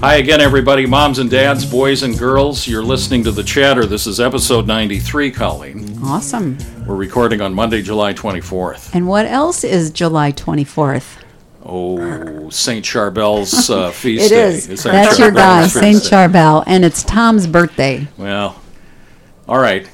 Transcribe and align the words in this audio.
Hi 0.00 0.16
again, 0.16 0.40
everybody, 0.40 0.84
moms 0.86 1.18
and 1.18 1.30
dads, 1.30 1.64
boys 1.64 2.02
and 2.02 2.18
girls. 2.18 2.66
You're 2.68 2.82
listening 2.82 3.24
to 3.24 3.32
The 3.32 3.42
Chatter. 3.42 3.86
This 3.86 4.06
is 4.06 4.20
episode 4.20 4.66
93, 4.66 5.30
Colleen. 5.30 5.98
Awesome. 6.04 6.58
We're 6.86 6.94
recording 6.96 7.40
on 7.40 7.54
Monday, 7.54 7.80
July 7.82 8.12
24th. 8.12 8.94
And 8.94 9.08
what 9.08 9.26
else 9.26 9.64
is 9.64 9.90
July 9.90 10.32
24th? 10.32 11.16
Oh, 11.64 12.50
St. 12.50 12.84
Charbel's 12.84 13.70
uh, 13.70 13.90
feast 13.92 14.26
It 14.26 14.28
day. 14.28 14.42
is. 14.48 14.64
St. 14.64 14.82
That's 14.84 15.18
your 15.18 15.30
guy, 15.32 15.66
St. 15.66 15.96
Charbel, 15.96 16.62
and 16.66 16.84
it's 16.84 17.02
Tom's 17.02 17.46
birthday. 17.46 18.06
Well, 18.18 18.60
all 19.48 19.58
right. 19.58 19.88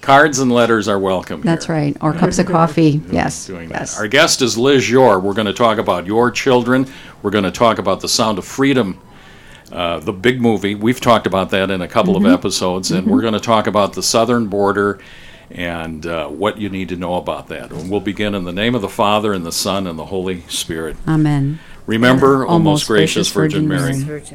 Cards 0.00 0.38
and 0.38 0.50
letters 0.52 0.86
are 0.88 0.98
welcome. 1.00 1.42
That's 1.42 1.66
here. 1.66 1.74
right. 1.74 1.96
Or 2.00 2.14
cups 2.14 2.38
of 2.38 2.46
coffee. 2.46 3.02
Yes. 3.10 3.46
Doing 3.46 3.68
yes. 3.70 3.94
that. 3.94 4.00
Our 4.00 4.08
guest 4.08 4.40
is 4.40 4.56
Liz 4.56 4.88
Yore. 4.88 5.18
We're 5.20 5.34
going 5.34 5.48
to 5.48 5.52
talk 5.52 5.78
about 5.78 6.06
your 6.06 6.30
children. 6.30 6.86
We're 7.22 7.32
going 7.32 7.44
to 7.44 7.50
talk 7.50 7.78
about 7.78 8.00
the 8.00 8.08
Sound 8.08 8.38
of 8.38 8.46
Freedom, 8.46 8.98
uh, 9.72 10.00
the 10.00 10.12
big 10.12 10.40
movie. 10.40 10.74
We've 10.74 11.00
talked 11.00 11.26
about 11.26 11.50
that 11.50 11.70
in 11.70 11.80
a 11.82 11.88
couple 11.88 12.14
Mm-hmm. 12.14 12.26
of 12.26 12.32
episodes, 12.32 12.90
and 12.90 13.06
we're 13.06 13.20
going 13.20 13.34
to 13.34 13.40
talk 13.40 13.66
about 13.66 13.92
the 13.92 14.02
southern 14.02 14.46
border 14.48 14.98
and 15.50 16.04
uh, 16.06 16.28
what 16.28 16.58
you 16.58 16.68
need 16.68 16.88
to 16.90 16.96
know 16.96 17.14
about 17.16 17.48
that. 17.48 17.70
And 17.70 17.90
we'll 17.90 18.00
begin 18.00 18.34
in 18.34 18.44
the 18.44 18.52
name 18.52 18.74
of 18.74 18.82
the 18.82 18.88
Father 18.88 19.32
and 19.32 19.46
the 19.46 19.52
Son 19.52 19.86
and 19.86 19.98
the 19.98 20.06
Holy 20.06 20.42
Spirit. 20.48 20.96
Amen. 21.06 21.58
Remember, 21.86 22.46
O 22.46 22.50
O 22.50 22.58
most 22.58 22.86
gracious 22.86 23.30
Virgin 23.30 23.66
Mary, 23.66 23.94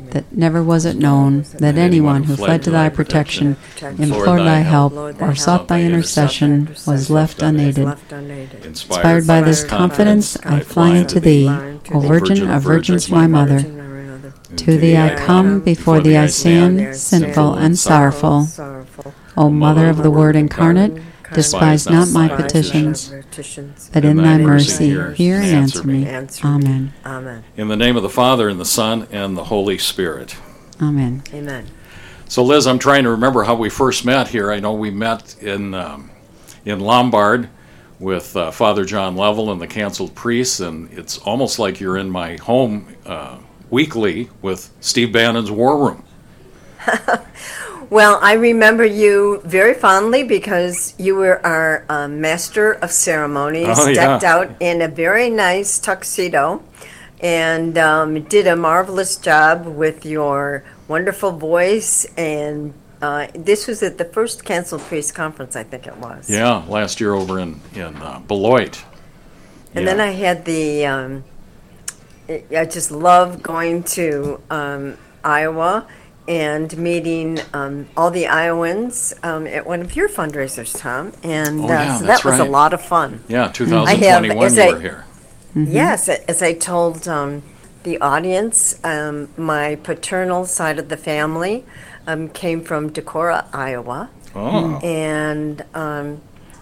that 0.09 0.25
never 0.31 0.63
was 0.63 0.85
it 0.85 0.95
known 0.95 1.43
that 1.59 1.77
anyone 1.77 2.23
who 2.23 2.35
fled 2.35 2.63
to 2.63 2.71
thy 2.71 2.89
protection, 2.89 3.57
implored 3.79 4.39
thy 4.39 4.61
help, 4.61 4.93
or 5.21 5.35
sought 5.35 5.67
thy 5.67 5.83
intercession 5.83 6.69
was 6.88 7.11
left 7.11 7.43
unaided. 7.43 7.95
Inspired 8.63 9.27
by 9.27 9.41
this 9.41 9.63
confidence, 9.63 10.35
I 10.43 10.61
fly 10.61 10.97
unto 10.97 11.19
thee, 11.19 11.47
O 11.91 11.99
Virgin 11.99 12.49
of 12.49 12.63
Virgins, 12.63 13.11
my 13.11 13.27
Mother. 13.27 13.83
To 14.57 14.77
thee 14.77 14.97
I 14.97 15.15
come, 15.15 15.59
before 15.59 15.99
thee 15.99 16.17
I 16.17 16.27
stand, 16.27 16.95
sinful 16.95 17.55
and 17.55 17.77
sorrowful. 17.77 18.47
O 19.35 19.49
Mother 19.49 19.89
of 19.89 20.03
the 20.03 20.11
Word 20.11 20.35
incarnate, 20.35 21.01
despise 21.33 21.89
not 21.89 22.09
my 22.09 22.27
petitions, 22.29 23.13
but 23.91 24.05
in 24.05 24.17
thy 24.17 24.37
mercy 24.37 24.89
hear 25.15 25.37
and 25.37 25.45
answer 25.45 25.83
me. 25.83 26.07
Amen. 26.43 26.93
Amen. 27.05 27.43
in 27.57 27.67
the 27.67 27.75
name 27.75 27.97
of 27.97 28.03
the 28.03 28.09
Father 28.09 28.49
and 28.49 28.59
the 28.59 28.65
Son 28.65 29.07
and 29.11 29.35
the 29.35 29.45
Holy 29.45 29.77
Spirit. 29.77 30.35
Amen. 30.81 31.23
Amen. 31.33 31.67
So, 32.27 32.43
Liz, 32.43 32.65
I'm 32.67 32.79
trying 32.79 33.03
to 33.03 33.11
remember 33.11 33.43
how 33.43 33.55
we 33.55 33.69
first 33.69 34.05
met 34.05 34.27
here. 34.27 34.51
I 34.51 34.59
know 34.59 34.73
we 34.73 34.91
met 34.91 35.35
in 35.41 35.73
um, 35.73 36.09
in 36.65 36.79
Lombard 36.79 37.49
with 37.99 38.35
uh, 38.35 38.51
Father 38.51 38.85
John 38.85 39.15
Level 39.15 39.51
and 39.51 39.61
the 39.61 39.67
canceled 39.67 40.13
priests, 40.15 40.59
and 40.59 40.91
it's 40.91 41.17
almost 41.19 41.59
like 41.59 41.79
you're 41.79 41.97
in 41.97 42.09
my 42.09 42.35
home 42.37 42.87
uh, 43.05 43.37
weekly 43.73 44.29
with 44.41 44.69
Steve 44.79 45.11
Bannon's 45.11 45.52
War 45.52 45.73
Room. 45.85 46.03
Well, 47.89 48.17
I 48.23 48.33
remember 48.33 48.83
you 48.85 49.39
very 49.45 49.75
fondly 49.75 50.23
because 50.23 50.95
you 50.97 51.13
were 51.15 51.45
our 51.45 51.85
um, 51.89 52.19
master 52.21 52.71
of 52.71 52.89
ceremonies, 52.89 53.67
Oh, 53.77 53.88
yeah. 53.88 53.93
decked 53.93 54.23
out 54.23 54.49
in 54.59 54.81
a 54.81 54.88
very 54.88 55.30
nice 55.30 55.77
tuxedo, 55.77 56.63
and 57.19 57.77
um, 57.77 58.23
did 58.23 58.47
a 58.47 58.55
marvelous 58.55 59.15
job 59.17 59.67
with 59.67 60.08
your 60.08 60.63
wonderful 60.87 61.33
voice. 61.33 62.05
And 62.17 62.73
uh, 62.99 63.27
this 63.35 63.67
was 63.67 63.83
at 63.83 63.99
the 63.99 64.05
first 64.05 64.43
Canceled 64.43 64.81
Priest 64.81 65.13
Conference, 65.13 65.55
I 65.55 65.63
think 65.63 65.85
it 65.85 65.97
was. 65.97 66.27
Yeah, 66.27 66.63
last 66.67 66.99
year 66.99 67.13
over 67.13 67.37
in 67.37 67.59
in 67.75 67.95
uh, 67.97 68.21
Beloit. 68.27 68.83
And 69.75 69.85
Yeah. 69.85 69.93
then 69.93 69.99
I 69.99 70.11
had 70.13 70.45
the, 70.45 70.85
um, 70.87 71.23
I 72.29 72.43
I 72.57 72.66
just 72.66 72.91
love 72.91 73.41
going 73.43 73.83
to 73.83 74.41
um, 74.49 74.97
Iowa 75.23 75.87
and 76.27 76.75
meeting 76.77 77.39
um, 77.53 77.87
all 77.98 78.09
the 78.09 78.27
Iowans 78.27 79.14
um, 79.23 79.45
at 79.45 79.65
one 79.65 79.81
of 79.81 79.95
your 79.95 80.08
fundraisers, 80.08 80.77
Tom. 80.80 81.11
And 81.21 81.61
Oh, 81.61 81.65
uh, 81.65 81.67
yeah, 81.67 81.98
so 81.99 82.05
that 82.05 82.23
was 82.23 82.39
a 82.39 82.45
lot 82.45 82.73
of 82.73 82.81
fun. 82.81 83.23
Yeah, 83.27 83.43
have- 83.48 83.53
2021 83.53 84.45
as 84.45 84.55
you 84.58 84.64
I- 84.64 84.71
were 84.73 84.80
here. 84.80 85.05
Yes, 85.55 86.09
as 86.09 86.42
I 86.42 86.53
told 86.53 87.08
um, 87.08 87.43
the 87.83 87.99
audience, 88.02 88.80
um, 88.83 89.30
my 89.37 89.75
paternal 89.75 90.45
side 90.48 90.80
of 90.80 90.89
the 90.89 90.98
family 90.98 91.64
um, 92.08 92.30
came 92.30 92.64
from 92.64 92.89
Decorah, 92.89 93.45
Iowa. 93.53 94.09
Oh, 94.36 94.80
and 94.80 95.64
um, 95.75 96.21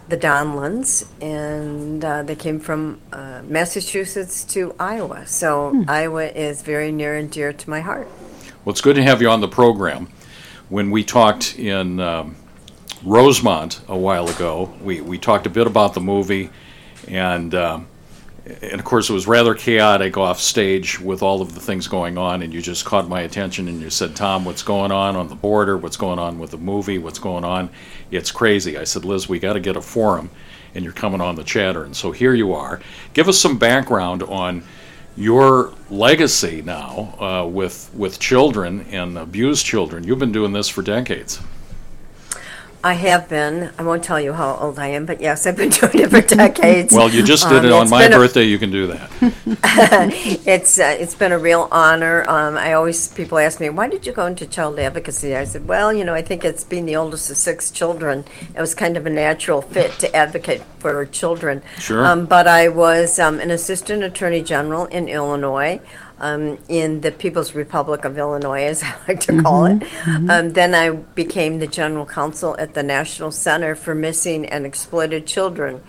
the 0.10 0.18
Donlans, 0.18 1.06
and 1.22 2.04
uh, 2.04 2.24
they 2.24 2.36
came 2.36 2.60
from 2.60 3.00
uh, 3.14 3.42
Massachusetts 3.46 4.44
to 4.46 4.76
Iowa. 4.80 5.26
So 5.28 5.84
Iowa 5.88 6.26
is 6.26 6.62
very 6.62 6.92
near 6.92 7.16
and 7.16 7.32
dear 7.32 7.54
to 7.54 7.70
my 7.70 7.80
heart. 7.82 8.08
well, 8.66 8.72
it's 8.72 8.82
good 8.82 8.96
to 8.96 9.04
have 9.04 9.22
you 9.22 9.30
on 9.30 9.42
the 9.42 9.48
program. 9.48 10.10
When 10.70 10.92
we 10.92 11.04
talked 11.04 11.58
in 11.58 12.00
um, 12.00 12.36
Rosemont 13.04 13.82
a 13.88 13.98
while 13.98 14.30
ago, 14.30 14.74
we, 14.82 15.02
we 15.02 15.18
talked 15.18 15.46
a 15.46 15.50
bit 15.50 15.68
about 15.68 15.94
the 15.94 16.02
movie, 16.02 16.50
and 17.08 17.54
um, 17.56 17.88
and 18.62 18.80
of 18.80 18.84
course 18.84 19.10
it 19.10 19.14
was 19.14 19.28
rather 19.28 19.54
chaotic 19.54 20.18
off 20.18 20.40
stage 20.40 21.00
with 21.00 21.22
all 21.22 21.42
of 21.42 21.54
the 21.54 21.60
things 21.60 21.88
going 21.88 22.18
on. 22.18 22.42
And 22.42 22.54
you 22.54 22.62
just 22.62 22.86
caught 22.86 23.08
my 23.08 23.22
attention, 23.22 23.68
and 23.68 23.82
you 23.82 23.90
said, 23.90 24.16
"Tom, 24.16 24.46
what's 24.46 24.64
going 24.64 24.92
on 24.92 25.16
on 25.16 25.28
the 25.28 25.36
border? 25.36 25.78
What's 25.78 25.98
going 25.98 26.20
on 26.20 26.40
with 26.40 26.52
the 26.52 26.58
movie? 26.58 26.98
What's 26.98 27.20
going 27.20 27.44
on? 27.44 27.70
It's 28.12 28.32
crazy." 28.32 28.78
I 28.78 28.84
said, 28.84 29.06
"Liz, 29.06 29.30
we 29.30 29.40
got 29.40 29.54
to 29.54 29.60
get 29.60 29.76
a 29.76 29.82
forum." 29.82 30.30
And 30.74 30.86
you're 30.86 30.94
coming 30.94 31.20
on 31.20 31.36
the 31.36 31.44
chatter, 31.44 31.84
and 31.84 31.96
so 31.96 32.12
here 32.12 32.34
you 32.34 32.54
are. 32.54 32.80
Give 33.14 33.28
us 33.28 33.38
some 33.38 33.58
background 33.58 34.24
on 34.24 34.64
your 35.18 35.74
legacy 35.90 36.62
now 36.62 37.16
uh, 37.20 37.46
with 37.46 37.92
with 37.94 38.20
children 38.20 38.86
and 38.92 39.18
abused 39.18 39.66
children. 39.66 40.04
You've 40.06 40.20
been 40.20 40.32
doing 40.32 40.54
this 40.54 40.70
for 40.70 40.82
decades. 40.82 41.42
I 42.84 42.94
have 42.94 43.30
been. 43.30 43.72
I 43.78 43.84
won't 43.84 44.04
tell 44.04 44.20
you 44.20 44.34
how 44.34 44.56
old 44.56 44.80
I 44.80 44.88
am, 44.88 45.06
but 45.06 45.22
yes, 45.22 45.46
I've 45.46 45.56
been 45.56 45.70
doing 45.82 46.00
it 46.00 46.10
for 46.10 46.22
decades. 46.22 46.92
Well, 46.94 47.10
you 47.10 47.22
just 47.24 47.48
did 47.48 47.60
Um, 47.60 47.66
it 47.66 47.72
on 47.72 47.82
it's 47.84 47.92
my 47.92 48.04
been 48.04 48.14
a- 48.14 48.18
birthday. 48.18 48.44
You 48.44 48.58
can 48.58 48.72
do 48.72 48.88
that. 48.88 49.10
It's 50.46 50.80
uh, 50.80 50.96
it's 51.00 51.16
been 51.16 51.32
a 51.32 51.38
real 51.38 51.68
honor. 51.72 52.26
Um, 52.28 52.58
I 52.58 52.74
always 52.74 53.08
people 53.10 53.38
ask 53.38 53.60
me 53.60 53.70
why 53.70 53.88
did 53.88 54.06
you 54.06 54.12
go 54.14 54.26
into 54.26 54.46
child 54.48 54.80
advocacy. 54.80 55.36
I 55.36 55.44
said, 55.46 55.68
well, 55.68 55.94
you 55.94 56.04
know, 56.04 56.14
I 56.14 56.22
think 56.22 56.44
it's 56.44 56.64
being 56.64 56.86
the 56.86 56.96
oldest 56.96 57.30
of 57.30 57.38
six 57.38 57.70
children. 57.72 58.26
It 58.56 58.60
was 58.60 58.74
kind 58.74 58.98
of 58.98 59.06
a 59.06 59.10
natural 59.10 59.62
fit 59.62 59.92
to 60.00 60.14
advocate 60.16 60.62
for 60.80 61.06
children. 61.06 61.62
Sure. 61.80 62.06
Um, 62.06 62.26
but 62.26 62.48
I 62.48 62.68
was 62.70 63.20
um, 63.20 63.40
an 63.40 63.52
assistant 63.52 64.04
attorney 64.04 64.42
general 64.42 64.86
in 64.88 65.08
Illinois. 65.08 65.80
Um, 66.24 66.60
in 66.70 67.02
the 67.02 67.12
People's 67.12 67.56
Republic 67.56 68.06
of 68.06 68.16
Illinois, 68.16 68.66
as 68.66 68.84
I 68.84 68.94
like 69.08 69.22
to 69.22 69.42
call 69.42 69.66
it. 69.66 69.82
Um, 70.30 70.54
then 70.54 70.76
I 70.76 70.92
became 70.92 71.58
the 71.58 71.66
general 71.66 72.06
counsel 72.06 72.56
at 72.60 72.76
the 72.76 72.84
National 72.84 73.32
Center 73.32 73.74
for 73.74 73.96
Missing 73.96 74.46
and 74.46 74.64
Exploited 74.64 75.26
Children, 75.26 75.82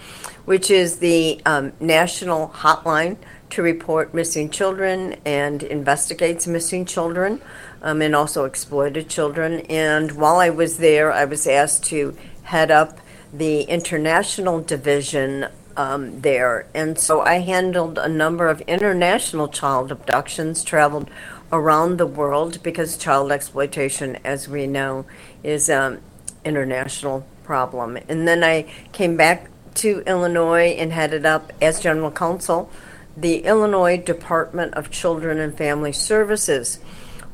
which 0.47 0.71
is 0.71 1.01
the 1.01 1.39
um, 1.45 1.75
national 1.81 2.49
hotline 2.49 3.19
to 3.51 3.61
report 3.61 4.15
missing 4.15 4.49
children 4.49 5.17
and 5.27 5.63
investigates 5.65 6.47
missing 6.47 6.87
children 6.87 7.39
um, 7.83 8.01
and 8.01 8.17
also 8.17 8.47
exploited 8.47 9.11
children. 9.11 9.61
And 9.69 10.13
while 10.13 10.37
I 10.37 10.49
was 10.49 10.79
there, 10.79 11.13
I 11.13 11.27
was 11.27 11.47
asked 11.47 11.85
to 11.87 12.17
head 12.45 12.71
up 12.71 12.99
the 13.33 13.63
international 13.63 14.61
division 14.63 15.49
um, 15.77 16.21
there. 16.21 16.67
And 16.75 16.99
so 16.99 17.21
I 17.21 17.41
handled 17.41 17.99
a 17.99 18.09
number 18.09 18.49
of 18.49 18.61
international 18.63 19.49
child 19.49 19.93
abductions, 19.93 20.65
traveled 20.65 21.11
around 21.53 21.99
the 21.99 22.07
world 22.07 22.63
because 22.63 22.97
child 22.97 23.31
exploitation, 23.31 24.17
as 24.25 24.49
we 24.49 24.67
know, 24.67 25.05
is 25.43 25.69
an 25.69 26.01
international 26.45 27.27
problem. 27.45 27.99
And 28.09 28.27
then 28.27 28.43
I 28.43 28.63
came 28.93 29.17
back 29.17 29.49
to 29.77 30.03
Illinois 30.07 30.77
and 30.79 30.93
headed 30.93 31.27
up 31.27 31.53
as 31.61 31.81
general 31.81 32.11
counsel 32.11 32.71
the 33.17 33.45
Illinois 33.45 33.99
Department 33.99 34.75
of 34.75 34.91
Children 34.91 35.39
and 35.39 35.57
Family 35.57 35.93
Services, 35.93 36.79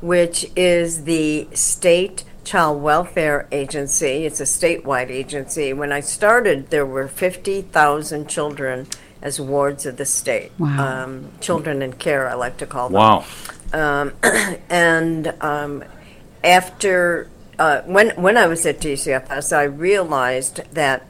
which 0.00 0.46
is 0.56 1.04
the 1.04 1.48
state 1.54 2.24
child 2.48 2.80
welfare 2.80 3.46
agency. 3.52 4.24
It's 4.24 4.40
a 4.40 4.44
statewide 4.44 5.10
agency. 5.10 5.74
When 5.74 5.92
I 5.92 6.00
started, 6.00 6.70
there 6.70 6.86
were 6.86 7.06
50,000 7.06 8.26
children 8.26 8.86
as 9.20 9.38
wards 9.38 9.84
of 9.84 9.98
the 9.98 10.06
state. 10.06 10.52
Wow. 10.58 11.04
Um, 11.04 11.30
children 11.40 11.82
in 11.82 11.92
care, 11.92 12.26
I 12.26 12.34
like 12.34 12.56
to 12.58 12.66
call 12.66 12.88
them. 12.88 12.94
Wow. 12.94 13.24
Um, 13.74 14.14
and 14.70 15.34
um, 15.42 15.84
after 16.42 17.28
uh, 17.58 17.82
when 17.82 18.10
when 18.10 18.38
I 18.38 18.46
was 18.46 18.64
at 18.64 18.80
DCFS, 18.80 19.54
I 19.54 19.64
realized 19.64 20.62
that, 20.72 21.06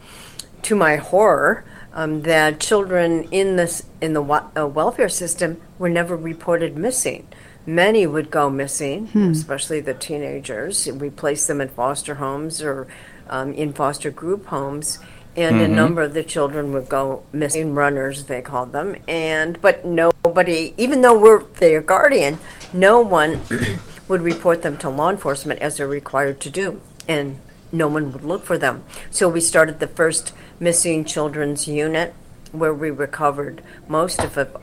to 0.63 0.75
my 0.75 0.97
horror, 0.97 1.65
um, 1.93 2.23
that 2.23 2.59
children 2.59 3.29
in 3.31 3.55
this 3.55 3.85
in 4.01 4.13
the 4.13 4.23
wa- 4.23 4.49
uh, 4.57 4.67
welfare 4.67 5.11
system 5.11 5.61
were 5.79 5.91
never 5.91 6.17
reported 6.17 6.77
missing. 6.77 7.29
Many 7.69 8.07
would 8.07 8.31
go 8.31 8.49
missing, 8.49 9.09
hmm. 9.09 9.31
especially 9.31 9.81
the 9.81 9.93
teenagers. 9.93 10.87
We 10.87 11.11
placed 11.11 11.49
them 11.49 11.61
in 11.61 11.69
foster 11.69 12.15
homes 12.15 12.63
or 12.63 12.89
um, 13.29 13.53
in 13.53 13.75
foster 13.75 14.11
group 14.11 14.47
homes, 14.47 14.99
and 15.37 15.61
a 15.61 15.65
mm-hmm. 15.65 15.75
number 15.75 16.01
of 16.01 16.15
the 16.15 16.25
children 16.25 16.73
would 16.73 16.89
go 16.89 17.25
missing 17.31 17.75
runners, 17.75 18.25
they 18.25 18.41
called 18.41 18.73
them. 18.73 18.97
And 19.07 19.61
but 19.61 19.85
nobody, 19.85 20.73
even 20.79 21.03
though 21.03 21.19
we're 21.19 21.43
their 21.43 21.83
guardian, 21.83 22.39
no 22.73 23.03
one 23.03 23.43
would 24.09 24.23
report 24.23 24.63
them 24.63 24.79
to 24.79 24.89
law 24.89 25.11
enforcement 25.11 25.61
as 25.61 25.77
they're 25.77 25.87
required 25.87 26.41
to 26.41 26.49
do, 26.49 26.81
and 27.07 27.39
no 27.71 27.87
one 27.87 28.13
would 28.13 28.25
look 28.25 28.47
for 28.47 28.57
them. 28.57 28.83
So 29.11 29.29
we 29.29 29.43
started 29.43 29.79
the 29.79 29.89
first 29.89 30.33
missing 30.59 31.05
children's 31.05 31.69
unit 31.69 32.15
where 32.51 32.73
we 32.73 32.91
recovered 32.91 33.63
most 33.87 34.25
of 34.25 34.39
it, 34.39 34.57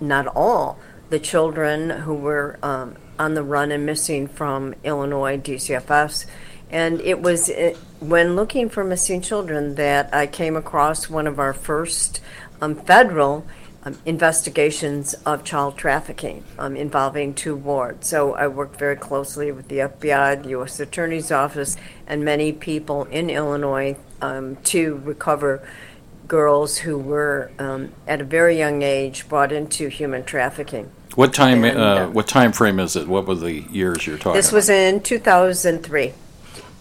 not 0.00 0.26
all, 0.28 0.78
the 1.10 1.18
children 1.18 1.90
who 1.90 2.14
were 2.14 2.58
um, 2.62 2.96
on 3.18 3.34
the 3.34 3.42
run 3.42 3.72
and 3.72 3.86
missing 3.86 4.26
from 4.26 4.74
Illinois 4.84 5.38
DCFS. 5.38 6.26
And 6.70 7.00
it 7.00 7.22
was 7.22 7.48
uh, 7.48 7.74
when 8.00 8.36
looking 8.36 8.68
for 8.68 8.84
missing 8.84 9.20
children 9.20 9.76
that 9.76 10.12
I 10.12 10.26
came 10.26 10.56
across 10.56 11.08
one 11.08 11.26
of 11.26 11.38
our 11.38 11.52
first 11.52 12.20
um, 12.60 12.74
federal 12.74 13.46
um, 13.84 13.96
investigations 14.04 15.14
of 15.24 15.44
child 15.44 15.78
trafficking 15.78 16.42
um, 16.58 16.76
involving 16.76 17.34
two 17.34 17.54
wards. 17.54 18.08
So 18.08 18.34
I 18.34 18.48
worked 18.48 18.76
very 18.78 18.96
closely 18.96 19.52
with 19.52 19.68
the 19.68 19.78
FBI, 19.78 20.42
the 20.42 20.48
U.S. 20.50 20.80
Attorney's 20.80 21.30
Office, 21.30 21.76
and 22.06 22.24
many 22.24 22.52
people 22.52 23.04
in 23.04 23.30
Illinois 23.30 23.96
um, 24.20 24.56
to 24.64 24.96
recover 25.04 25.66
girls 26.26 26.78
who 26.78 26.98
were 26.98 27.50
um, 27.58 27.92
at 28.06 28.20
a 28.20 28.24
very 28.24 28.58
young 28.58 28.82
age 28.82 29.28
brought 29.28 29.52
into 29.52 29.88
human 29.88 30.24
trafficking. 30.24 30.90
What 31.14 31.32
time? 31.32 31.64
And, 31.64 31.78
uh, 31.78 31.82
uh, 31.82 32.08
what 32.08 32.28
time 32.28 32.52
frame 32.52 32.78
is 32.78 32.96
it? 32.96 33.08
What 33.08 33.26
were 33.26 33.34
the 33.34 33.52
years 33.52 34.06
you're 34.06 34.18
talking? 34.18 34.34
This 34.34 34.52
was 34.52 34.68
in 34.68 35.00
2003, 35.00 36.12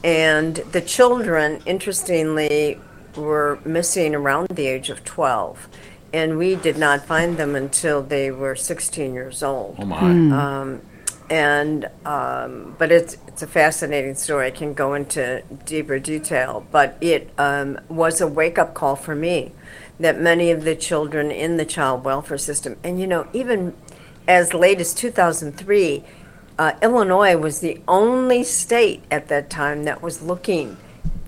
and 0.04 0.56
the 0.56 0.82
children, 0.82 1.62
interestingly, 1.66 2.80
were 3.16 3.60
missing 3.64 4.14
around 4.14 4.50
the 4.50 4.68
age 4.68 4.90
of 4.90 5.06
12, 5.06 5.70
and 6.12 6.38
we 6.38 6.56
did 6.56 6.78
not 6.78 7.06
find 7.06 7.38
them 7.38 7.56
until 7.56 8.02
they 8.02 8.30
were 8.30 8.56
16 8.56 9.14
years 9.14 9.42
old. 9.42 9.78
Oh 9.80 9.86
my! 9.86 10.00
Um, 10.00 10.82
and 11.30 11.90
um, 12.06 12.76
but 12.78 12.92
it's 12.92 13.18
it's 13.28 13.42
a 13.42 13.48
fascinating 13.48 14.16
story. 14.16 14.48
I 14.48 14.52
can 14.52 14.74
go 14.74 14.94
into 14.94 15.44
deeper 15.66 16.00
detail, 16.00 16.66
but 16.72 16.98
it 17.02 17.32
um, 17.38 17.80
was 17.90 18.22
a 18.22 18.28
wake 18.28 18.58
up 18.58 18.74
call 18.74 18.96
for 18.96 19.16
me 19.16 19.52
that 20.00 20.20
many 20.20 20.52
of 20.52 20.64
the 20.64 20.76
children 20.76 21.32
in 21.32 21.58
the 21.58 21.66
child 21.66 22.04
welfare 22.04 22.38
system, 22.38 22.78
and 22.84 23.00
you 23.00 23.08
know, 23.08 23.28
even 23.34 23.74
as 24.28 24.54
late 24.54 24.80
as 24.80 24.94
2003, 24.94 26.04
uh, 26.58 26.72
Illinois 26.82 27.38
was 27.38 27.60
the 27.60 27.82
only 27.88 28.44
state 28.44 29.04
at 29.12 29.28
that 29.28 29.50
time 29.50 29.84
that 29.84 30.02
was 30.02 30.22
looking 30.22 30.78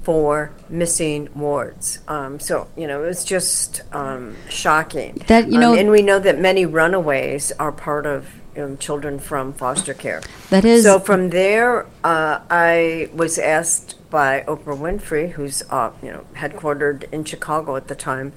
for 0.07 0.53
missing 0.69 1.27
wards. 1.35 1.99
Um, 2.07 2.39
so 2.39 2.67
you 2.77 2.87
know, 2.87 3.03
it 3.03 3.07
was 3.07 3.25
just 3.25 3.81
um, 3.93 4.35
shocking. 4.49 5.21
That 5.27 5.51
you 5.51 5.59
know, 5.59 5.73
um, 5.73 5.79
and 5.79 5.91
we 5.91 6.01
know 6.01 6.19
that 6.19 6.39
many 6.39 6.65
runaways 6.65 7.51
are 7.53 7.71
part 7.71 8.05
of 8.05 8.25
um, 8.57 8.77
children 8.77 9.19
from 9.19 9.53
foster 9.53 9.93
care. 9.93 10.21
That 10.49 10.65
is. 10.65 10.83
So 10.83 10.99
from 10.99 11.29
there, 11.29 11.85
uh, 12.03 12.41
I 12.49 13.09
was 13.13 13.37
asked 13.37 13.95
by 14.09 14.43
Oprah 14.47 14.77
Winfrey, 14.77 15.31
who's 15.31 15.63
uh, 15.69 15.91
you 16.01 16.11
know 16.11 16.25
headquartered 16.35 17.11
in 17.11 17.23
Chicago 17.23 17.75
at 17.75 17.87
the 17.87 17.95
time, 17.95 18.33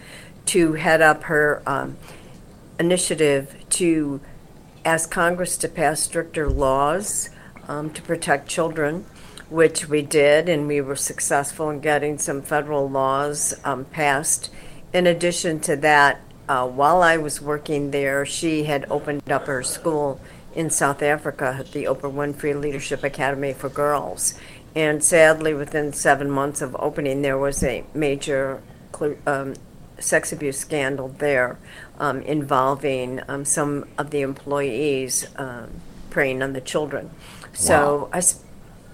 to 0.47 0.75
head 0.75 1.01
up 1.01 1.25
her 1.25 1.63
um, 1.67 1.97
initiative 2.79 3.55
to 3.71 4.21
ask 4.85 5.11
Congress 5.11 5.57
to 5.59 5.69
pass 5.69 6.01
stricter 6.01 6.49
laws 6.49 7.31
um, 7.69 7.91
to 7.91 8.03
protect 8.03 8.49
children, 8.49 9.05
which 9.49 9.89
we 9.89 10.03
did, 10.03 10.49
and 10.49 10.67
we 10.67 10.81
were 10.81 10.97
successful 10.97 11.71
in 11.71 11.81
getting 11.81 12.19
some 12.19 12.43
federal 12.43 12.89
laws 12.89 13.55
um, 13.65 13.85
passed. 13.85 14.51
In 14.93 15.07
addition 15.07 15.61
to 15.61 15.77
that, 15.77 16.21
uh, 16.51 16.67
while 16.67 17.01
I 17.01 17.17
was 17.17 17.41
working 17.41 17.93
there, 17.93 18.27
she 18.27 18.65
had 18.65 18.85
opened 18.91 19.31
up 19.31 19.47
her 19.47 19.63
school 19.63 20.21
in 20.53 20.69
South 20.69 21.01
Africa, 21.01 21.65
the 21.71 21.85
Oprah 21.85 22.13
Winfrey 22.13 22.61
Leadership 22.61 23.05
Academy 23.05 23.53
for 23.53 23.69
Girls. 23.69 24.35
And 24.75 25.03
sadly, 25.03 25.55
within 25.55 25.93
seven 25.93 26.29
months 26.29 26.61
of 26.61 26.75
opening, 26.81 27.23
there 27.23 27.39
was 27.39 27.63
a 27.63 27.85
major 27.95 28.61
um, 29.29 29.55
sex 30.01 30.33
abuse 30.33 30.59
scandal 30.59 31.07
there 31.19 31.57
um, 32.01 32.21
involving 32.23 33.21
um, 33.29 33.45
some 33.45 33.87
of 33.97 34.11
the 34.11 34.23
employees 34.23 35.29
um, 35.37 35.71
preying 36.11 36.43
on 36.43 36.53
the 36.53 36.61
children. 36.61 37.11
So 37.53 38.11
I, 38.13 38.23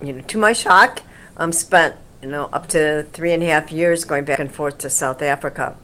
you 0.04 0.12
know, 0.12 0.20
to 0.20 0.36
my 0.36 0.52
shock, 0.52 1.00
um, 1.38 1.52
spent 1.52 1.96
you 2.20 2.28
know 2.28 2.50
up 2.52 2.68
to 2.68 3.04
three 3.14 3.32
and 3.32 3.42
a 3.42 3.46
half 3.46 3.72
years 3.72 4.04
going 4.04 4.26
back 4.26 4.40
and 4.40 4.52
forth 4.52 4.76
to 4.78 4.90
South 4.90 5.22
Africa 5.22 5.74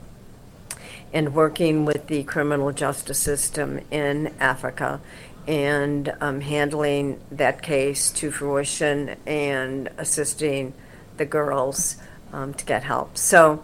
and 1.13 1.35
working 1.35 1.85
with 1.85 2.07
the 2.07 2.23
criminal 2.25 2.73
justice 2.73 3.19
system 3.19 3.81
in 3.91 4.33
Africa 4.41 5.01
and 5.47 6.15
um, 6.21 6.41
handling 6.41 7.21
that 7.31 7.63
case 7.63 8.11
to 8.13 8.31
fruition 8.31 9.17
and 9.27 9.89
assisting 9.99 10.73
the 11.17 11.25
girls 11.25 11.97
um, 12.33 12.55
to 12.55 12.65
get 12.65 12.85
help. 12.85 13.17
So 13.17 13.63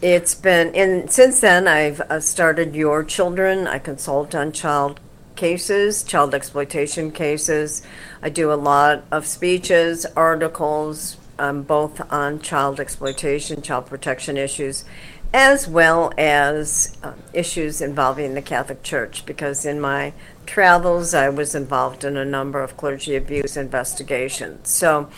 it's 0.00 0.34
been, 0.34 0.74
and 0.74 1.10
since 1.10 1.40
then, 1.40 1.68
I've 1.68 2.00
uh, 2.00 2.20
started 2.20 2.74
Yore 2.74 3.04
Children. 3.04 3.66
I 3.66 3.78
consult 3.78 4.34
on 4.34 4.52
child 4.52 5.00
cases, 5.36 6.02
child 6.02 6.34
exploitation 6.34 7.10
cases. 7.10 7.82
I 8.22 8.30
do 8.30 8.52
a 8.52 8.54
lot 8.54 9.04
of 9.10 9.26
speeches, 9.26 10.06
articles, 10.16 11.16
um, 11.38 11.62
both 11.62 12.00
on 12.12 12.40
child 12.40 12.80
exploitation, 12.80 13.62
child 13.62 13.86
protection 13.86 14.36
issues, 14.36 14.84
as 15.32 15.68
well 15.68 16.12
as 16.18 16.96
uh, 17.02 17.12
issues 17.32 17.80
involving 17.80 18.34
the 18.34 18.42
Catholic 18.42 18.82
Church, 18.82 19.24
because 19.26 19.64
in 19.64 19.80
my 19.80 20.12
travels 20.46 21.14
I 21.14 21.28
was 21.28 21.54
involved 21.54 22.04
in 22.04 22.16
a 22.16 22.24
number 22.24 22.60
of 22.60 22.76
clergy 22.76 23.14
abuse 23.14 23.56
investigations. 23.56 24.68
So 24.68 25.08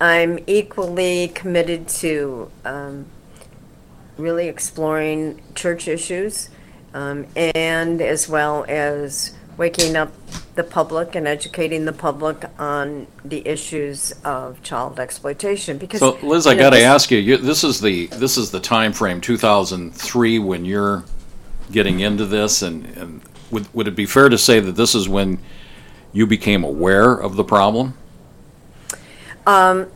I'm 0.00 0.40
equally 0.48 1.28
committed 1.28 1.86
to 1.88 2.50
um, 2.64 3.06
really 4.18 4.48
exploring 4.48 5.40
church 5.54 5.86
issues 5.86 6.48
um, 6.92 7.26
and 7.36 8.00
as 8.00 8.28
well 8.28 8.64
as 8.68 9.34
waking 9.62 9.94
up 9.94 10.12
the 10.56 10.64
public 10.64 11.14
and 11.14 11.28
educating 11.28 11.84
the 11.84 11.92
public 11.92 12.44
on 12.58 13.06
the 13.24 13.46
issues 13.46 14.12
of 14.24 14.60
child 14.64 14.98
exploitation. 14.98 15.78
Because 15.78 16.00
so, 16.00 16.18
Liz, 16.20 16.48
I 16.48 16.56
got 16.56 16.70
to 16.70 16.80
ask 16.80 17.12
you, 17.12 17.18
you. 17.18 17.36
This 17.36 17.62
is 17.62 17.80
the 17.80 18.08
this 18.08 18.36
is 18.36 18.50
the 18.50 18.58
time 18.58 18.92
frame 18.92 19.20
2003 19.20 20.40
when 20.40 20.64
you're 20.64 21.04
getting 21.70 22.00
into 22.00 22.26
this, 22.26 22.62
and, 22.62 22.84
and 22.96 23.22
would 23.52 23.72
would 23.72 23.86
it 23.86 23.94
be 23.94 24.04
fair 24.04 24.28
to 24.28 24.36
say 24.36 24.58
that 24.58 24.72
this 24.72 24.96
is 24.96 25.08
when 25.08 25.38
you 26.12 26.26
became 26.26 26.64
aware 26.64 27.12
of 27.12 27.36
the 27.36 27.44
problem? 27.44 27.94
Um, 29.46 29.86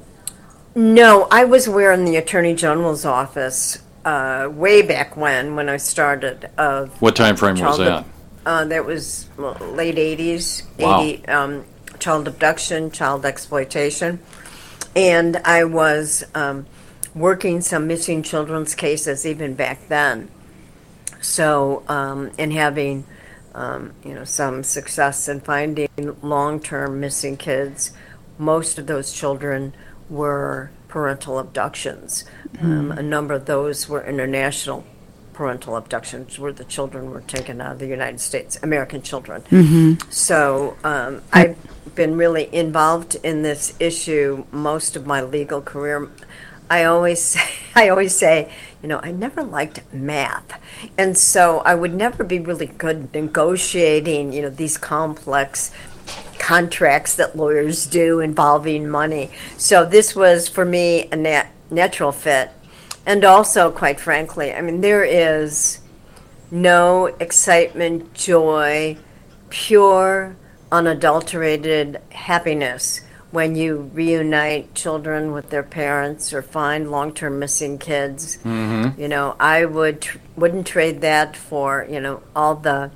no, 0.76 1.26
I 1.28 1.44
was 1.44 1.66
aware 1.66 1.90
in 1.90 2.04
the 2.04 2.14
Attorney 2.14 2.54
General's 2.54 3.04
office 3.04 3.82
uh, 4.04 4.48
way 4.48 4.82
back 4.82 5.16
when, 5.16 5.56
when 5.56 5.68
I 5.68 5.78
started. 5.78 6.50
Of 6.56 7.02
what 7.02 7.16
time 7.16 7.34
frame 7.34 7.58
was 7.58 7.78
that? 7.78 8.06
Uh, 8.46 8.64
that 8.64 8.86
was 8.86 9.28
late 9.38 9.96
80s, 9.96 10.62
wow. 10.78 11.02
80, 11.02 11.26
um, 11.26 11.64
child 11.98 12.28
abduction, 12.28 12.92
child 12.92 13.26
exploitation. 13.26 14.20
And 14.94 15.38
I 15.38 15.64
was 15.64 16.22
um, 16.32 16.64
working 17.12 17.60
some 17.60 17.88
missing 17.88 18.22
children's 18.22 18.76
cases 18.76 19.26
even 19.26 19.54
back 19.54 19.88
then. 19.88 20.30
So, 21.20 21.82
um, 21.88 22.30
and 22.38 22.52
having, 22.52 23.04
um, 23.52 23.92
you 24.04 24.14
know, 24.14 24.22
some 24.22 24.62
success 24.62 25.28
in 25.28 25.40
finding 25.40 25.88
long-term 26.22 27.00
missing 27.00 27.36
kids. 27.36 27.90
Most 28.38 28.78
of 28.78 28.86
those 28.86 29.12
children 29.12 29.74
were 30.08 30.70
parental 30.86 31.40
abductions. 31.40 32.24
Mm. 32.54 32.96
a 32.96 33.02
number 33.02 33.34
of 33.34 33.46
those 33.46 33.88
were 33.88 34.04
international 34.04 34.86
parental 35.36 35.76
abductions 35.76 36.38
where 36.38 36.52
the 36.52 36.64
children 36.64 37.10
were 37.10 37.20
taken 37.20 37.60
out 37.60 37.72
of 37.72 37.78
the 37.78 37.86
United 37.86 38.18
States, 38.18 38.58
American 38.62 39.02
children. 39.02 39.42
Mm-hmm. 39.42 40.10
So 40.10 40.76
um, 40.82 41.22
I've 41.30 41.58
been 41.94 42.16
really 42.16 42.52
involved 42.54 43.16
in 43.22 43.42
this 43.42 43.74
issue 43.78 44.44
most 44.50 44.96
of 44.96 45.06
my 45.06 45.20
legal 45.22 45.60
career. 45.60 46.08
I 46.70 46.84
always 46.84 47.22
say, 47.32 47.48
I 47.74 47.90
always 47.90 48.16
say, 48.16 48.50
you 48.82 48.88
know, 48.88 48.98
I 49.02 49.12
never 49.12 49.42
liked 49.42 49.80
math, 49.92 50.60
and 50.96 51.16
so 51.16 51.60
I 51.60 51.74
would 51.74 51.94
never 51.94 52.24
be 52.24 52.38
really 52.38 52.66
good 52.66 53.12
negotiating, 53.12 54.32
you 54.32 54.42
know, 54.42 54.50
these 54.50 54.78
complex 54.78 55.70
contracts 56.38 57.16
that 57.16 57.36
lawyers 57.36 57.86
do 57.86 58.20
involving 58.20 58.88
money. 58.88 59.30
So 59.56 59.84
this 59.84 60.14
was 60.14 60.48
for 60.48 60.64
me 60.64 61.08
a 61.10 61.16
nat- 61.16 61.50
natural 61.70 62.12
fit 62.12 62.50
and 63.06 63.24
also, 63.24 63.70
quite 63.70 64.00
frankly, 64.00 64.52
I 64.52 64.60
mean, 64.60 64.80
there 64.80 65.04
is 65.04 65.78
no 66.50 67.06
excitement, 67.06 68.12
joy, 68.14 68.96
pure, 69.48 70.36
unadulterated 70.72 72.00
happiness 72.10 73.00
when 73.30 73.54
you 73.54 73.90
reunite 73.94 74.74
children 74.74 75.32
with 75.32 75.50
their 75.50 75.62
parents 75.62 76.32
or 76.32 76.42
find 76.42 76.90
long-term 76.90 77.38
missing 77.38 77.78
kids. 77.78 78.38
Mm-hmm. 78.38 79.00
You 79.00 79.08
know, 79.08 79.36
I 79.38 79.64
would 79.64 80.00
tr- 80.02 80.18
wouldn't 80.36 80.66
trade 80.66 81.00
that 81.02 81.36
for 81.36 81.86
you 81.88 82.00
know 82.00 82.22
all 82.34 82.56
the 82.56 82.90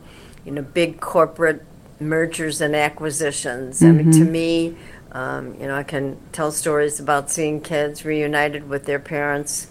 you 0.45 0.51
know 0.51 0.63
big 0.63 1.01
corporate 1.01 1.65
mergers 2.01 2.61
and 2.61 2.75
acquisitions. 2.75 3.83
I 3.83 3.93
mean, 3.93 4.11
to 4.13 4.25
me, 4.25 4.75
um, 5.13 5.55
you 5.61 5.67
know, 5.67 5.77
I 5.77 5.83
can 5.83 6.19
tell 6.33 6.51
stories 6.51 6.99
about 6.99 7.31
seeing 7.31 7.61
kids 7.61 8.05
reunited 8.05 8.69
with 8.69 8.87
their 8.87 8.99
parents 8.99 9.69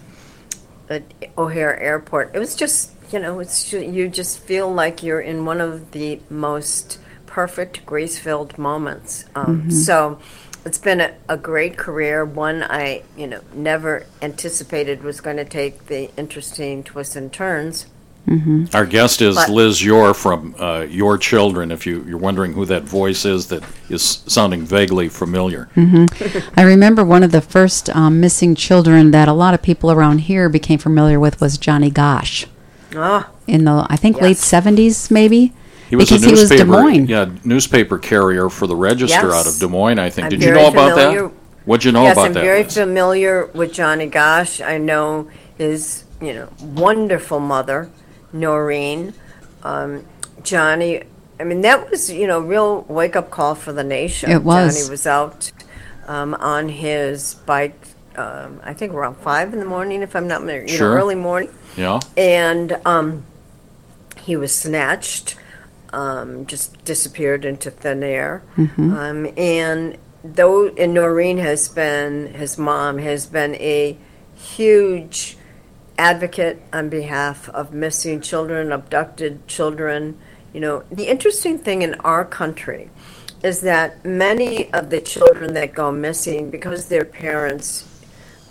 at 0.90 1.04
O'Hare 1.38 1.80
Airport. 1.80 2.32
It 2.34 2.40
was 2.40 2.56
just, 2.56 2.92
you 3.12 3.20
know, 3.20 3.40
it's 3.40 3.70
ju- 3.70 3.82
you 3.82 4.08
just 4.10 4.40
feel 4.40 4.72
like 4.74 5.04
you're 5.04 5.22
in 5.22 5.46
one 5.46 5.62
of 5.62 5.92
the 5.92 6.20
most 6.30 7.00
perfect, 7.26 7.86
grace-filled 7.86 8.58
moments. 8.58 9.26
Um, 9.36 9.70
So 9.72 10.20
it's 10.66 10.78
been 10.80 11.00
a, 11.00 11.14
a 11.28 11.38
great 11.38 11.78
career. 11.78 12.26
One 12.26 12.64
I, 12.64 13.04
you 13.16 13.28
know, 13.28 13.42
never 13.54 14.06
anticipated 14.22 15.04
was 15.04 15.22
going 15.22 15.38
to 15.38 15.46
take 15.46 15.88
the 15.88 16.10
interesting 16.18 16.84
twists 16.84 17.16
and 17.16 17.32
turns. 17.32 17.86
Our 18.74 18.86
guest 18.86 19.22
is 19.22 19.36
But- 19.36 19.50
Liz 19.50 19.84
Yore 19.84 20.14
from 20.14 20.54
uh, 20.60 20.86
Yore 20.90 21.18
Children, 21.18 21.72
if 21.72 21.86
you, 21.88 22.04
you're 22.08 22.18
wondering 22.20 22.54
who 22.54 22.66
that 22.66 22.84
voice 22.84 23.26
is 23.26 23.48
that 23.48 23.64
is 23.90 24.04
sounding 24.28 24.64
vaguely 24.64 25.10
familiar. 25.10 25.68
I 26.56 26.62
remember 26.64 27.04
one 27.04 27.24
of 27.24 27.32
the 27.32 27.42
first 27.42 27.90
um, 27.96 28.20
missing 28.20 28.54
children 28.56 29.12
that 29.12 29.28
a 29.28 29.34
lot 29.34 29.54
of 29.54 29.62
people 29.62 29.92
around 29.92 30.20
here 30.20 30.48
became 30.50 30.78
familiar 30.80 31.20
with 31.20 31.42
was 31.42 31.58
Johnny 31.58 31.90
Gosch 31.90 32.46
Ah, 32.96 33.30
in 33.48 33.66
the 33.66 33.86
I 33.90 33.96
think 33.96 34.20
late 34.22 34.38
seventies 34.38 35.10
maybe. 35.12 35.54
He 35.90 35.96
was 35.96 36.10
because 36.10 36.22
a 36.24 36.26
he 36.28 36.32
was 36.32 36.42
newspaper, 36.52 36.64
Des 36.66 36.70
Moines. 36.70 37.08
yeah, 37.08 37.30
newspaper 37.44 37.98
carrier 37.98 38.48
for 38.50 38.68
the 38.68 38.76
Register 38.76 39.28
Yes. 39.28 39.34
out 39.34 39.48
of 39.52 39.60
Des 39.60 39.68
Moines, 39.68 39.98
I 39.98 40.10
think. 40.12 40.26
I'm 40.26 40.30
Did 40.30 40.42
you 40.44 40.50
very 40.54 40.62
know 40.62 40.68
about 40.70 40.92
familiar- 40.98 41.22
that? 41.30 41.34
What'd 41.66 41.84
you 41.86 41.92
know 41.92 42.04
yes, 42.04 42.14
about 42.14 42.26
I'm 42.28 42.34
that? 42.34 42.42
very 42.44 42.64
Liz? 42.64 42.74
familiar 42.76 43.46
with 43.56 43.74
Johnny 43.74 44.06
Gosch. 44.08 44.62
I 44.62 44.78
know 44.78 45.30
his, 45.58 46.04
you 46.22 46.34
know, 46.34 46.50
wonderful 46.62 47.40
mother, 47.40 47.90
Noreen. 48.34 49.14
Um, 49.64 50.06
Johnny, 50.44 51.04
I 51.40 51.44
mean, 51.44 51.62
that 51.62 51.90
was, 51.90 52.10
you 52.12 52.28
know, 52.28 52.40
real 52.40 52.82
wake 52.88 53.16
up 53.16 53.30
call 53.32 53.56
for 53.56 53.74
the 53.74 53.84
nation. 53.84 54.30
It 54.32 54.44
was. 54.44 54.76
Johnny 54.76 54.90
was 54.90 55.06
out 55.08 55.52
um, 56.08 56.34
on 56.36 56.70
his 56.70 57.36
bike. 57.36 57.76
Um, 58.16 58.60
I 58.64 58.74
think 58.74 58.94
around 58.94 59.16
five 59.18 59.54
in 59.54 59.60
the 59.60 59.66
morning, 59.66 60.02
if 60.02 60.16
I'm 60.16 60.28
not, 60.28 60.44
mi- 60.44 60.62
you 60.62 60.68
Sure. 60.68 60.90
know, 60.90 60.96
early 60.98 61.16
morning 61.16 61.52
Yeah, 61.78 62.00
and 62.18 62.78
um, 62.86 63.24
he 64.18 64.36
was 64.36 64.54
snatched, 64.54 65.36
um, 65.94 66.46
just 66.46 66.84
disappeared 66.84 67.46
into 67.46 67.72
thin 67.72 68.04
air. 68.04 68.42
Um, 68.58 69.28
and 69.38 69.98
though 70.24 70.68
and 70.68 70.94
Noreen 70.94 71.38
has 71.38 71.70
been 71.70 72.34
his 72.34 72.58
mom 72.58 72.98
has 72.98 73.26
been 73.26 73.56
a 73.56 73.98
huge 74.36 75.38
advocate 76.00 76.62
on 76.72 76.88
behalf 76.90 77.50
of 77.50 77.74
missing 77.74 78.22
children, 78.22 78.72
abducted 78.72 79.46
children. 79.48 80.18
You 80.54 80.62
know, 80.62 80.84
the 80.90 81.08
interesting 81.08 81.60
thing 81.60 81.82
in 81.82 81.94
our 81.96 82.24
country 82.26 82.90
is 83.44 83.62
that 83.62 84.04
many 84.06 84.72
of 84.74 84.90
the 84.90 85.02
children 85.02 85.54
that 85.54 85.74
go 85.74 85.92
missing 85.92 86.50
because 86.50 86.88
their 86.88 87.06
parents 87.06 87.86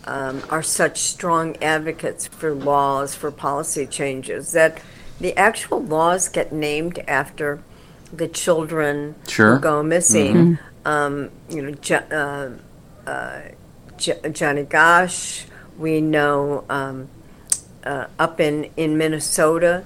um, 0.05 0.43
are 0.51 0.63
such 0.63 0.99
strong 1.01 1.57
advocates 1.63 2.27
for 2.27 2.55
laws, 2.55 3.15
for 3.15 3.31
policy 3.31 3.87
changes, 3.87 4.53
that 4.53 4.81
the 5.21 5.37
actual 5.37 5.83
laws 5.83 6.29
get 6.29 6.53
named 6.53 6.99
after 7.09 7.61
the 8.13 8.29
children 8.29 9.15
Sure. 9.27 9.57
who 9.57 9.61
go 9.61 9.83
missing. 9.83 10.59
Um, 10.85 11.31
you 11.51 11.63
know, 11.63 11.71
jo- 11.73 12.09
uh, 13.07 13.09
uh, 13.11 13.41
J- 13.99 14.31
Johnny 14.33 14.63
Gosch, 14.63 15.45
we 15.77 16.01
know 16.01 16.65
um, 16.71 17.09
uh, 17.89 18.07
up 18.19 18.39
in, 18.39 18.71
in 18.77 18.99
Minnesota, 18.99 19.83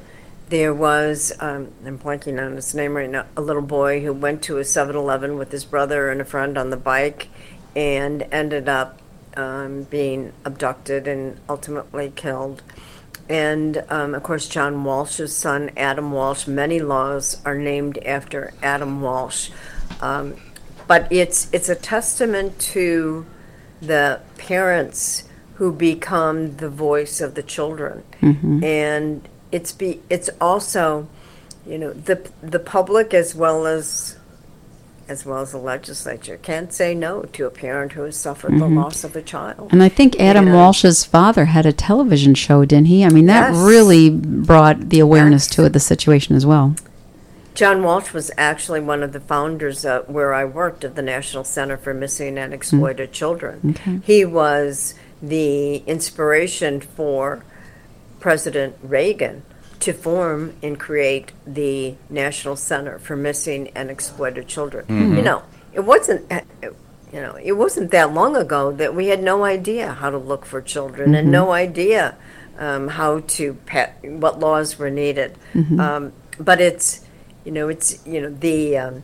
there 0.48 0.74
was, 0.74 1.32
um, 1.38 1.70
I'm 1.86 1.98
blanking 1.98 2.44
on 2.44 2.56
his 2.56 2.74
name 2.74 2.96
right 2.96 3.08
now, 3.08 3.26
a 3.36 3.40
little 3.40 3.62
boy 3.62 4.02
who 4.02 4.12
went 4.12 4.42
to 4.42 4.58
a 4.58 4.64
7 4.64 4.94
Eleven 4.94 5.38
with 5.38 5.52
his 5.52 5.64
brother 5.64 6.10
and 6.10 6.20
a 6.20 6.24
friend 6.24 6.58
on 6.58 6.70
the 6.70 6.76
bike 6.76 7.28
and 7.76 8.26
ended 8.32 8.68
up 8.68 8.98
um, 9.36 9.84
being 9.84 10.32
abducted 10.44 11.06
and 11.06 11.38
ultimately 11.48 12.12
killed. 12.14 12.60
And 13.28 13.84
um, 13.88 14.14
of 14.14 14.24
course, 14.24 14.48
John 14.48 14.82
Walsh's 14.82 15.34
son, 15.34 15.70
Adam 15.76 16.10
Walsh, 16.10 16.46
many 16.48 16.80
laws 16.80 17.40
are 17.46 17.56
named 17.56 17.98
after 17.98 18.52
Adam 18.62 19.00
Walsh. 19.00 19.50
Um, 20.00 20.34
but 20.88 21.10
it's, 21.10 21.48
it's 21.52 21.68
a 21.68 21.76
testament 21.76 22.58
to 22.58 23.24
the 23.80 24.20
parents 24.38 25.24
who 25.62 25.70
become 25.70 26.56
the 26.56 26.68
voice 26.68 27.20
of 27.20 27.36
the 27.36 27.42
children. 27.42 28.02
And 28.20 29.28
it's 29.52 29.70
be 29.70 30.00
it's 30.10 30.28
also, 30.40 31.06
you 31.64 31.78
know, 31.78 31.92
the 31.92 32.28
the 32.42 32.58
public 32.58 33.14
as 33.14 33.32
well 33.36 33.64
as 33.68 34.16
as 35.08 35.24
well 35.24 35.38
as 35.38 35.52
the 35.52 35.58
legislature 35.58 36.36
can't 36.42 36.72
say 36.72 36.94
no 36.96 37.22
to 37.34 37.46
a 37.46 37.50
parent 37.50 37.92
who 37.92 38.02
has 38.02 38.16
suffered 38.16 38.58
the 38.58 38.66
loss 38.66 39.04
of 39.04 39.14
a 39.14 39.22
child. 39.22 39.68
And 39.70 39.84
I 39.84 39.88
think 39.88 40.18
Adam 40.18 40.48
Yeah. 40.48 40.54
Walsh's 40.56 41.04
father 41.04 41.44
had 41.44 41.64
a 41.64 41.72
television 41.72 42.34
show, 42.34 42.64
didn't 42.64 42.86
he? 42.86 43.04
I 43.04 43.10
mean, 43.10 43.26
that 43.26 43.52
Yes. 43.52 43.62
really 43.64 44.10
brought 44.10 44.88
the 44.88 44.98
awareness 44.98 45.46
Yes. 45.46 45.54
to 45.54 45.68
the 45.68 45.78
situation 45.78 46.34
as 46.34 46.44
well. 46.44 46.74
John 47.54 47.84
Walsh 47.84 48.12
was 48.12 48.32
actually 48.36 48.80
one 48.80 49.04
of 49.04 49.12
the 49.12 49.20
founders 49.20 49.84
uh, 49.84 50.00
where 50.08 50.34
I 50.34 50.44
worked 50.44 50.82
at 50.82 50.96
the 50.96 51.02
National 51.02 51.44
Center 51.44 51.76
for 51.76 51.94
Missing 51.94 52.36
and 52.36 52.52
Exploited 52.52 53.12
Children. 53.12 53.60
Okay. 53.76 54.00
He 54.04 54.24
was 54.24 54.94
the 55.22 55.76
inspiration 55.86 56.80
for 56.80 57.44
President 58.20 58.76
Reagan 58.82 59.42
to 59.80 59.92
form 59.92 60.54
and 60.62 60.78
create 60.78 61.32
the 61.46 61.94
National 62.08 62.56
Center 62.56 62.98
for 62.98 63.16
Missing 63.16 63.70
and 63.74 63.90
Exploited 63.90 64.46
Children. 64.48 64.84
You 65.16 65.22
know, 65.22 65.42
it 65.72 65.80
wasn't. 65.80 66.30
You 67.12 67.20
know, 67.20 67.34
it 67.42 67.52
wasn't 67.52 67.90
that 67.90 68.14
long 68.14 68.36
ago 68.36 68.72
that 68.72 68.94
we 68.94 69.08
had 69.08 69.22
no 69.22 69.44
idea 69.44 69.92
how 69.92 70.08
to 70.08 70.16
look 70.16 70.46
for 70.46 70.62
children 70.62 71.14
and 71.14 71.30
no 71.30 71.50
idea 71.52 72.16
um, 72.58 72.88
how 72.88 73.20
to 73.20 73.52
pa- 73.66 73.90
what 74.02 74.40
laws 74.40 74.78
were 74.78 74.88
needed. 74.88 75.36
Um, 75.78 76.12
but 76.40 76.58
it's, 76.62 77.04
you 77.44 77.52
know, 77.52 77.68
it's 77.68 77.98
you 78.06 78.20
know 78.22 78.30
the 78.30 78.78
um, 78.78 79.02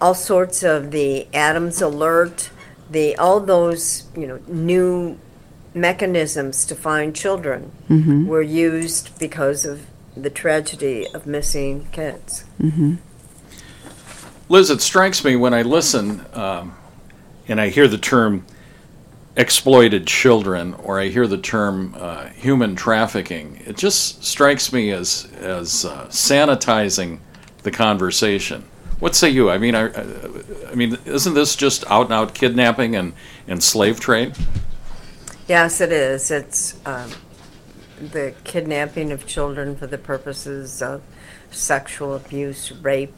all 0.00 0.14
sorts 0.14 0.62
of 0.62 0.92
the 0.92 1.26
Adams 1.34 1.82
Alert, 1.82 2.50
the 2.90 3.16
all 3.16 3.40
those 3.40 4.04
you 4.16 4.26
know 4.26 4.40
new 4.46 5.18
mechanisms 5.74 6.64
to 6.64 6.74
find 6.74 7.14
children 7.14 7.70
were 8.26 8.42
used 8.42 9.16
because 9.18 9.64
of 9.64 9.86
the 10.16 10.30
tragedy 10.30 11.06
of 11.14 11.26
missing 11.26 11.86
kids. 11.92 12.44
Liz, 14.48 14.70
it 14.70 14.80
strikes 14.80 15.22
me 15.24 15.36
when 15.36 15.52
I 15.52 15.62
listen 15.62 16.24
um, 16.32 16.74
and 17.46 17.60
I 17.60 17.68
hear 17.68 17.86
the 17.86 17.98
term 17.98 18.44
exploited 19.38 20.04
children 20.06 20.74
or 20.74 21.00
I 21.00 21.08
hear 21.08 21.26
the 21.26 21.38
term 21.38 21.94
uh, 21.96 22.26
human 22.26 22.74
trafficking, 22.74 23.62
it 23.64 23.76
just 23.76 24.24
strikes 24.24 24.72
me 24.72 24.90
as, 24.90 25.28
as 25.36 25.84
uh, 25.84 26.06
sanitizing 26.06 27.20
the 27.62 27.70
conversation. 27.70 28.64
What 29.00 29.14
say 29.14 29.30
you? 29.30 29.48
I 29.48 29.58
mean, 29.58 29.74
I, 29.74 29.90
I 30.70 30.74
mean, 30.74 30.98
isn't 31.04 31.34
this 31.34 31.54
just 31.54 31.88
out 31.88 32.06
and 32.06 32.12
out 32.12 32.34
kidnapping 32.34 32.96
and, 32.96 33.12
and 33.46 33.62
slave 33.62 34.00
trade? 34.00 34.36
Yes, 35.46 35.80
it 35.80 35.92
is. 35.92 36.30
It's 36.30 36.78
um, 36.84 37.10
the 38.00 38.34
kidnapping 38.42 39.12
of 39.12 39.26
children 39.26 39.76
for 39.76 39.86
the 39.86 39.98
purposes 39.98 40.82
of 40.82 41.02
sexual 41.50 42.14
abuse, 42.14 42.72
rape, 42.72 43.14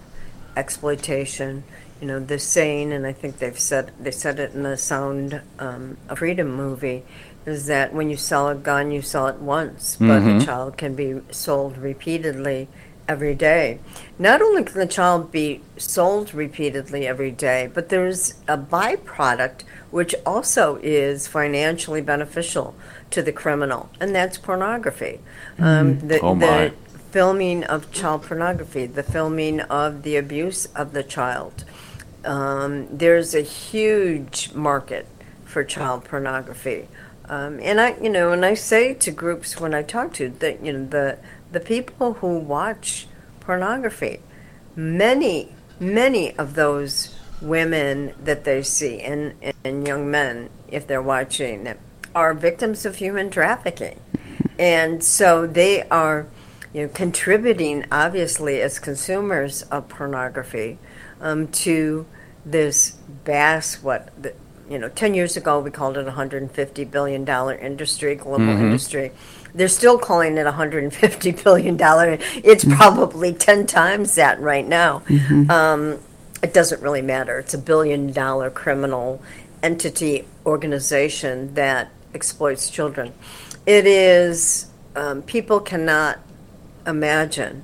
exploitation. 0.54 1.64
You 2.00 2.06
know, 2.06 2.20
the 2.20 2.38
saying, 2.38 2.92
and 2.92 3.06
I 3.06 3.12
think 3.12 3.38
they've 3.38 3.58
said 3.58 3.92
they 3.98 4.10
said 4.10 4.38
it 4.38 4.54
in 4.54 4.62
the 4.62 4.76
Sound 4.76 5.40
um, 5.58 5.96
of 6.08 6.18
Freedom 6.18 6.50
movie, 6.50 7.04
is 7.46 7.66
that 7.66 7.92
when 7.92 8.10
you 8.10 8.16
sell 8.16 8.48
a 8.48 8.54
gun, 8.54 8.90
you 8.90 9.02
sell 9.02 9.28
it 9.28 9.36
once, 9.36 9.96
but 9.96 10.20
the 10.20 10.44
child 10.44 10.76
can 10.76 10.94
be 10.94 11.20
sold 11.30 11.78
repeatedly 11.78 12.68
every 13.10 13.34
day. 13.34 13.80
Not 14.20 14.40
only 14.40 14.62
can 14.62 14.78
the 14.78 14.86
child 14.86 15.32
be 15.32 15.60
sold 15.76 16.32
repeatedly 16.32 17.08
every 17.08 17.32
day, 17.32 17.68
but 17.74 17.88
there's 17.88 18.34
a 18.46 18.56
byproduct 18.56 19.62
which 19.90 20.14
also 20.24 20.78
is 20.80 21.26
financially 21.26 22.00
beneficial 22.00 22.76
to 23.10 23.20
the 23.20 23.32
criminal, 23.32 23.90
and 24.00 24.14
that's 24.14 24.38
pornography. 24.38 25.18
Um, 25.58 25.98
the, 26.06 26.20
Oh, 26.20 26.36
my. 26.36 26.46
the 26.46 26.74
filming 27.10 27.64
of 27.64 27.90
child 27.90 28.22
pornography, 28.22 28.86
the 28.86 29.02
filming 29.02 29.58
of 29.62 30.04
the 30.04 30.16
abuse 30.16 30.66
of 30.76 30.92
the 30.92 31.02
child. 31.02 31.64
Um, 32.24 32.86
there's 32.96 33.34
a 33.34 33.40
huge 33.40 34.52
market 34.54 35.06
for 35.44 35.64
child 35.64 36.04
pornography. 36.04 36.86
Um, 37.24 37.58
and 37.60 37.80
I, 37.80 37.96
you 38.00 38.08
know, 38.08 38.30
and 38.32 38.44
I 38.44 38.54
say 38.54 38.94
to 38.94 39.10
groups 39.10 39.58
when 39.58 39.74
I 39.74 39.82
talk 39.82 40.12
to 40.14 40.28
that, 40.28 40.64
you 40.64 40.72
know, 40.72 40.86
the 40.86 41.18
the 41.52 41.60
people 41.60 42.14
who 42.14 42.38
watch 42.38 43.06
pornography, 43.40 44.20
many, 44.76 45.52
many 45.78 46.36
of 46.36 46.54
those 46.54 47.14
women 47.40 48.14
that 48.22 48.44
they 48.44 48.62
see 48.62 49.00
and, 49.00 49.34
and 49.64 49.86
young 49.86 50.10
men, 50.10 50.50
if 50.68 50.86
they're 50.86 51.02
watching 51.02 51.66
it, 51.66 51.78
are 52.14 52.34
victims 52.34 52.84
of 52.84 52.96
human 52.96 53.30
trafficking. 53.30 53.98
And 54.58 55.02
so 55.02 55.46
they 55.46 55.82
are 55.84 56.26
you 56.72 56.82
know, 56.82 56.88
contributing 56.88 57.84
obviously 57.90 58.60
as 58.60 58.78
consumers 58.78 59.62
of 59.62 59.88
pornography 59.88 60.78
um, 61.20 61.48
to 61.48 62.06
this 62.44 62.96
vast 63.24 63.82
what 63.82 64.10
the, 64.22 64.34
you 64.68 64.78
know 64.78 64.88
10 64.88 65.12
years 65.14 65.36
ago 65.36 65.60
we 65.60 65.70
called 65.70 65.98
it 65.98 66.02
a 66.02 66.04
150 66.04 66.84
billion 66.84 67.24
dollar 67.24 67.54
industry 67.54 68.14
global 68.14 68.46
mm-hmm. 68.46 68.64
industry 68.64 69.12
they're 69.54 69.68
still 69.68 69.98
calling 69.98 70.36
it 70.36 70.42
a 70.42 70.44
150 70.44 71.32
billion 71.32 71.76
dollar 71.76 72.18
it's 72.34 72.64
mm-hmm. 72.64 72.76
probably 72.76 73.32
10 73.32 73.66
times 73.66 74.14
that 74.14 74.40
right 74.40 74.66
now 74.66 75.00
mm-hmm. 75.06 75.50
um, 75.50 75.98
it 76.42 76.54
doesn't 76.54 76.82
really 76.82 77.02
matter 77.02 77.38
it's 77.38 77.54
a 77.54 77.58
billion 77.58 78.12
dollar 78.12 78.50
criminal 78.50 79.22
entity 79.62 80.24
organization 80.46 81.52
that 81.54 81.90
exploits 82.14 82.70
children 82.70 83.12
it 83.66 83.86
is 83.86 84.66
um, 84.96 85.22
people 85.22 85.60
cannot 85.60 86.18
imagine 86.86 87.62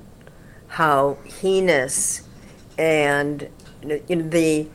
how 0.67 1.17
heinous 1.41 2.27
and 2.77 3.49
you 3.81 4.15
know, 4.15 4.29
the 4.29 4.67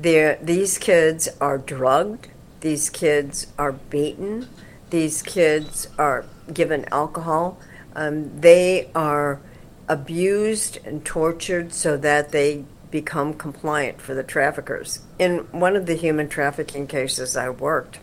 these 0.00 0.78
kids 0.78 1.28
are 1.40 1.58
drugged, 1.58 2.28
these 2.60 2.88
kids 2.90 3.48
are 3.58 3.72
beaten, 3.72 4.48
these 4.90 5.22
kids 5.22 5.88
are 5.98 6.24
given 6.52 6.84
alcohol, 6.92 7.58
um, 7.94 8.40
they 8.40 8.90
are 8.94 9.40
abused 9.88 10.78
and 10.84 11.04
tortured 11.04 11.72
so 11.72 11.96
that 11.96 12.30
they 12.30 12.64
become 12.90 13.34
compliant 13.34 14.00
for 14.00 14.14
the 14.14 14.22
traffickers. 14.22 15.00
In 15.18 15.38
one 15.50 15.76
of 15.76 15.86
the 15.86 15.94
human 15.94 16.28
trafficking 16.28 16.86
cases 16.86 17.36
I 17.36 17.50
worked, 17.50 17.98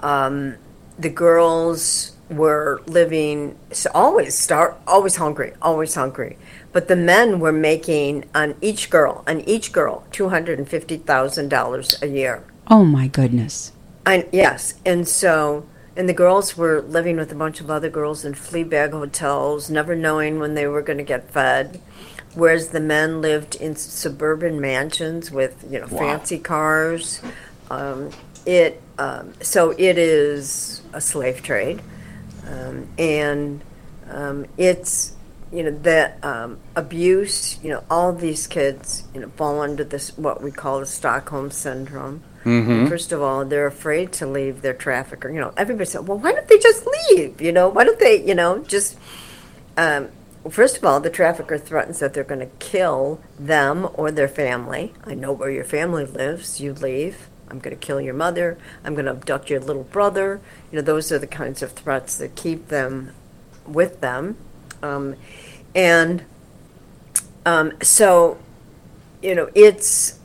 um, 0.00 0.56
the 0.98 1.08
girls 1.10 2.12
were 2.30 2.82
living 2.86 3.56
so 3.70 3.90
always 3.92 4.36
start 4.36 4.76
always 4.86 5.16
hungry, 5.16 5.52
always 5.60 5.94
hungry. 5.94 6.38
But 6.72 6.88
the 6.88 6.96
men 6.96 7.38
were 7.38 7.52
making 7.52 8.24
on 8.34 8.54
each 8.60 8.90
girl, 8.90 9.22
on 9.26 9.42
each 9.42 9.72
girl, 9.72 10.04
two 10.10 10.28
hundred 10.30 10.58
and 10.58 10.68
fifty 10.68 10.96
thousand 10.96 11.48
dollars 11.48 12.00
a 12.02 12.06
year. 12.06 12.42
Oh 12.68 12.84
my 12.84 13.08
goodness! 13.08 13.72
And 14.06 14.26
yes, 14.32 14.74
and 14.84 15.06
so 15.06 15.66
and 15.96 16.08
the 16.08 16.14
girls 16.14 16.56
were 16.56 16.82
living 16.82 17.16
with 17.16 17.30
a 17.30 17.34
bunch 17.34 17.60
of 17.60 17.70
other 17.70 17.88
girls 17.88 18.24
in 18.24 18.34
flea 18.34 18.64
bag 18.64 18.90
hotels, 18.90 19.70
never 19.70 19.94
knowing 19.94 20.38
when 20.38 20.54
they 20.54 20.66
were 20.66 20.82
going 20.82 20.98
to 20.98 21.04
get 21.04 21.30
fed. 21.30 21.80
Whereas 22.34 22.68
the 22.68 22.80
men 22.80 23.20
lived 23.20 23.54
in 23.54 23.76
suburban 23.76 24.60
mansions 24.60 25.30
with 25.30 25.64
you 25.70 25.78
know 25.80 25.86
wow. 25.90 25.98
fancy 25.98 26.38
cars. 26.38 27.22
Um, 27.70 28.10
it 28.44 28.82
um, 28.98 29.34
so 29.40 29.70
it 29.70 29.98
is 29.98 30.82
a 30.92 31.00
slave 31.00 31.42
trade, 31.42 31.80
um, 32.48 32.88
and 32.98 33.62
um, 34.10 34.46
it's 34.56 35.14
you 35.52 35.62
know 35.62 35.78
that 35.82 36.22
um, 36.24 36.58
abuse. 36.74 37.60
You 37.62 37.70
know, 37.70 37.84
all 37.88 38.12
these 38.12 38.48
kids 38.48 39.04
you 39.14 39.20
know 39.20 39.28
fall 39.36 39.60
under 39.60 39.84
this 39.84 40.16
what 40.18 40.42
we 40.42 40.50
call 40.50 40.80
the 40.80 40.86
Stockholm 40.86 41.52
syndrome. 41.52 42.24
Mm-hmm. 42.44 42.86
First 42.86 43.12
of 43.12 43.22
all, 43.22 43.44
they're 43.44 43.66
afraid 43.66 44.12
to 44.14 44.26
leave 44.26 44.62
their 44.62 44.74
trafficker. 44.74 45.30
You 45.30 45.40
know, 45.40 45.52
everybody 45.56 45.86
said, 45.86 46.06
"Well, 46.06 46.18
why 46.18 46.32
don't 46.32 46.46
they 46.48 46.58
just 46.58 46.86
leave?" 47.10 47.40
You 47.40 47.52
know, 47.52 47.68
why 47.68 47.84
don't 47.84 47.98
they? 47.98 48.24
You 48.24 48.34
know, 48.34 48.58
just. 48.58 48.98
Um, 49.76 50.08
first 50.48 50.76
of 50.76 50.84
all, 50.84 51.00
the 51.00 51.10
trafficker 51.10 51.58
threatens 51.58 51.98
that 51.98 52.14
they're 52.14 52.22
going 52.22 52.40
to 52.40 52.54
kill 52.58 53.20
them 53.38 53.88
or 53.94 54.10
their 54.10 54.28
family. 54.28 54.92
I 55.04 55.14
know 55.14 55.32
where 55.32 55.50
your 55.50 55.64
family 55.64 56.04
lives. 56.04 56.60
You 56.60 56.74
leave. 56.74 57.28
I'm 57.48 57.58
going 57.58 57.76
to 57.76 57.80
kill 57.80 58.00
your 58.00 58.14
mother. 58.14 58.58
I'm 58.84 58.94
going 58.94 59.06
to 59.06 59.12
abduct 59.12 59.50
your 59.50 59.60
little 59.60 59.84
brother. 59.84 60.40
You 60.70 60.76
know, 60.76 60.82
those 60.82 61.10
are 61.12 61.18
the 61.18 61.26
kinds 61.26 61.62
of 61.62 61.72
threats 61.72 62.16
that 62.18 62.36
keep 62.36 62.68
them 62.68 63.12
with 63.66 64.00
them. 64.00 64.36
Um, 64.82 65.16
and 65.74 66.24
um, 67.46 67.72
so, 67.82 68.38
you 69.22 69.34
know, 69.34 69.50
it's. 69.54 70.18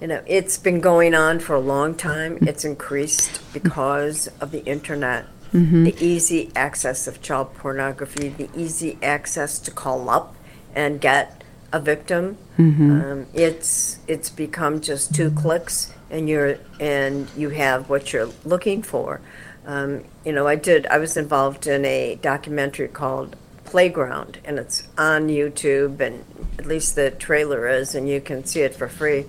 You 0.00 0.06
know, 0.06 0.22
it's 0.26 0.56
been 0.56 0.80
going 0.80 1.14
on 1.14 1.40
for 1.40 1.54
a 1.54 1.60
long 1.60 1.94
time. 1.94 2.38
It's 2.42 2.64
increased 2.64 3.40
because 3.52 4.28
of 4.40 4.50
the 4.50 4.64
internet, 4.64 5.26
mm-hmm. 5.52 5.84
the 5.84 5.96
easy 6.04 6.50
access 6.56 7.06
of 7.06 7.20
child 7.20 7.54
pornography, 7.54 8.28
the 8.28 8.48
easy 8.56 8.98
access 9.02 9.58
to 9.60 9.70
call 9.70 10.08
up 10.08 10.34
and 10.74 11.00
get 11.00 11.44
a 11.72 11.80
victim. 11.80 12.38
Mm-hmm. 12.58 12.90
Um, 12.90 13.26
it's 13.34 13.98
it's 14.08 14.30
become 14.30 14.80
just 14.80 15.14
two 15.14 15.30
clicks, 15.30 15.92
and 16.10 16.28
you're 16.28 16.58
and 16.78 17.28
you 17.36 17.50
have 17.50 17.90
what 17.90 18.12
you're 18.12 18.30
looking 18.44 18.82
for. 18.82 19.20
Um, 19.66 20.04
you 20.24 20.32
know, 20.32 20.46
I 20.46 20.56
did. 20.56 20.86
I 20.86 20.98
was 20.98 21.16
involved 21.16 21.66
in 21.66 21.84
a 21.84 22.16
documentary 22.16 22.88
called 22.88 23.36
Playground, 23.64 24.38
and 24.44 24.58
it's 24.58 24.88
on 24.96 25.28
YouTube, 25.28 26.00
and 26.00 26.24
at 26.58 26.66
least 26.66 26.96
the 26.96 27.10
trailer 27.10 27.68
is, 27.68 27.94
and 27.94 28.08
you 28.08 28.20
can 28.20 28.44
see 28.44 28.62
it 28.62 28.74
for 28.74 28.88
free. 28.88 29.26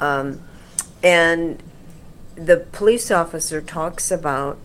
Um, 0.00 0.40
and 1.02 1.62
the 2.36 2.58
police 2.72 3.10
officer 3.10 3.60
talks 3.60 4.10
about 4.10 4.58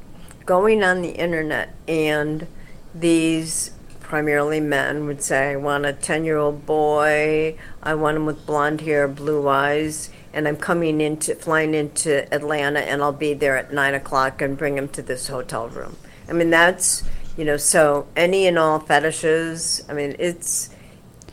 going 0.46 0.84
on 0.84 1.02
the 1.02 1.12
internet, 1.12 1.74
and 1.88 2.48
these 2.94 3.72
primarily 4.00 4.60
men 4.60 5.08
would 5.08 5.22
say, 5.22 5.52
I 5.52 5.56
want 5.56 5.86
a 5.86 5.94
10 5.94 6.26
year 6.26 6.38
old 6.38 6.66
boy, 6.66 7.58
I 7.82 7.96
want 7.96 8.18
him 8.18 8.26
with 8.26 8.46
blonde 8.46 8.82
hair, 8.82 9.08
blue 9.08 9.48
eyes, 9.48 10.10
and 10.34 10.48
I'm 10.48 10.58
coming 10.58 11.02
into, 11.02 11.36
flying 11.36 11.74
into 11.74 12.32
Atlanta, 12.34 12.80
and 12.82 13.02
I'll 13.02 13.12
be 13.12 13.34
there 13.34 13.58
at 13.58 13.74
9 13.74 13.94
o'clock 13.96 14.42
and 14.42 14.58
bring 14.58 14.78
him 14.78 14.88
to 14.90 15.02
this 15.02 15.28
hotel 15.28 15.68
room. 15.70 15.98
I 16.30 16.34
mean, 16.34 16.50
that's 16.50 17.04
you 17.38 17.44
know, 17.44 17.58
so 17.58 18.08
any 18.16 18.48
and 18.48 18.58
all 18.58 18.80
fetishes. 18.80 19.84
I 19.90 19.94
mean, 19.94 20.16
it's 20.20 20.70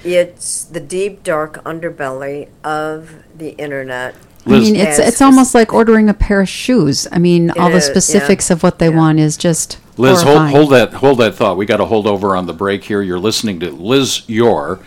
it's 0.05 0.65
the 0.65 0.81
deep 0.81 1.23
dark 1.23 1.63
underbelly 1.65 2.49
of 2.65 3.23
the 3.37 3.51
internet. 3.51 4.15
I 4.45 4.51
mean, 4.51 4.75
it's 4.75 4.99
it's 4.99 5.23
almost 5.23 5.55
like 5.55 5.73
ordering 5.73 6.09
a 6.09 6.15
pair 6.15 6.41
of 6.41 6.49
shoes. 6.49 7.07
I 7.13 7.19
mean, 7.19 7.51
all 7.53 7.71
the 7.71 7.81
specifics 7.81 8.51
yeah. 8.51 8.55
of 8.55 8.63
what 8.63 8.79
they 8.79 8.89
yeah. 8.89 8.97
want 8.97 9.21
is 9.21 9.37
just. 9.37 9.79
Liz, 9.99 10.23
hold, 10.23 10.49
hold, 10.49 10.71
that 10.71 10.95
hold 10.95 11.19
that 11.19 11.35
thought. 11.35 11.57
We 11.57 11.67
got 11.67 11.77
to 11.77 11.85
hold 11.85 12.07
over 12.07 12.35
on 12.35 12.47
the 12.47 12.55
break 12.55 12.83
here. 12.83 13.03
You're 13.03 13.21
listening 13.21 13.61
to 13.61 13.71
Liz 13.71 14.29
Yore 14.29 14.81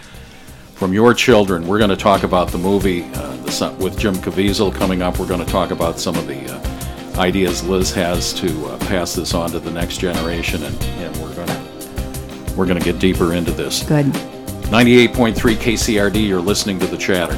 from 0.73 0.93
Yore 0.93 1.13
Children. 1.13 1.67
We're 1.67 1.77
going 1.77 1.91
to 1.91 1.95
talk 1.95 2.23
about 2.23 2.49
the 2.49 2.57
movie 2.57 3.03
uh, 3.13 3.35
the, 3.37 3.77
with 3.79 3.97
Jim 3.97 4.15
Caviezel 4.15 4.73
coming 4.73 5.01
up. 5.01 5.19
We're 5.19 5.27
going 5.27 5.45
to 5.45 5.51
talk 5.51 5.71
about 5.71 5.99
some 5.99 6.15
of 6.15 6.27
the 6.27 6.51
uh, 6.51 7.19
ideas 7.19 7.63
Liz 7.63 7.93
has 7.93 8.33
to 8.33 8.65
uh, 8.65 8.77
pass 8.79 9.13
this 9.15 9.33
on 9.33 9.51
to 9.51 9.59
the 9.59 9.71
next 9.71 9.99
generation, 9.99 10.63
and, 10.63 10.83
and 10.83 11.15
we're 11.17 11.35
going 11.35 11.47
to 11.47 12.53
we're 12.57 12.65
going 12.65 12.79
to 12.79 12.83
get 12.83 12.99
deeper 12.99 13.33
into 13.33 13.51
this. 13.51 13.83
Good. 13.83 14.13
98.3 14.65 15.35
KCRD, 15.55 16.27
you're 16.27 16.41
listening 16.41 16.79
to 16.79 16.87
the 16.87 16.97
chatter. 16.97 17.37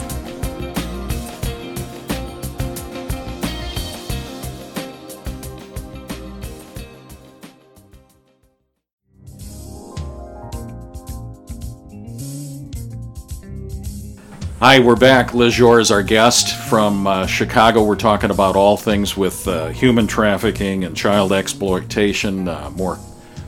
Hi, 14.59 14.79
we're 14.79 14.95
back. 14.95 15.35
Liz 15.35 15.57
Yore 15.59 15.79
is 15.79 15.91
our 15.91 16.01
guest 16.01 16.55
from 16.67 17.05
uh, 17.05 17.27
Chicago. 17.27 17.83
We're 17.83 17.95
talking 17.95 18.31
about 18.31 18.55
all 18.55 18.75
things 18.75 19.15
with 19.15 19.47
uh, 19.47 19.67
human 19.67 20.07
trafficking 20.07 20.83
and 20.83 20.97
child 20.97 21.31
exploitation, 21.31 22.47
uh, 22.47 22.71
more 22.71 22.97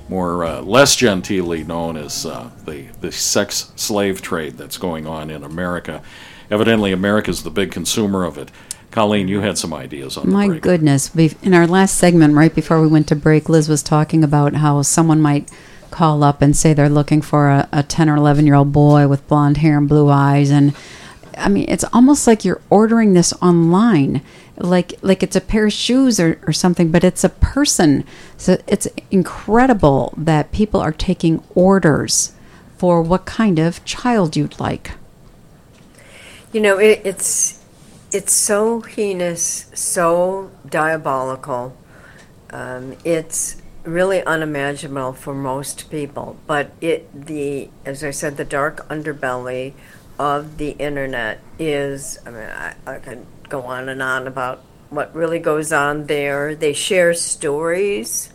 more 0.10 0.44
uh, 0.44 0.62
less 0.62 0.96
genteelly 0.96 1.66
known 1.66 1.96
as 1.96 2.26
uh, 2.26 2.50
the 2.66 2.88
the 3.02 3.12
sex 3.12 3.72
slave 3.76 4.22
trade 4.22 4.58
that's 4.58 4.78
going 4.78 5.08
on 5.08 5.30
in 5.30 5.44
America. 5.44 6.02
Evidently, 6.52 6.92
America 6.92 7.30
is 7.30 7.44
the 7.44 7.52
big 7.52 7.72
consumer 7.72 8.26
of 8.26 8.38
it. 8.38 8.50
Colleen, 8.92 9.28
you 9.28 9.42
had 9.42 9.58
some 9.58 9.74
ideas 9.74 10.18
on 10.18 10.32
My 10.32 10.48
goodness. 10.48 11.16
In 11.16 11.54
our 11.54 11.68
last 11.68 11.96
segment, 11.96 12.34
right 12.34 12.54
before 12.54 12.82
we 12.82 12.88
went 12.88 13.08
to 13.10 13.16
break, 13.16 13.48
Liz 13.48 13.70
was 13.70 13.84
talking 13.84 14.24
about 14.24 14.56
how 14.56 14.82
someone 14.82 15.22
might 15.22 15.50
call 15.92 16.24
up 16.24 16.42
and 16.42 16.56
say 16.56 16.74
they're 16.74 16.90
looking 16.90 17.22
for 17.22 17.50
a, 17.50 17.70
a 17.72 17.84
10 17.84 18.10
or 18.10 18.16
11 18.16 18.46
year 18.48 18.56
old 18.56 18.72
boy 18.72 19.08
with 19.08 19.28
blonde 19.28 19.58
hair 19.58 19.78
and 19.78 19.88
blue 19.88 20.10
eyes. 20.10 20.50
And 20.50 20.74
I 21.38 21.50
mean, 21.50 21.66
it's 21.68 21.86
almost 21.94 22.26
like 22.26 22.44
you're 22.44 22.62
ordering 22.70 23.14
this 23.14 23.32
online 23.42 24.22
like 24.60 24.94
like 25.02 25.24
it's 25.24 25.36
a 25.36 25.42
pair 25.42 25.66
of 25.66 25.74
shoes 25.74 26.20
or, 26.20 26.40
or 26.46 26.54
something, 26.54 26.92
but 26.92 27.04
it's 27.04 27.24
a 27.24 27.30
person. 27.30 28.04
So 28.38 28.62
it's 28.68 28.88
incredible 29.10 30.14
that 30.18 30.52
people 30.52 30.80
are 30.82 30.92
taking 30.92 31.44
orders 31.56 32.34
for 32.78 33.02
what 33.02 33.26
kind 33.26 33.60
of 33.60 33.84
child 33.86 34.36
you'd 34.36 34.60
like. 34.60 34.92
You 36.52 36.62
know, 36.62 36.78
it, 36.78 37.02
it's 37.04 37.64
it's 38.12 38.34
so 38.34 38.82
heinous, 38.82 39.70
so 39.74 40.52
diabolical. 40.68 41.76
Um, 42.50 42.96
it's 43.04 43.62
really 43.84 44.24
unimaginable 44.24 45.14
for 45.14 45.34
most 45.34 45.90
people. 45.90 46.38
But 46.48 46.72
it 46.82 47.10
the 47.14 47.70
as 47.86 48.04
I 48.04 48.12
said, 48.12 48.38
the 48.38 48.46
dark 48.46 48.88
underbelly 48.90 49.74
of 50.18 50.58
the 50.58 50.72
internet 50.72 51.40
is. 51.58 52.20
I 52.26 52.30
mean, 52.32 52.42
I, 52.44 52.76
I 52.86 53.00
can 53.00 53.26
go 53.50 53.64
on 53.64 53.90
and 53.90 54.02
on 54.02 54.28
about 54.28 54.62
what 54.90 55.14
really 55.14 55.40
goes 55.40 55.72
on 55.72 56.06
there. 56.08 56.56
They 56.56 56.74
share 56.74 57.14
stories 57.14 58.32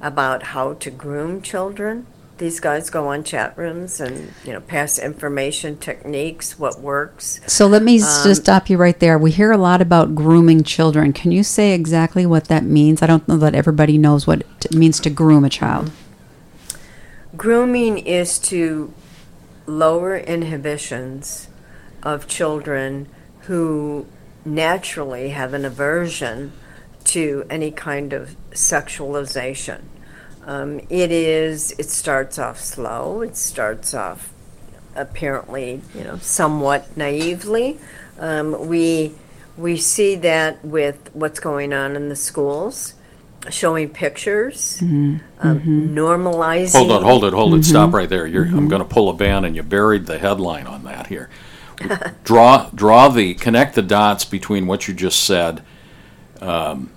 about 0.00 0.42
how 0.42 0.74
to 0.74 0.90
groom 0.90 1.42
children. 1.42 2.06
these 2.38 2.60
guys 2.60 2.90
go 2.90 3.08
on 3.08 3.24
chat 3.24 3.56
rooms 3.56 4.00
and 4.00 4.32
you 4.44 4.52
know 4.52 4.60
pass 4.60 4.98
information, 4.98 5.78
techniques, 5.78 6.58
what 6.58 6.80
works. 6.80 7.40
So 7.46 7.66
let 7.66 7.82
me 7.82 7.94
um, 7.94 8.24
just 8.24 8.42
stop 8.42 8.68
you 8.68 8.76
right 8.76 8.98
there. 8.98 9.18
We 9.18 9.30
hear 9.30 9.52
a 9.52 9.56
lot 9.56 9.80
about 9.80 10.14
grooming 10.14 10.62
children. 10.62 11.12
Can 11.12 11.32
you 11.32 11.42
say 11.42 11.72
exactly 11.72 12.26
what 12.26 12.44
that 12.44 12.62
means? 12.62 13.02
I 13.02 13.06
don't 13.06 13.26
know 13.26 13.38
that 13.38 13.54
everybody 13.54 13.96
knows 13.98 14.26
what 14.26 14.42
it 14.64 14.74
means 14.74 15.00
to 15.00 15.10
groom 15.10 15.44
a 15.44 15.48
child. 15.48 15.90
Grooming 17.36 17.98
is 17.98 18.38
to 18.40 18.92
lower 19.66 20.16
inhibitions 20.16 21.48
of 22.02 22.26
children 22.26 23.08
who 23.40 24.06
naturally 24.46 25.30
have 25.30 25.52
an 25.54 25.64
aversion 25.64 26.52
to 27.04 27.44
any 27.50 27.70
kind 27.70 28.12
of 28.12 28.36
sexualization. 28.52 29.82
Um, 30.44 30.80
it 30.88 31.10
is. 31.10 31.72
It 31.78 31.90
starts 31.90 32.38
off 32.38 32.60
slow. 32.60 33.20
It 33.20 33.36
starts 33.36 33.94
off 33.94 34.32
apparently, 34.94 35.82
you 35.94 36.04
know, 36.04 36.18
somewhat 36.18 36.96
naively. 36.96 37.78
Um, 38.18 38.68
we 38.68 39.14
we 39.56 39.76
see 39.76 40.14
that 40.16 40.64
with 40.64 41.10
what's 41.14 41.40
going 41.40 41.72
on 41.72 41.96
in 41.96 42.08
the 42.08 42.16
schools, 42.16 42.94
showing 43.50 43.88
pictures, 43.88 44.78
mm-hmm. 44.80 45.16
Um, 45.40 45.60
mm-hmm. 45.60 45.98
normalizing. 45.98 46.76
Hold 46.76 46.92
on, 46.92 47.02
hold 47.02 47.24
it, 47.24 47.32
hold 47.32 47.54
it. 47.54 47.56
Mm-hmm. 47.58 47.62
Stop 47.70 47.92
right 47.92 48.08
there. 48.08 48.26
You're, 48.26 48.44
I'm 48.44 48.68
going 48.68 48.82
to 48.82 48.88
pull 48.88 49.08
a 49.08 49.14
ban, 49.14 49.44
and 49.44 49.56
you 49.56 49.62
buried 49.62 50.06
the 50.06 50.18
headline 50.18 50.66
on 50.66 50.84
that 50.84 51.06
here. 51.06 51.28
draw 52.24 52.70
draw 52.74 53.08
the 53.08 53.34
connect 53.34 53.74
the 53.74 53.82
dots 53.82 54.24
between 54.24 54.66
what 54.66 54.88
you 54.88 54.94
just 54.94 55.24
said 55.24 55.62
um, 56.40 56.90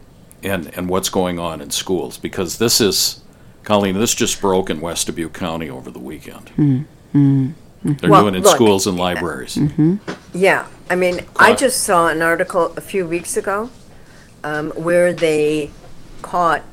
and 0.44 0.76
and 0.76 0.90
what's 0.90 1.10
going 1.10 1.40
on 1.40 1.62
in 1.62 1.70
schools 1.70 2.18
because 2.18 2.58
this 2.58 2.80
is 2.80 3.22
Colleen 3.64 3.96
this 3.96 4.16
just 4.16 4.40
broke 4.42 4.70
in 4.70 4.82
West 4.82 5.08
Dubuque 5.08 5.34
County 5.34 5.70
over 5.70 5.92
the 5.92 6.00
weekend. 6.00 6.48
Mm-hmm. 6.58 7.52
They're 7.84 8.10
well, 8.10 8.24
doing 8.24 8.36
it 8.36 8.40
in 8.40 8.44
look, 8.44 8.56
schools 8.56 8.88
and 8.88 8.98
libraries. 8.98 9.56
Mm-hmm. 9.56 9.98
Yeah, 10.34 10.68
I 10.90 10.96
mean, 10.96 11.22
I 11.38 11.56
just 11.56 11.84
saw 11.84 12.08
an 12.10 12.22
article 12.22 12.74
a 12.76 12.82
few 12.82 13.08
weeks 13.08 13.38
ago 13.38 13.70
um, 14.44 14.72
where 14.72 15.14
they 15.14 15.72
caught 16.22 16.64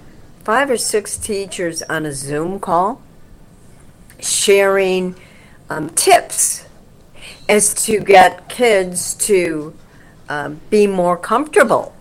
five 0.42 0.68
or 0.68 0.76
six 0.76 1.16
teachers 1.16 1.82
on 1.82 2.06
a 2.06 2.12
Zoom 2.12 2.58
call 2.58 3.02
sharing 4.20 5.14
um, 5.68 5.90
tips 5.90 6.65
is 7.48 7.74
to 7.86 8.00
get 8.00 8.48
kids 8.48 9.14
to 9.14 9.74
um, 10.28 10.60
be 10.70 10.86
more 10.86 11.16
comfortable 11.16 11.94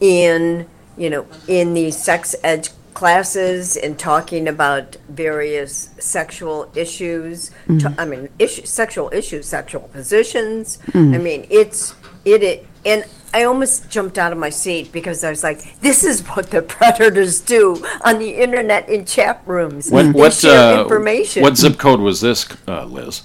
in 0.00 0.66
you 0.96 1.10
know 1.10 1.26
in 1.48 1.74
these 1.74 1.96
sex 1.96 2.34
ed 2.42 2.68
classes 2.92 3.76
and 3.76 3.98
talking 3.98 4.46
about 4.46 4.96
various 5.08 5.90
sexual 5.98 6.70
issues 6.76 7.50
mm. 7.66 7.80
to, 7.80 8.00
i 8.00 8.04
mean 8.04 8.28
issue, 8.38 8.64
sexual 8.64 9.10
issues 9.12 9.46
sexual 9.46 9.82
positions 9.88 10.78
mm. 10.88 11.14
i 11.14 11.18
mean 11.18 11.46
it's 11.50 11.94
it, 12.24 12.42
it 12.42 12.66
and 12.86 13.04
I 13.32 13.44
almost 13.44 13.90
jumped 13.90 14.16
out 14.16 14.30
of 14.30 14.38
my 14.38 14.50
seat 14.50 14.92
because 14.92 15.24
I 15.24 15.30
was 15.30 15.42
like, 15.42 15.80
"This 15.80 16.04
is 16.04 16.20
what 16.28 16.50
the 16.52 16.62
predators 16.76 17.40
do 17.40 17.84
on 18.04 18.20
the 18.20 18.30
internet 18.30 18.88
in 18.88 19.04
chat 19.04 19.42
rooms. 19.44 19.90
What, 19.90 20.04
they 20.04 20.10
what 20.12 20.34
share 20.34 20.78
uh, 20.78 20.82
information." 20.82 21.42
What 21.42 21.56
zip 21.56 21.76
code 21.76 21.98
was 21.98 22.20
this, 22.20 22.46
uh, 22.68 22.84
Liz? 22.84 23.22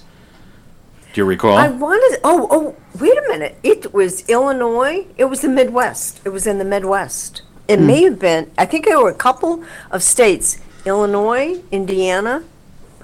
Do 1.12 1.20
you 1.20 1.24
recall? 1.24 1.56
I 1.56 1.68
wanted. 1.68 2.20
Oh, 2.22 2.46
oh, 2.50 2.76
wait 3.00 3.18
a 3.18 3.22
minute. 3.28 3.58
It 3.64 3.92
was 3.92 4.28
Illinois. 4.28 5.06
It 5.16 5.24
was 5.24 5.40
the 5.40 5.48
Midwest. 5.48 6.20
It 6.24 6.28
was 6.28 6.46
in 6.46 6.58
the 6.58 6.64
Midwest. 6.64 7.42
It 7.66 7.80
mm. 7.80 7.86
may 7.86 8.02
have 8.04 8.20
been. 8.20 8.50
I 8.56 8.64
think 8.64 8.84
there 8.84 9.00
were 9.00 9.10
a 9.10 9.14
couple 9.14 9.64
of 9.90 10.04
states: 10.04 10.58
Illinois, 10.84 11.62
Indiana. 11.72 12.44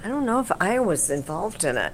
I 0.03 0.07
don't 0.07 0.25
know 0.25 0.39
if 0.39 0.51
I 0.61 0.79
was 0.79 1.09
involved 1.09 1.65
in 1.65 1.75
it, 1.75 1.93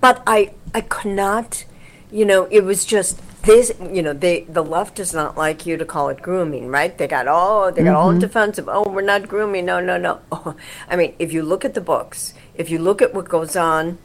but 0.00 0.22
I 0.26 0.54
I 0.74 0.80
could 0.80 1.12
not. 1.12 1.64
You 2.10 2.24
know, 2.24 2.48
it 2.50 2.64
was 2.64 2.84
just 2.84 3.20
this. 3.42 3.72
You 3.80 4.02
know, 4.02 4.12
they 4.12 4.40
the 4.48 4.64
left 4.64 4.96
does 4.96 5.14
not 5.14 5.36
like 5.36 5.66
you 5.66 5.76
to 5.76 5.84
call 5.84 6.08
it 6.08 6.20
grooming, 6.20 6.66
right? 6.66 6.98
They 6.98 7.06
got 7.06 7.28
all 7.28 7.70
they 7.70 7.84
got 7.84 7.90
mm-hmm. 7.90 7.96
all 7.96 8.18
defensive. 8.18 8.68
Oh, 8.68 8.90
we're 8.90 9.02
not 9.02 9.28
grooming. 9.28 9.66
No, 9.66 9.78
no, 9.78 9.98
no. 9.98 10.20
Oh, 10.32 10.56
I 10.88 10.96
mean, 10.96 11.14
if 11.20 11.32
you 11.32 11.44
look 11.44 11.64
at 11.64 11.74
the 11.74 11.80
books, 11.80 12.34
if 12.56 12.70
you 12.70 12.80
look 12.80 13.00
at 13.00 13.14
what 13.14 13.28
goes 13.28 13.54
on 13.54 13.98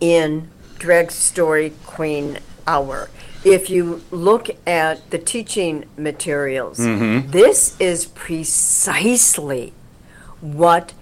in 0.00 0.48
Drag 0.78 1.10
Story 1.10 1.72
Queen 1.84 2.38
Hour. 2.66 3.10
If 3.44 3.70
you 3.70 4.02
look 4.10 4.48
at 4.66 5.10
the 5.10 5.18
teaching 5.18 5.84
materials, 5.96 6.78
mm-hmm. 6.78 7.30
this 7.30 7.78
is 7.80 8.06
precisely 8.06 9.72
what 10.40 10.92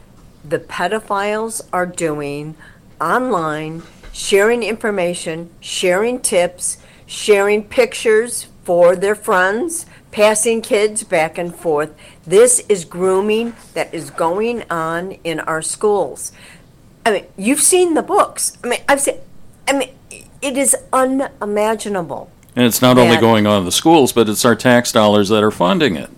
the 0.45 0.59
pedophiles 0.59 1.61
are 1.73 1.87
doing 1.87 2.57
online, 3.01 3.83
sharing 4.13 4.63
information, 4.63 5.51
sharing 5.61 6.21
tips, 6.21 6.79
sharing 7.07 7.65
pictures 7.65 8.47
for 8.65 8.97
their 8.97 9.15
friends, 9.15 9.87
passing 10.11 10.63
kids 10.63 11.03
back 11.03 11.39
and 11.39 11.55
forth. 11.55 11.95
This 12.27 12.61
is 12.69 12.85
grooming 12.85 13.55
that 13.75 13.93
is 13.93 14.11
going 14.11 14.65
on 14.71 15.13
in 15.25 15.41
our 15.41 15.63
schools. 15.63 16.33
I 17.07 17.13
mean, 17.13 17.27
you've 17.37 17.61
seen 17.61 17.95
the 17.95 18.03
books. 18.03 18.59
I 18.65 18.67
mean, 18.67 18.81
I've 18.89 19.01
seen. 19.01 19.21
I 19.69 19.75
mean, 19.75 19.91
it 20.43 20.57
is 20.59 20.77
unimaginable. 20.93 22.33
And 22.57 22.67
it's 22.67 22.83
not 22.83 22.99
only 22.99 23.17
going 23.17 23.47
on 23.47 23.61
in 23.61 23.65
the 23.65 23.71
schools, 23.71 24.13
but 24.13 24.29
it's 24.29 24.45
our 24.45 24.57
tax 24.57 24.91
dollars 24.91 25.29
that 25.29 25.45
are 25.45 25.53
funding 25.53 25.95
it. 25.95 26.11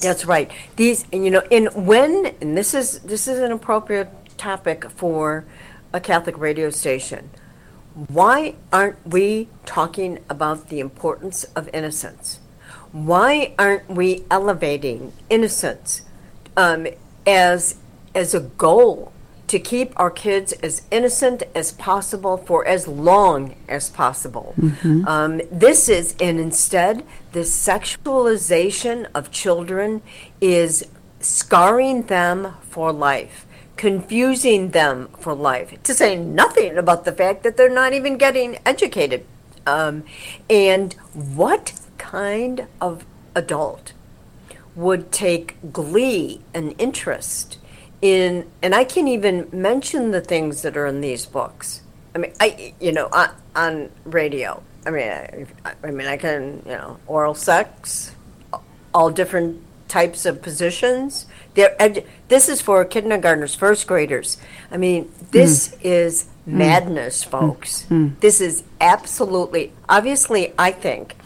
That's 0.00 0.24
right. 0.24 0.50
These, 0.76 1.04
and 1.12 1.22
you 1.22 1.30
know, 1.30 1.42
and 1.50 1.68
when, 1.74 2.34
and 2.40 2.56
this 2.56 2.72
is 2.72 3.00
this 3.00 3.28
is 3.28 3.40
an 3.40 3.52
appropriate 3.52 4.08
topic 4.38 4.90
for 4.90 5.44
a 5.92 6.00
Catholic 6.00 6.38
radio 6.38 6.70
station. 6.70 7.28
Why 8.08 8.54
aren't 8.72 9.06
we 9.06 9.48
talking 9.66 10.20
about 10.30 10.70
the 10.70 10.80
importance 10.80 11.44
of 11.44 11.68
innocence? 11.74 12.40
Why 12.90 13.54
aren't 13.58 13.90
we 13.90 14.24
elevating 14.30 15.12
innocence 15.28 16.02
um, 16.56 16.86
as 17.26 17.76
as 18.14 18.32
a 18.34 18.40
goal 18.40 19.12
to 19.48 19.58
keep 19.58 19.92
our 19.96 20.10
kids 20.10 20.52
as 20.54 20.82
innocent 20.90 21.42
as 21.54 21.72
possible 21.72 22.36
for 22.36 22.66
as 22.66 22.88
long 22.88 23.54
as 23.68 23.90
possible. 23.90 24.54
Mm-hmm. 24.58 25.06
Um, 25.06 25.40
this 25.50 25.88
is, 25.88 26.14
and 26.20 26.40
instead, 26.40 27.04
the 27.32 27.40
sexualization 27.40 29.06
of 29.14 29.30
children 29.30 30.02
is 30.40 30.86
scarring 31.20 32.02
them 32.04 32.54
for 32.62 32.92
life, 32.92 33.46
confusing 33.76 34.70
them 34.70 35.08
for 35.18 35.34
life, 35.34 35.80
to 35.82 35.94
say 35.94 36.16
nothing 36.16 36.76
about 36.76 37.04
the 37.04 37.12
fact 37.12 37.42
that 37.42 37.56
they're 37.56 37.68
not 37.68 37.92
even 37.92 38.16
getting 38.16 38.58
educated. 38.66 39.24
Um, 39.66 40.04
and 40.48 40.92
what 41.12 41.72
kind 41.98 42.66
of 42.80 43.04
adult 43.34 43.92
would 44.74 45.10
take 45.10 45.56
glee 45.72 46.40
and 46.54 46.74
interest 46.78 47.58
in, 48.02 48.50
and 48.62 48.74
I 48.74 48.84
can't 48.84 49.08
even 49.08 49.48
mention 49.52 50.10
the 50.10 50.20
things 50.20 50.62
that 50.62 50.76
are 50.76 50.86
in 50.86 51.00
these 51.00 51.26
books. 51.26 51.82
I 52.14 52.18
mean, 52.18 52.32
I, 52.40 52.74
you 52.80 52.92
know, 52.92 53.08
on, 53.12 53.30
on 53.54 53.90
radio. 54.04 54.62
I 54.86 54.90
mean, 54.90 55.08
I, 55.64 55.74
I 55.82 55.90
mean, 55.90 56.06
I 56.06 56.16
can, 56.16 56.62
you 56.64 56.72
know, 56.72 56.98
oral 57.06 57.34
sex, 57.34 58.14
all 58.94 59.10
different 59.10 59.62
types 59.88 60.26
of 60.26 60.42
positions. 60.42 61.26
There, 61.54 61.76
this 62.28 62.48
is 62.48 62.60
for 62.60 62.84
kindergartners, 62.84 63.54
first 63.54 63.86
graders. 63.86 64.38
I 64.70 64.76
mean, 64.76 65.12
this 65.30 65.68
mm. 65.68 65.78
is 65.82 66.26
madness, 66.46 67.24
mm. 67.24 67.28
folks. 67.28 67.86
Mm. 67.90 68.18
This 68.20 68.40
is 68.40 68.62
absolutely, 68.80 69.72
obviously, 69.88 70.52
I 70.58 70.70
think 70.70 71.16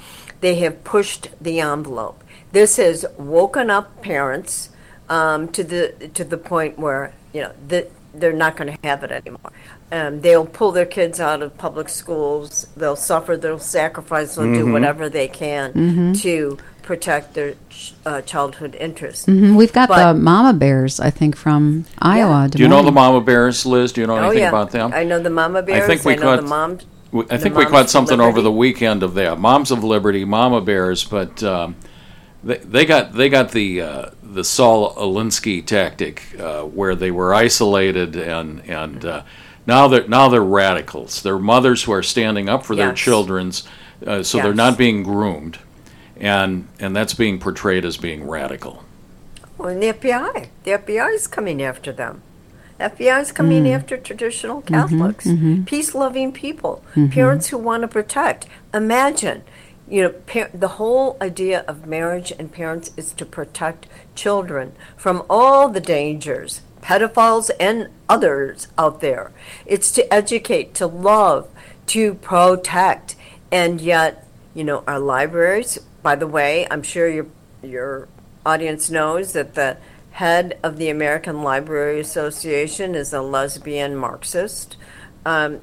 they 0.41 0.57
have 0.57 0.83
pushed 0.85 1.29
the 1.41 1.61
envelope. 1.61 2.23
This 2.53 2.77
has 2.77 3.05
woken 3.19 3.71
up 3.71 4.03
parents 4.03 4.70
um, 5.11 5.49
to 5.49 5.63
the 5.63 6.11
to 6.15 6.25
the 6.25 6.39
point 6.39 6.79
where 6.79 7.13
you 7.35 7.43
know 7.43 7.53
that 7.69 7.91
they're 8.15 8.33
not 8.33 8.57
going 8.57 8.75
to 8.75 8.89
have 8.89 9.05
it 9.05 9.13
anymore. 9.13 9.53
Um, 9.93 10.21
they'll 10.21 10.47
pull 10.47 10.73
their 10.73 10.87
kids 10.87 11.21
out 11.21 11.43
of 11.43 11.57
public 11.59 11.89
schools. 11.89 12.67
They'll 12.77 12.97
suffer. 12.97 13.37
They'll 13.37 13.59
sacrifice. 13.59 14.35
They'll 14.35 14.53
do 14.53 14.65
mm-hmm. 14.65 14.73
whatever 14.73 15.09
they 15.09 15.29
can 15.29 15.73
mm-hmm. 15.73 16.13
to 16.15 16.59
protect 16.83 17.35
their 17.35 17.55
uh, 18.05 18.21
childhood 18.23 18.77
interests. 18.77 19.27
Mm-hmm. 19.27 19.55
We've 19.55 19.73
got 19.73 19.89
But- 19.89 20.13
the 20.13 20.19
mama 20.19 20.53
bears, 20.53 20.99
I 20.99 21.11
think, 21.11 21.37
from 21.37 21.87
Iowa. 21.99 22.49
Do 22.51 22.61
you 22.63 22.69
know 22.69 22.83
the 22.83 22.93
mama 22.93 23.21
bears, 23.21 23.65
Liz? 23.67 23.93
Do 23.93 24.01
you 24.01 24.07
know 24.07 24.17
Oh, 24.17 24.25
anything 24.25 24.39
yeah. 24.39 24.49
about 24.49 24.71
them? 24.71 24.93
I 24.93 25.05
know 25.05 25.21
the 25.21 25.31
mama 25.31 25.63
bears. 25.63 25.85
I 25.85 25.87
think 25.87 26.05
we 26.05 26.17
know 26.17 26.37
the 26.37 26.43
mom. 26.43 26.79
I 27.31 27.37
think 27.37 27.57
we 27.57 27.65
caught 27.67 27.91
something 27.91 28.21
over 28.21 28.41
the 28.41 28.53
weekend 28.53 29.03
of 29.03 29.15
that. 29.15 29.39
Moms 29.39 29.71
of 29.73 29.83
Liberty, 29.83 30.25
Mama 30.25 30.61
Bears, 30.61 31.03
but 31.03 31.43
um, 31.43 31.75
they, 32.43 32.59
they 32.59 32.87
got 32.87 33.13
they 33.13 33.29
got 33.29 33.53
the 33.53 33.81
uh, 33.81 34.11
the 34.23 34.45
Saul 34.45 34.95
Alinsky 34.95 35.65
tactic, 35.65 36.39
uh, 36.39 36.63
where 36.63 36.95
they 36.95 37.11
were 37.11 37.35
isolated 37.35 38.17
and 38.17 38.61
and 38.69 39.05
uh, 39.05 39.23
now 39.67 39.89
they're 39.89 40.09
now 40.09 40.29
they're 40.29 40.43
radicals. 40.43 41.23
They're 41.23 41.39
mothers 41.39 41.85
who 41.85 41.93
are 41.93 42.03
standing 42.03 42.49
up 42.49 42.65
for 42.65 42.75
their 42.75 42.93
children's, 42.93 43.67
uh, 44.07 44.23
so 44.23 44.39
they're 44.39 44.55
not 44.55 44.79
being 44.79 45.03
groomed, 45.03 45.59
and 46.17 46.69
and 46.79 46.97
that's 46.97 47.15
being 47.15 47.39
portrayed 47.39 47.85
as 47.85 47.97
being 47.97 48.27
radical. 48.27 48.85
Well, 49.59 49.69
and 49.69 49.83
the 49.83 49.93
FBI, 49.93 50.49
the 50.65 50.71
FBI 50.71 51.15
is 51.15 51.27
coming 51.27 51.63
after 51.63 51.93
them. 51.93 52.23
FBI 52.81 53.21
is 53.21 53.31
coming 53.31 53.65
mm. 53.65 53.75
after 53.75 53.99
traditional 53.99 54.63
mm-hmm, 54.63 54.75
Catholics, 54.75 55.27
mm-hmm. 55.27 55.65
peace 55.65 55.95
loving 55.95 56.33
people, 56.33 56.83
mm-hmm. 56.93 57.09
parents 57.09 57.49
who 57.49 57.59
want 57.59 57.83
to 57.83 57.89
protect. 57.89 58.47
Imagine, 58.73 59.43
you 59.91 60.03
know, 60.03 60.11
par- 60.11 60.51
the 60.55 60.69
whole 60.69 61.17
idea 61.21 61.65
of 61.67 61.87
marriage 61.87 62.33
and 62.39 62.53
parents 62.53 62.93
is 62.97 63.13
to 63.15 63.27
protect 63.27 63.87
children 64.15 64.73
from 64.97 65.25
all 65.29 65.69
the 65.69 65.81
dangers, 65.81 66.63
pedophiles 66.81 67.51
and 67.59 67.89
others 68.09 68.69
out 68.79 69.01
there. 69.01 69.33
It's 69.67 69.91
to 69.93 70.15
educate, 70.15 70.75
to 70.75 70.87
love, 70.87 71.49
to 71.89 72.15
protect. 72.15 73.17
And 73.51 73.81
yet, 73.81 74.27
you 74.55 74.63
know, 74.63 74.85
our 74.87 75.01
libraries, 75.01 75.79
by 76.03 76.15
the 76.15 76.27
way, 76.27 76.67
I'm 76.71 76.83
sure 76.83 77.09
your, 77.09 77.27
your 77.63 78.09
audience 78.47 78.91
knows 78.91 79.33
that 79.33 79.55
the 79.55 79.77
head 80.13 80.59
of 80.63 80.77
the 80.77 80.89
American 80.89 81.43
Library 81.43 82.01
Association 82.01 82.95
is 82.95 83.13
a 83.13 83.23
lesbian 83.23 83.97
Marxist. 83.97 84.77
Um, 85.27 85.61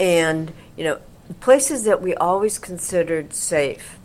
and, 0.00 0.52
you 0.76 0.84
know, 0.84 0.98
places 1.40 1.84
that 1.84 2.00
we 2.02 2.14
always 2.14 2.58
considered 2.58 3.34
safe 3.34 3.98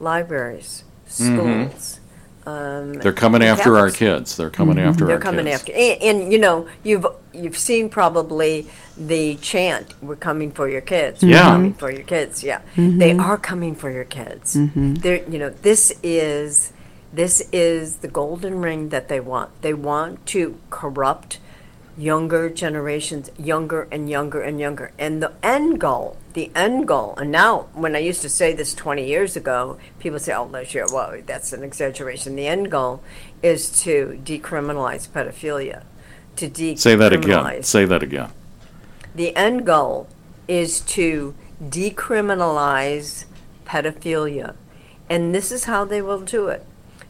libraries, 0.00 0.84
mm-hmm. 1.08 1.36
schools. 1.68 2.00
Um, 2.46 2.92
They're 2.94 3.12
coming 3.12 3.42
after 3.42 3.76
our 3.76 3.90
kids. 3.90 4.36
They're 4.36 4.50
coming 4.50 4.76
mm-hmm. 4.76 4.88
after 4.88 5.04
They're 5.04 5.16
our 5.16 5.20
coming 5.20 5.48
after, 5.48 5.72
and, 5.72 6.02
and, 6.02 6.32
you 6.32 6.38
know, 6.38 6.68
you've 6.84 7.04
you've 7.32 7.58
seen 7.58 7.88
probably 7.88 8.68
the 8.96 9.34
chant, 9.36 9.94
"We're 10.00 10.14
coming 10.14 10.52
for 10.52 10.68
your 10.68 10.80
kids." 10.80 11.22
We're 11.22 11.30
Yeah. 11.30 11.42
coming 11.42 11.74
for 11.74 11.90
your 11.90 12.04
kids. 12.04 12.44
Yeah, 12.44 12.60
they 12.76 13.12
are 13.18 13.36
coming 13.36 13.74
for 13.74 13.90
your 13.90 14.04
kids. 14.04 14.56
They're, 14.74 15.28
you 15.28 15.38
know, 15.40 15.50
this 15.50 15.92
is 16.04 16.72
this 17.12 17.48
is 17.50 17.96
the 17.96 18.08
golden 18.08 18.60
ring 18.60 18.90
that 18.90 19.08
they 19.08 19.18
want. 19.18 19.50
They 19.62 19.74
want 19.74 20.24
to 20.26 20.56
corrupt 20.70 21.38
younger 21.96 22.50
generations, 22.50 23.30
younger 23.38 23.88
and 23.90 24.08
younger 24.10 24.40
and 24.40 24.60
younger. 24.60 24.92
And 24.98 25.22
the 25.22 25.32
end 25.42 25.80
goal, 25.80 26.16
the 26.34 26.50
end 26.54 26.86
goal, 26.86 27.14
and 27.16 27.30
now 27.30 27.68
when 27.72 27.96
I 27.96 28.00
used 28.00 28.22
to 28.22 28.28
say 28.28 28.52
this 28.52 28.74
20 28.74 29.06
years 29.06 29.36
ago, 29.36 29.78
people 29.98 30.18
say, 30.18 30.34
oh, 30.34 30.64
sure, 30.64 30.86
well, 30.92 31.20
that's 31.24 31.52
an 31.52 31.62
exaggeration. 31.62 32.36
The 32.36 32.46
end 32.46 32.70
goal 32.70 33.02
is 33.42 33.70
to 33.82 34.20
decriminalize 34.24 35.08
pedophilia. 35.08 35.84
To 36.36 36.48
decriminalize. 36.48 36.78
Say 36.78 36.94
that 36.96 37.12
again. 37.12 37.62
Say 37.62 37.84
that 37.86 38.02
again. 38.02 38.30
The 39.14 39.34
end 39.34 39.64
goal 39.64 40.08
is 40.46 40.80
to 40.80 41.34
decriminalize 41.62 43.24
pedophilia. 43.64 44.54
And 45.08 45.34
this 45.34 45.50
is 45.50 45.64
how 45.64 45.84
they 45.84 46.02
will 46.02 46.20
do 46.20 46.48
it 46.48 46.66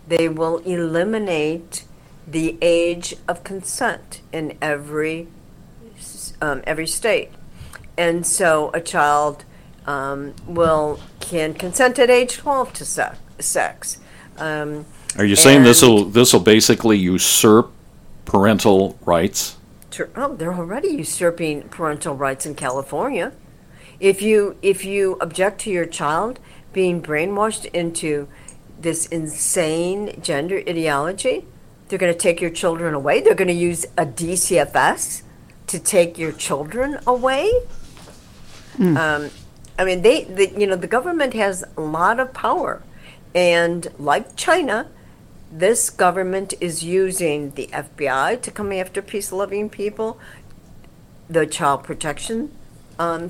they 0.06 0.28
will 0.28 0.58
eliminate 0.58 1.84
the 2.26 2.56
age 2.60 3.14
of 3.28 3.44
consent 3.44 4.20
in 4.32 4.58
every 4.60 5.28
um, 6.40 6.62
every 6.66 6.86
state, 6.86 7.30
and 7.96 8.26
so 8.26 8.70
a 8.74 8.80
child 8.80 9.44
um, 9.86 10.34
will 10.46 11.00
can 11.20 11.54
consent 11.54 11.98
at 11.98 12.10
age 12.10 12.36
twelve 12.36 12.72
to 12.74 12.84
sex. 12.84 13.18
sex. 13.38 13.98
Um, 14.38 14.84
Are 15.16 15.24
you 15.24 15.36
saying 15.36 15.62
this 15.62 15.82
will 15.82 16.04
this 16.04 16.32
will 16.32 16.40
basically 16.40 16.98
usurp 16.98 17.70
parental 18.24 18.98
rights? 19.04 19.56
Oh, 20.14 20.34
they're 20.34 20.52
already 20.52 20.88
usurping 20.88 21.62
parental 21.70 22.14
rights 22.14 22.44
in 22.44 22.54
California. 22.54 23.32
If 23.98 24.20
you 24.20 24.56
if 24.60 24.84
you 24.84 25.16
object 25.20 25.60
to 25.62 25.70
your 25.70 25.86
child 25.86 26.38
being 26.74 27.00
brainwashed 27.00 27.64
into 27.72 28.28
this 28.78 29.06
insane 29.06 30.20
gender 30.20 30.62
ideology. 30.68 31.46
They're 31.88 31.98
going 31.98 32.12
to 32.12 32.18
take 32.18 32.40
your 32.40 32.50
children 32.50 32.94
away. 32.94 33.20
They're 33.20 33.34
going 33.34 33.48
to 33.48 33.54
use 33.54 33.84
a 33.96 34.04
DCFS 34.04 35.22
to 35.68 35.78
take 35.78 36.18
your 36.18 36.32
children 36.32 36.98
away. 37.06 37.50
Mm. 38.76 38.96
Um, 38.96 39.30
I 39.78 39.84
mean, 39.84 40.02
they, 40.02 40.24
the, 40.24 40.48
you 40.58 40.66
know, 40.66 40.76
the 40.76 40.86
government 40.86 41.34
has 41.34 41.64
a 41.76 41.80
lot 41.80 42.18
of 42.18 42.32
power, 42.32 42.82
and 43.34 43.86
like 43.98 44.36
China, 44.36 44.88
this 45.52 45.90
government 45.90 46.54
is 46.60 46.82
using 46.82 47.50
the 47.52 47.66
FBI 47.68 48.40
to 48.42 48.50
come 48.50 48.72
after 48.72 49.02
peace-loving 49.02 49.70
people, 49.70 50.18
the 51.28 51.46
Child 51.46 51.84
Protection 51.84 52.50
um, 52.98 53.28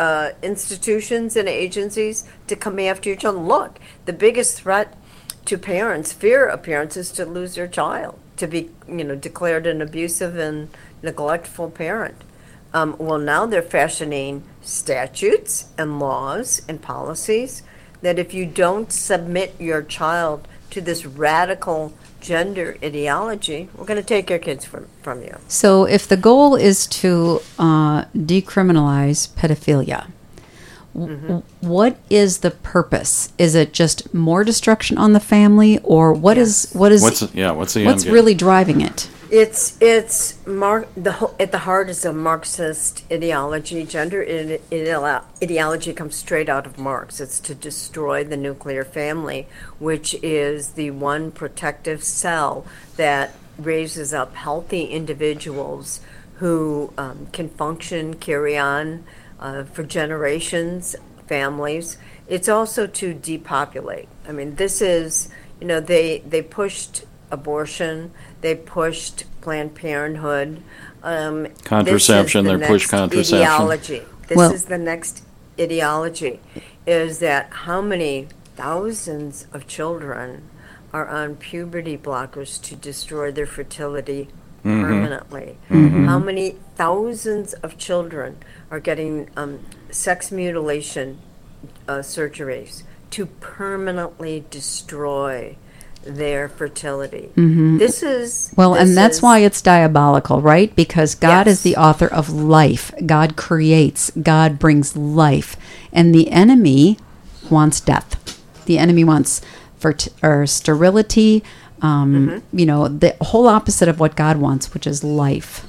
uh, 0.00 0.30
institutions 0.42 1.36
and 1.36 1.48
agencies 1.48 2.28
to 2.46 2.56
come 2.56 2.78
after 2.78 3.10
your 3.10 3.16
children. 3.16 3.46
Look, 3.46 3.78
the 4.04 4.12
biggest 4.12 4.60
threat 4.60 4.96
to 5.46 5.58
parents, 5.58 6.12
fear 6.12 6.46
of 6.46 6.62
parents, 6.62 6.96
is 6.96 7.10
to 7.12 7.24
lose 7.26 7.54
their 7.54 7.68
child, 7.68 8.18
to 8.36 8.46
be 8.46 8.70
you 8.88 9.04
know 9.04 9.14
declared 9.14 9.66
an 9.66 9.82
abusive 9.82 10.36
and 10.36 10.68
neglectful 11.02 11.70
parent. 11.70 12.22
Um, 12.72 12.96
well, 12.98 13.18
now 13.18 13.46
they're 13.46 13.62
fashioning 13.62 14.42
statutes 14.62 15.68
and 15.78 16.00
laws 16.00 16.62
and 16.68 16.82
policies 16.82 17.62
that 18.02 18.18
if 18.18 18.34
you 18.34 18.46
don't 18.46 18.92
submit 18.92 19.54
your 19.58 19.82
child 19.82 20.48
to 20.70 20.80
this 20.80 21.06
radical 21.06 21.94
gender 22.20 22.76
ideology, 22.82 23.68
we're 23.76 23.84
going 23.84 24.00
to 24.00 24.06
take 24.06 24.28
your 24.28 24.38
kids 24.38 24.64
from, 24.64 24.88
from 25.02 25.22
you. 25.22 25.36
So, 25.46 25.84
if 25.84 26.08
the 26.08 26.16
goal 26.16 26.56
is 26.56 26.86
to 26.88 27.40
uh, 27.58 28.06
decriminalize 28.06 29.28
pedophilia, 29.34 30.10
mm-hmm. 30.94 31.38
what 31.66 31.98
is 32.08 32.38
the 32.38 32.50
purpose? 32.50 33.32
Is 33.38 33.54
it 33.54 33.72
just 33.72 34.12
more 34.14 34.44
destruction 34.44 34.98
on 34.98 35.12
the 35.12 35.20
family, 35.20 35.78
or 35.82 36.12
what 36.12 36.36
yes. 36.36 36.66
is 36.66 36.74
what 36.74 36.92
is 36.92 37.02
what's 37.02 37.34
yeah 37.34 37.50
what's 37.50 37.74
the 37.74 37.84
what's 37.84 38.06
really 38.06 38.34
driving 38.34 38.80
it? 38.80 39.08
It's 39.30 39.80
it's 39.80 40.46
mar- 40.46 40.86
the 40.96 41.30
at 41.40 41.50
the 41.50 41.58
heart 41.58 41.88
is 41.88 42.04
a 42.04 42.12
Marxist 42.12 43.04
ideology. 43.10 43.84
Gender 43.84 44.22
ideology 45.42 45.92
comes 45.92 46.14
straight 46.14 46.48
out 46.48 46.66
of 46.66 46.78
Marx. 46.78 47.20
It's 47.20 47.40
to 47.40 47.54
destroy 47.54 48.22
the 48.22 48.36
nuclear 48.36 48.84
family, 48.84 49.48
which 49.78 50.14
is 50.22 50.70
the 50.70 50.92
one 50.92 51.32
protective 51.32 52.04
cell 52.04 52.64
that 52.96 53.34
raises 53.58 54.12
up 54.12 54.34
healthy 54.34 54.84
individuals 54.84 56.00
who 56.36 56.92
um, 56.98 57.28
can 57.32 57.48
function, 57.48 58.14
carry 58.14 58.56
on 58.58 59.04
uh, 59.40 59.64
for 59.64 59.82
generations, 59.82 60.96
families. 61.26 61.98
It's 62.28 62.48
also 62.48 62.86
to 62.86 63.14
depopulate. 63.14 64.08
I 64.26 64.32
mean, 64.32 64.56
this 64.56 64.80
is 64.80 65.28
you 65.60 65.66
know 65.66 65.80
they 65.80 66.18
they 66.20 66.42
pushed 66.42 67.04
abortion. 67.30 68.12
They 68.40 68.54
pushed 68.54 69.24
Planned 69.40 69.74
Parenthood. 69.74 70.62
Um, 71.02 71.48
contraception. 71.64 72.44
The 72.44 72.56
they 72.56 72.66
pushed 72.66 72.88
contraception. 72.88 73.38
Ideology. 73.38 74.02
This 74.28 74.36
well, 74.36 74.52
is 74.52 74.66
the 74.66 74.78
next 74.78 75.22
ideology. 75.60 76.40
Is 76.86 77.18
that 77.18 77.50
how 77.50 77.80
many 77.80 78.28
thousands 78.56 79.46
of 79.52 79.66
children 79.66 80.48
are 80.92 81.08
on 81.08 81.36
puberty 81.36 81.98
blockers 81.98 82.62
to 82.62 82.76
destroy 82.76 83.32
their 83.32 83.46
fertility 83.46 84.28
mm-hmm. 84.64 84.82
permanently? 84.82 85.58
Mm-hmm. 85.70 86.06
How 86.06 86.18
many 86.18 86.56
thousands 86.76 87.54
of 87.54 87.78
children 87.78 88.38
are 88.70 88.80
getting 88.80 89.28
um, 89.36 89.64
sex 89.90 90.32
mutilation 90.32 91.18
uh, 91.88 91.98
surgeries 91.98 92.82
to 93.10 93.26
permanently 93.26 94.44
destroy 94.50 95.56
their 96.02 96.48
fertility. 96.48 97.30
Mm-hmm. 97.34 97.78
This 97.78 98.02
is 98.02 98.52
well, 98.56 98.74
this 98.74 98.82
and 98.82 98.96
that's 98.96 99.18
is, 99.18 99.22
why 99.22 99.38
it's 99.38 99.62
diabolical, 99.62 100.40
right? 100.40 100.74
Because 100.74 101.14
God 101.14 101.46
yes. 101.46 101.58
is 101.58 101.62
the 101.62 101.76
author 101.76 102.06
of 102.06 102.28
life. 102.28 102.92
God 103.06 103.36
creates. 103.36 104.10
God 104.10 104.58
brings 104.58 104.96
life, 104.96 105.56
and 105.92 106.14
the 106.14 106.30
enemy 106.30 106.98
wants 107.50 107.80
death. 107.80 108.20
The 108.66 108.78
enemy 108.78 109.04
wants 109.04 109.40
or 110.22 110.46
sterility. 110.46 111.44
Um, 111.84 112.14
mm-hmm. 112.14 112.58
You 112.58 112.64
know, 112.64 112.88
the 112.88 113.14
whole 113.20 113.46
opposite 113.46 113.88
of 113.90 114.00
what 114.00 114.16
God 114.16 114.38
wants, 114.38 114.72
which 114.72 114.86
is 114.86 115.04
life. 115.04 115.66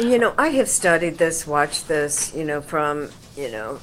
You 0.00 0.18
know, 0.18 0.34
I 0.36 0.48
have 0.48 0.68
studied 0.68 1.18
this, 1.18 1.46
watched 1.46 1.86
this, 1.86 2.34
you 2.34 2.44
know, 2.44 2.60
from 2.60 3.10
you 3.36 3.48
know 3.48 3.78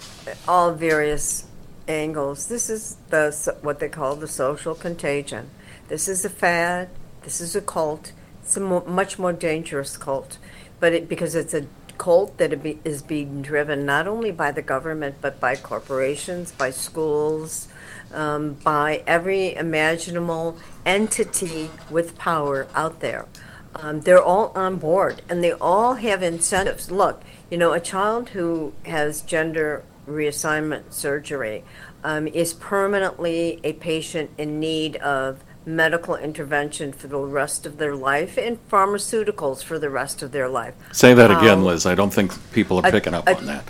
all 0.45 0.73
various 0.73 1.45
angles. 1.87 2.47
This 2.47 2.69
is 2.69 2.97
the 3.09 3.31
what 3.61 3.79
they 3.79 3.87
call 3.87 4.17
the 4.17 4.27
social 4.27 4.75
contagion. 4.75 5.49
This 5.87 6.09
is 6.09 6.25
a 6.25 6.29
fad. 6.29 6.89
This 7.21 7.39
is 7.39 7.55
a 7.55 7.61
cult. 7.61 8.11
It's 8.43 8.57
a 8.57 8.59
mo- 8.59 8.85
much 8.85 9.17
more 9.17 9.31
dangerous 9.31 9.95
cult, 9.95 10.37
but 10.81 10.91
it, 10.91 11.07
because 11.07 11.33
it's 11.33 11.53
a 11.53 11.65
cult 11.97 12.37
that 12.39 12.61
be, 12.61 12.79
is 12.83 13.01
being 13.01 13.41
driven 13.41 13.85
not 13.85 14.07
only 14.07 14.31
by 14.31 14.51
the 14.51 14.61
government 14.61 15.15
but 15.21 15.39
by 15.39 15.55
corporations, 15.55 16.51
by 16.51 16.71
schools, 16.71 17.67
um, 18.13 18.53
by 18.53 19.03
every 19.05 19.55
imaginable 19.55 20.57
entity 20.89 21.69
with 21.91 22.17
power 22.17 22.67
out 22.73 22.99
there. 22.99 23.27
Um, 23.75 24.01
they're 24.01 24.21
all 24.21 24.51
on 24.55 24.77
board 24.77 25.21
and 25.29 25.43
they 25.43 25.53
all 25.53 25.93
have 25.93 26.23
incentives. 26.23 26.89
Look, 26.89 27.21
you 27.51 27.57
know, 27.57 27.73
a 27.73 27.79
child 27.79 28.29
who 28.29 28.73
has 28.85 29.21
gender 29.21 29.83
reassignment 30.07 30.91
surgery 30.91 31.63
um, 32.03 32.27
is 32.27 32.53
permanently 32.53 33.59
a 33.63 33.73
patient 33.73 34.31
in 34.39 34.59
need 34.59 34.95
of 34.97 35.43
medical 35.63 36.15
intervention 36.15 36.91
for 36.91 37.07
the 37.07 37.19
rest 37.19 37.67
of 37.67 37.77
their 37.77 37.95
life 37.95 38.35
and 38.39 38.57
pharmaceuticals 38.69 39.63
for 39.63 39.77
the 39.77 39.91
rest 39.91 40.23
of 40.23 40.31
their 40.31 40.49
life. 40.49 40.73
Say 40.91 41.13
that 41.13 41.29
again, 41.29 41.63
Liz. 41.63 41.85
I 41.85 41.93
don't 41.93 42.11
think 42.11 42.31
people 42.51 42.79
are 42.79 42.91
picking 42.91 43.13
up 43.13 43.27
a- 43.27 43.37
on 43.37 43.45
that. 43.45 43.67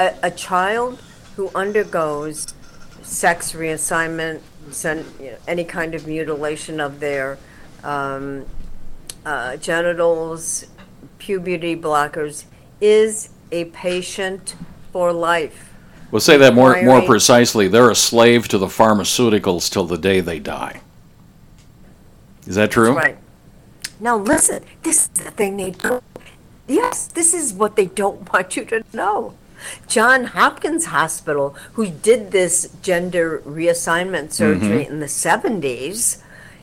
A, 0.00 0.14
a 0.24 0.30
child 0.32 0.98
who 1.36 1.48
undergoes 1.54 2.52
sex 3.02 3.52
reassignment, 3.52 4.40
sen- 4.70 5.04
you 5.20 5.32
know, 5.32 5.36
any 5.46 5.64
kind 5.64 5.94
of 5.94 6.06
mutilation 6.06 6.80
of 6.80 7.00
their 7.00 7.38
um, 7.84 8.46
uh, 9.24 9.56
genitals, 9.56 10.66
puberty 11.18 11.76
blockers, 11.76 12.44
is 12.80 13.30
a 13.52 13.66
patient 13.66 14.54
for 14.92 15.12
life. 15.12 15.72
Well, 16.10 16.20
say 16.20 16.36
that 16.36 16.54
more, 16.54 16.70
more 16.70 16.74
Requiring- 16.74 17.06
precisely. 17.06 17.68
They're 17.68 17.90
a 17.90 17.94
slave 17.96 18.48
to 18.48 18.58
the 18.58 18.66
pharmaceuticals 18.66 19.70
till 19.70 19.86
the 19.86 19.98
day 19.98 20.20
they 20.20 20.38
die. 20.38 20.80
Is 22.46 22.54
that 22.54 22.70
true? 22.70 22.94
Right. 22.94 23.18
Now 23.98 24.16
listen, 24.16 24.62
this 24.82 25.02
is 25.04 25.08
the 25.08 25.30
thing 25.32 25.56
they 25.56 25.72
don't. 25.72 26.04
Yes, 26.68 27.06
this 27.08 27.34
is 27.34 27.52
what 27.52 27.76
they 27.76 27.86
don't 27.86 28.32
want 28.32 28.56
you 28.56 28.64
to 28.66 28.84
know. 28.92 29.34
John 29.88 30.24
Hopkins 30.26 30.86
Hospital, 30.86 31.56
who 31.74 31.86
did 31.86 32.30
this 32.30 32.70
gender 32.82 33.42
reassignment 33.46 34.32
surgery 34.32 34.86
in 34.86 35.00
the 35.00 35.06
70s, 35.06 36.22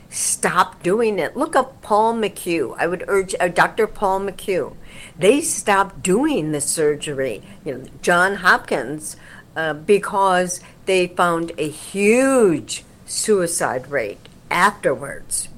stopped 0.10 0.84
doing 0.84 1.18
it. 1.20 1.36
Look 1.36 1.56
up 1.56 1.82
Paul 1.82 2.14
McHugh. 2.14 2.76
I 2.78 2.88
would 2.88 3.04
urge 3.08 3.36
uh, 3.40 3.48
Dr. 3.48 3.88
Paul 3.88 4.22
McHugh. 4.22 4.76
They 5.18 5.42
stopped 5.42 6.04
doing 6.04 6.52
the 6.52 6.62
surgery, 6.62 7.42
you 7.66 7.76
know, 7.76 7.86
John 8.02 8.36
Hopkins, 8.36 9.18
uh, 9.56 9.74
because 9.74 10.62
they 10.86 11.08
found 11.08 11.52
a 11.58 11.68
huge 11.68 12.84
suicide 13.06 13.90
rate 13.90 14.30
afterwards. 14.50 15.50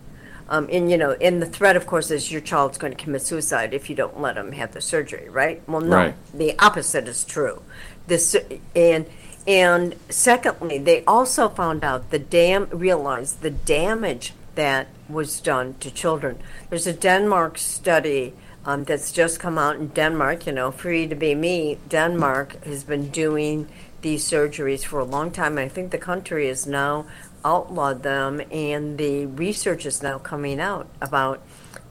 Um, 0.47 0.67
and 0.71 0.91
you 0.91 0.97
know, 0.97 1.11
and 1.21 1.41
the 1.41 1.45
threat, 1.47 1.75
of 1.75 1.87
course, 1.87 2.11
is 2.11 2.31
your 2.31 2.41
child's 2.41 2.77
going 2.77 2.93
to 2.95 3.03
commit 3.03 3.21
suicide 3.23 3.73
if 3.73 3.89
you 3.89 3.95
don't 3.95 4.19
let 4.21 4.35
them 4.35 4.51
have 4.51 4.73
the 4.73 4.81
surgery, 4.81 5.27
right? 5.29 5.61
Well, 5.67 5.81
no, 5.81 5.95
Right. 5.95 6.15
the 6.33 6.57
opposite 6.59 7.07
is 7.07 7.23
true. 7.23 7.61
This 8.07 8.35
and 8.75 9.05
and 9.47 9.95
secondly, 10.09 10.77
they 10.79 11.03
also 11.05 11.49
found 11.49 11.83
out 11.83 12.09
the 12.11 12.19
dam 12.19 12.67
realized 12.71 13.41
the 13.41 13.51
damage 13.51 14.33
that 14.55 14.87
was 15.09 15.39
done 15.39 15.75
to 15.79 15.91
children. 15.91 16.39
There's 16.69 16.87
a 16.87 16.93
Denmark 16.93 17.57
study 17.57 18.33
um, 18.65 18.83
that's 18.85 19.11
just 19.11 19.39
come 19.39 19.57
out 19.57 19.75
in 19.75 19.87
Denmark. 19.89 20.45
You 20.47 20.53
know, 20.53 20.71
free 20.71 21.07
to 21.07 21.15
be 21.15 21.35
me. 21.35 21.77
Denmark 21.89 22.63
has 22.65 22.83
been 22.83 23.09
doing 23.09 23.67
these 24.01 24.23
surgeries 24.23 24.83
for 24.85 24.99
a 24.99 25.03
long 25.03 25.31
time. 25.31 25.57
I 25.57 25.67
think 25.67 25.91
the 25.91 25.97
country 25.97 26.47
is 26.47 26.67
now 26.67 27.05
outlawed 27.45 28.03
them, 28.03 28.41
and 28.51 28.97
the 28.97 29.27
research 29.27 29.85
is 29.85 30.01
now 30.03 30.17
coming 30.17 30.59
out 30.59 30.87
about 31.01 31.41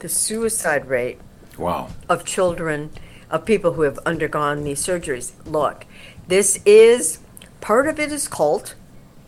the 0.00 0.08
suicide 0.08 0.86
rate 0.86 1.18
Wow. 1.56 1.88
of 2.08 2.24
children, 2.24 2.90
of 3.30 3.44
people 3.46 3.72
who 3.74 3.82
have 3.82 3.98
undergone 4.04 4.64
these 4.64 4.84
surgeries. 4.84 5.32
Look, 5.46 5.86
this 6.26 6.58
is 6.66 7.20
part 7.60 7.86
of 7.86 7.98
it 8.00 8.10
is 8.12 8.26
cult, 8.28 8.74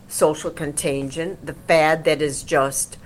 social 0.09 0.51
contagion, 0.51 1.37
the 1.43 1.53
fad 1.53 2.03
that 2.03 2.21
is 2.21 2.43
just 2.43 2.97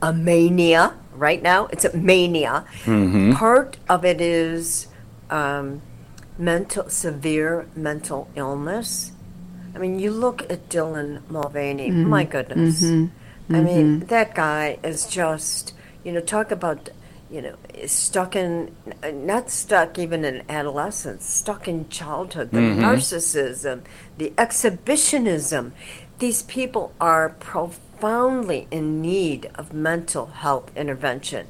a 0.00 0.12
mania 0.12 0.94
right 1.14 1.42
now. 1.42 1.66
It's 1.72 1.84
a 1.84 1.96
mania. 1.96 2.64
Part 3.34 3.76
of 3.88 4.04
it 4.04 4.20
is 4.20 4.86
um, 5.30 5.82
mental, 6.38 6.88
severe 6.88 7.66
mental 7.74 8.28
illness. 8.36 9.12
I 9.74 9.78
mean, 9.78 9.98
you 9.98 10.10
look 10.10 10.42
at 10.50 10.68
Dylan 10.68 11.28
Mulvaney. 11.28 11.90
Mm-hmm. 11.90 12.08
My 12.08 12.24
goodness. 12.24 12.82
Mm-hmm. 12.82 13.54
I 13.54 13.60
mean, 13.60 13.96
mm-hmm. 14.00 14.06
that 14.06 14.34
guy 14.34 14.78
is 14.82 15.06
just, 15.06 15.74
you 16.02 16.12
know, 16.12 16.20
talk 16.20 16.50
about, 16.50 16.90
you 17.30 17.42
know, 17.42 17.56
stuck 17.86 18.36
in, 18.36 18.74
not 19.12 19.50
stuck 19.50 19.98
even 19.98 20.24
in 20.24 20.44
adolescence, 20.48 21.26
stuck 21.26 21.68
in 21.68 21.88
childhood, 21.88 22.52
the 22.52 22.58
narcissism, 22.58 23.82
the 24.16 24.32
exhibitionism. 24.38 25.72
These 26.20 26.42
people 26.44 26.94
are 27.00 27.30
profoundly 27.30 28.66
in 28.70 29.02
need 29.02 29.50
of 29.56 29.72
mental 29.74 30.26
health 30.26 30.70
intervention 30.76 31.46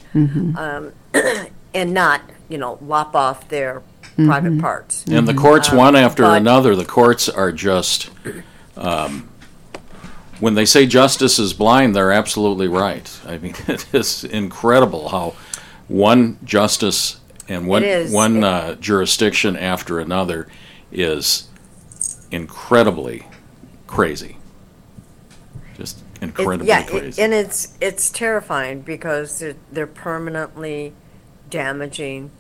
um, 0.57 0.93
and 1.75 1.95
not, 1.95 2.23
you 2.49 2.59
know, 2.59 2.79
lop 2.81 3.15
off 3.15 3.49
their 3.49 3.83
private 4.17 4.61
parts. 4.61 5.05
And 5.07 5.27
the 5.27 5.35
courts, 5.35 5.73
one 5.73 5.97
after 5.97 6.23
but- 6.25 6.37
another, 6.41 6.75
the 6.77 6.85
courts 6.85 7.29
are 7.29 7.53
just, 7.53 8.11
um, 8.77 9.29
when 10.41 10.55
they 10.55 10.65
say 10.65 10.87
justice 10.87 11.39
is 11.39 11.53
blind, 11.53 11.95
they're 11.97 12.13
absolutely 12.13 12.69
right. 12.69 13.11
I 13.27 13.39
mean, 13.39 13.55
it 13.69 13.87
is 13.95 14.25
incredible 14.25 15.09
how 15.09 15.35
one 15.89 16.39
justice 16.45 17.21
and 17.49 17.67
one, 17.67 17.83
It 17.83 17.89
is. 17.89 18.13
one 18.13 18.43
uh, 18.43 18.75
jurisdiction 18.77 19.57
after 19.57 20.01
another 20.01 20.49
is 20.91 21.49
incredibly 22.31 23.27
crazy. 23.87 24.37
Just 25.77 25.99
It- 26.21 26.25
incredibly 26.25 26.69
yeah, 26.69 26.81
it- 26.81 26.87
crazy. 26.89 27.21
and 27.23 27.35
it's 27.35 27.77
it's 27.81 28.11
terrifying 28.11 28.81
because 28.81 29.39
they're, 29.41 29.57
they're 29.71 29.87
permanently 29.87 30.93
damaging 31.51 32.31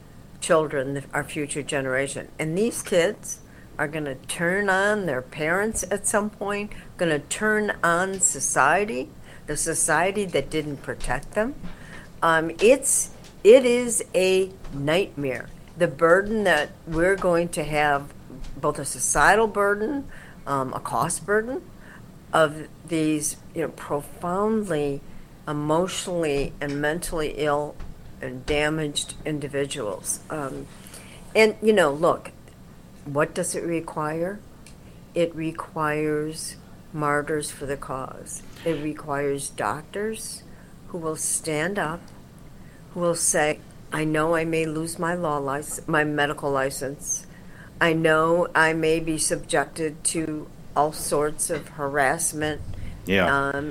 children, 0.44 1.02
our 1.14 1.24
future 1.24 1.62
generation. 1.62 2.28
And 2.38 2.56
these 2.56 2.82
kids 2.82 3.40
are 3.78 3.88
going 3.88 4.04
to 4.04 4.14
turn 4.14 4.68
on 4.68 5.06
their 5.06 5.22
parents 5.22 5.84
at 5.90 6.06
some 6.06 6.28
point, 6.28 6.70
going 6.98 7.10
to 7.10 7.18
turn 7.18 7.72
on 7.82 8.20
society, 8.20 9.08
the 9.46 9.56
society 9.56 10.26
that 10.26 10.50
didn't 10.50 10.78
protect 10.82 11.32
them. 11.32 11.54
Um, 12.22 12.50
it's 12.60 13.10
it 13.42 13.64
is 13.64 14.04
a 14.14 14.50
nightmare. 14.72 15.48
The 15.76 15.88
burden 15.88 16.44
that 16.44 16.70
we're 16.86 17.16
going 17.16 17.48
to 17.50 17.64
have, 17.64 18.12
both 18.60 18.78
a 18.78 18.84
societal 18.84 19.46
burden, 19.46 20.08
um, 20.46 20.72
a 20.72 20.80
cost 20.80 21.26
burden, 21.26 21.62
of 22.32 22.68
these, 22.86 23.36
you 23.54 23.62
know, 23.62 23.68
profoundly 23.68 25.00
emotionally 25.48 26.52
and 26.60 26.80
mentally 26.80 27.34
ill 27.36 27.76
and 28.24 28.44
damaged 28.46 29.14
individuals. 29.24 30.20
Um, 30.30 30.66
and, 31.34 31.56
you 31.62 31.72
know, 31.72 31.92
look, 31.92 32.32
what 33.04 33.34
does 33.34 33.54
it 33.54 33.62
require? 33.64 34.40
It 35.14 35.34
requires 35.34 36.56
martyrs 36.92 37.50
for 37.50 37.66
the 37.66 37.76
cause. 37.76 38.42
It 38.64 38.82
requires 38.82 39.50
doctors 39.50 40.42
who 40.88 40.98
will 40.98 41.16
stand 41.16 41.78
up, 41.78 42.00
who 42.92 43.00
will 43.00 43.14
say, 43.14 43.58
I 43.92 44.04
know 44.04 44.34
I 44.34 44.44
may 44.44 44.64
lose 44.66 44.98
my 44.98 45.14
law 45.14 45.38
license, 45.38 45.86
my 45.86 46.04
medical 46.04 46.50
license. 46.50 47.26
I 47.80 47.92
know 47.92 48.48
I 48.54 48.72
may 48.72 49.00
be 49.00 49.18
subjected 49.18 50.02
to 50.04 50.48
all 50.74 50.92
sorts 50.92 51.50
of 51.50 51.68
harassment 51.68 52.60
Yeah. 53.06 53.26
um, 53.50 53.70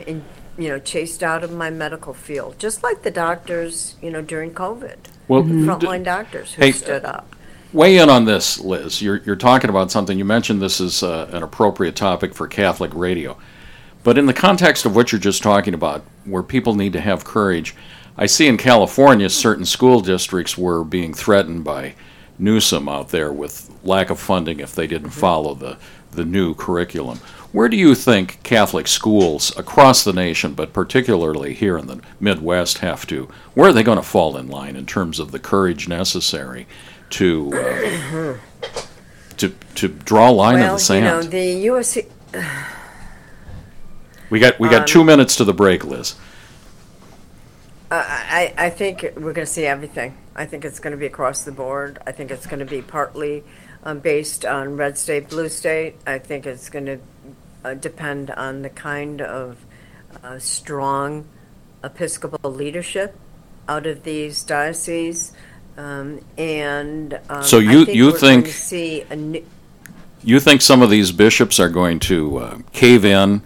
you 0.58 0.70
know 0.70 0.80
chased 0.80 1.24
out 1.24 1.44
of 1.44 1.52
my 1.52 1.70
medical 1.70 2.14
field, 2.14 2.60
just 2.60 2.84
like 2.84 3.02
the 3.04 3.12
doctors, 3.12 3.96
you 4.02 4.10
know, 4.12 4.22
during 4.22 4.52
COVID, 4.52 4.98
Well, 5.28 5.44
frontline 5.44 6.04
doctors 6.04 6.54
who 6.54 6.62
Hey, 6.64 6.72
stood 6.72 7.06
up. 7.06 7.36
Weigh 7.72 7.98
in 7.98 8.10
on 8.10 8.26
this, 8.26 8.60
Liz. 8.60 9.02
You're, 9.02 9.18
you're 9.24 9.36
talking 9.36 9.72
about 9.72 9.90
something. 9.90 10.18
You 10.20 10.26
mentioned 10.26 10.62
this 10.62 10.80
is 10.80 11.02
uh, 11.02 11.28
an 11.32 11.42
appropriate 11.42 11.96
topic 11.96 12.36
for 12.36 12.48
Catholic 12.48 12.94
radio. 12.94 13.36
But 14.04 14.18
in 14.20 14.28
the 14.28 14.34
context 14.34 14.86
of 14.86 14.96
what 14.96 15.12
you're 15.12 15.20
just 15.20 15.42
talking 15.42 15.74
about, 15.74 16.04
where 16.26 16.44
people 16.44 16.76
need 16.76 16.94
to 16.94 17.02
have 17.02 17.24
courage, 17.24 17.74
I 18.16 18.28
see 18.28 18.48
in 18.48 18.58
California 18.58 19.28
certain 19.30 19.66
school 19.66 20.02
districts 20.02 20.56
were 20.56 20.84
being 20.84 21.16
threatened 21.16 21.64
by 21.64 21.96
Newsom 22.38 22.88
out 22.88 23.10
there 23.10 23.34
with 23.34 23.72
lack 23.84 24.12
of 24.12 24.20
funding 24.20 24.60
if 24.60 24.76
they 24.76 24.86
didn't 24.86 25.12
follow 25.12 25.56
the, 25.56 25.78
the 26.12 26.26
new 26.26 26.54
curriculum. 26.54 27.20
Where 27.54 27.70
do 27.70 27.78
you 27.78 27.94
think 27.94 28.42
Catholic 28.42 28.88
schools 28.88 29.56
across 29.56 30.04
the 30.04 30.12
nation, 30.12 30.56
but 30.56 30.74
particularly 30.74 31.54
here 31.54 31.78
in 31.78 31.86
the 31.86 32.02
Midwest, 32.20 32.80
have 32.80 33.06
to? 33.08 33.30
Where 33.54 33.70
are 33.70 33.74
they 33.74 33.84
going 33.84 34.00
to 34.00 34.04
fall 34.04 34.36
in 34.38 34.48
line 34.48 34.76
in 34.76 34.88
terms 34.88 35.20
of 35.20 35.32
the 35.32 35.38
courage 35.38 35.88
necessary 35.88 36.66
to 37.12 37.54
uh, 37.54 38.38
to 39.38 39.50
to 39.76 39.88
draw 39.88 40.32
a 40.32 40.34
line 40.34 40.56
in 40.56 40.62
Well, 40.62 40.78
the 40.80 40.96
you 40.96 41.02
know, 41.02 41.22
the 41.22 41.46
U.S. 41.66 41.96
we 44.32 44.40
got 44.40 44.60
we 44.60 44.68
um, 44.68 44.74
got 44.74 44.88
two 44.88 45.04
minutes 45.04 45.36
to 45.36 45.44
the 45.44 45.54
break, 45.54 45.86
Liz. 45.86 46.16
I, 47.92 48.52
I 48.58 48.70
think 48.72 49.04
we're 49.16 49.34
going 49.34 49.46
to 49.46 49.54
see 49.54 49.68
everything. 49.68 50.18
I 50.36 50.48
think 50.48 50.66
it's 50.66 50.80
going 50.80 50.94
to 50.94 50.98
be 50.98 51.06
across 51.06 51.44
the 51.44 51.52
board. 51.52 52.00
I 52.08 52.12
think 52.12 52.32
it's 52.32 52.48
going 52.48 52.58
to 52.62 52.66
be 52.66 52.82
partly 52.82 53.44
um, 53.84 54.00
based 54.00 54.44
on 54.44 54.76
red 54.76 54.98
state, 54.98 55.30
blue 55.30 55.48
state. 55.48 55.98
I 56.08 56.18
think 56.18 56.48
it's 56.48 56.72
going 56.72 56.88
to 56.88 57.00
uh, 57.64 57.74
depend 57.74 58.32
on 58.32 58.62
the 58.62 58.70
kind 58.70 59.22
of 59.22 59.58
uh, 60.24 60.40
strong 60.40 61.26
Episcopal 61.84 62.50
leadership 62.52 63.16
out 63.68 63.86
of 63.86 64.04
these 64.04 64.42
dioceses. 64.44 65.34
Um, 65.78 66.22
and 66.38 67.20
um, 67.30 67.44
So 67.44 67.58
I 67.58 67.62
you- 67.62 67.86
think 67.86 67.98
you 67.98 68.12
think- 68.18 68.46
to 68.46 68.52
see 68.52 69.02
a 69.10 69.16
new, 69.16 69.44
You 70.24 70.40
think 70.40 70.62
some 70.62 70.82
of 70.82 70.90
these 70.90 71.12
bishops 71.12 71.60
are 71.60 71.68
going 71.70 72.00
to 72.02 72.38
uh, 72.38 72.58
cave 72.72 73.04
in, 73.04 73.42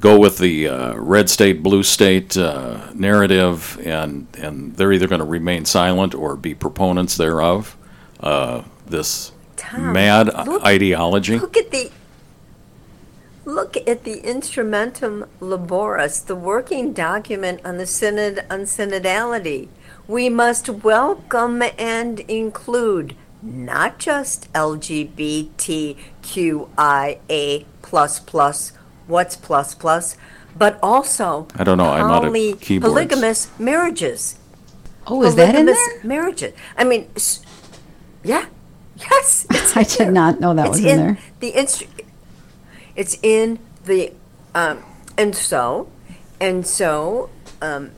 go 0.00 0.18
with 0.18 0.36
the 0.38 0.68
uh, 0.68 0.94
red 0.96 1.30
state, 1.30 1.62
blue 1.62 1.82
state 1.82 2.36
uh, 2.36 2.90
narrative, 2.94 3.80
and 3.84 4.26
and 4.36 4.76
they're 4.76 4.92
either 4.92 5.06
going 5.08 5.20
to 5.20 5.24
remain 5.24 5.64
silent 5.64 6.14
or 6.14 6.36
be 6.36 6.54
proponents 6.54 7.16
thereof. 7.16 7.76
Uh, 8.20 8.62
this 8.86 9.32
Tom, 9.56 9.92
mad 9.94 10.26
look- 10.46 10.62
ideology. 10.64 11.38
Look 11.38 11.56
at 11.56 11.70
the 11.70 11.90
look 13.44 13.76
at 13.88 14.04
the 14.04 14.20
instrumentum 14.22 15.26
laboris, 15.40 16.24
the 16.24 16.36
working 16.36 16.92
document 16.92 17.60
on 17.64 17.78
the 17.78 17.86
synod 17.86 18.44
on 18.50 18.60
synodality. 18.60 19.68
We 20.06 20.28
must 20.28 20.68
welcome 20.68 21.62
and 21.78 22.20
include 22.20 23.16
not 23.42 23.98
just 23.98 24.52
LGBTQIA 24.52 25.96
plus 27.82 28.20
plus, 28.20 28.72
what's 29.06 29.36
plus 29.36 29.74
plus, 29.74 30.16
but 30.56 30.78
also 30.82 31.46
I 31.56 31.64
don't 31.64 31.78
know, 31.78 31.90
I'm 31.90 32.08
not 32.08 32.24
a 32.24 32.30
keyboards. 32.30 32.80
polygamous 32.92 33.48
marriages. 33.58 34.36
Oh, 35.06 35.22
is 35.24 35.34
that 35.34 35.54
in 35.56 35.66
there? 35.66 36.04
Marriages. 36.04 36.52
I 36.76 36.84
mean, 36.84 37.10
yeah, 38.22 38.46
yes. 38.96 39.46
I 39.76 39.82
did 39.82 40.12
not 40.12 40.38
know 40.38 40.54
that 40.54 40.66
It's 40.66 40.76
was 40.76 40.84
in 40.84 40.96
there. 40.96 41.18
The 41.40 41.52
instru- 41.52 41.88
it's 42.96 43.18
in 43.22 43.58
the, 43.84 44.12
um, 44.54 44.82
and 45.16 45.34
so, 45.34 45.88
and 46.40 46.66
so, 46.66 47.30
um, 47.60 47.92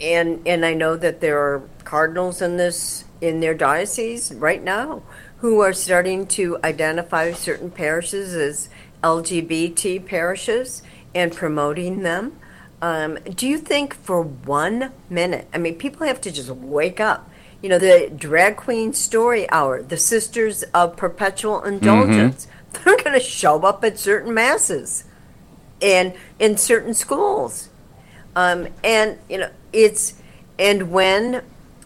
and 0.00 0.46
and 0.46 0.64
I 0.64 0.74
know 0.74 0.96
that 0.96 1.20
there 1.20 1.38
are 1.38 1.62
cardinals 1.84 2.40
in 2.40 2.56
this 2.56 3.04
in 3.20 3.40
their 3.40 3.54
diocese 3.54 4.32
right 4.32 4.62
now 4.62 5.02
who 5.38 5.60
are 5.60 5.72
starting 5.72 6.26
to 6.26 6.58
identify 6.64 7.32
certain 7.32 7.70
parishes 7.70 8.34
as 8.34 8.68
LGBT 9.02 10.06
parishes 10.06 10.82
and 11.14 11.32
promoting 11.32 12.02
them. 12.02 12.38
Um, 12.80 13.16
do 13.16 13.46
you 13.46 13.58
think 13.58 13.94
for 13.94 14.22
one 14.22 14.92
minute? 15.10 15.48
I 15.52 15.58
mean, 15.58 15.76
people 15.76 16.06
have 16.06 16.20
to 16.22 16.30
just 16.30 16.50
wake 16.50 17.00
up. 17.00 17.30
You 17.62 17.68
know, 17.68 17.78
the 17.78 18.10
drag 18.14 18.56
queen 18.56 18.92
story 18.92 19.48
hour, 19.50 19.82
the 19.82 19.96
Sisters 19.96 20.62
of 20.74 20.96
Perpetual 20.96 21.62
Indulgence, 21.62 22.46
they're 22.84 22.96
going 22.96 23.18
to 23.18 23.20
show 23.20 23.62
up 23.62 23.84
at 23.84 23.98
certain 23.98 24.34
masses 24.34 25.04
and 25.80 26.14
in 26.38 26.56
certain 26.56 26.94
schools. 26.94 27.68
Um, 28.36 28.68
and, 28.82 29.18
you 29.28 29.38
know, 29.38 29.50
it's, 29.72 30.14
and 30.58 30.90
when, 30.90 31.42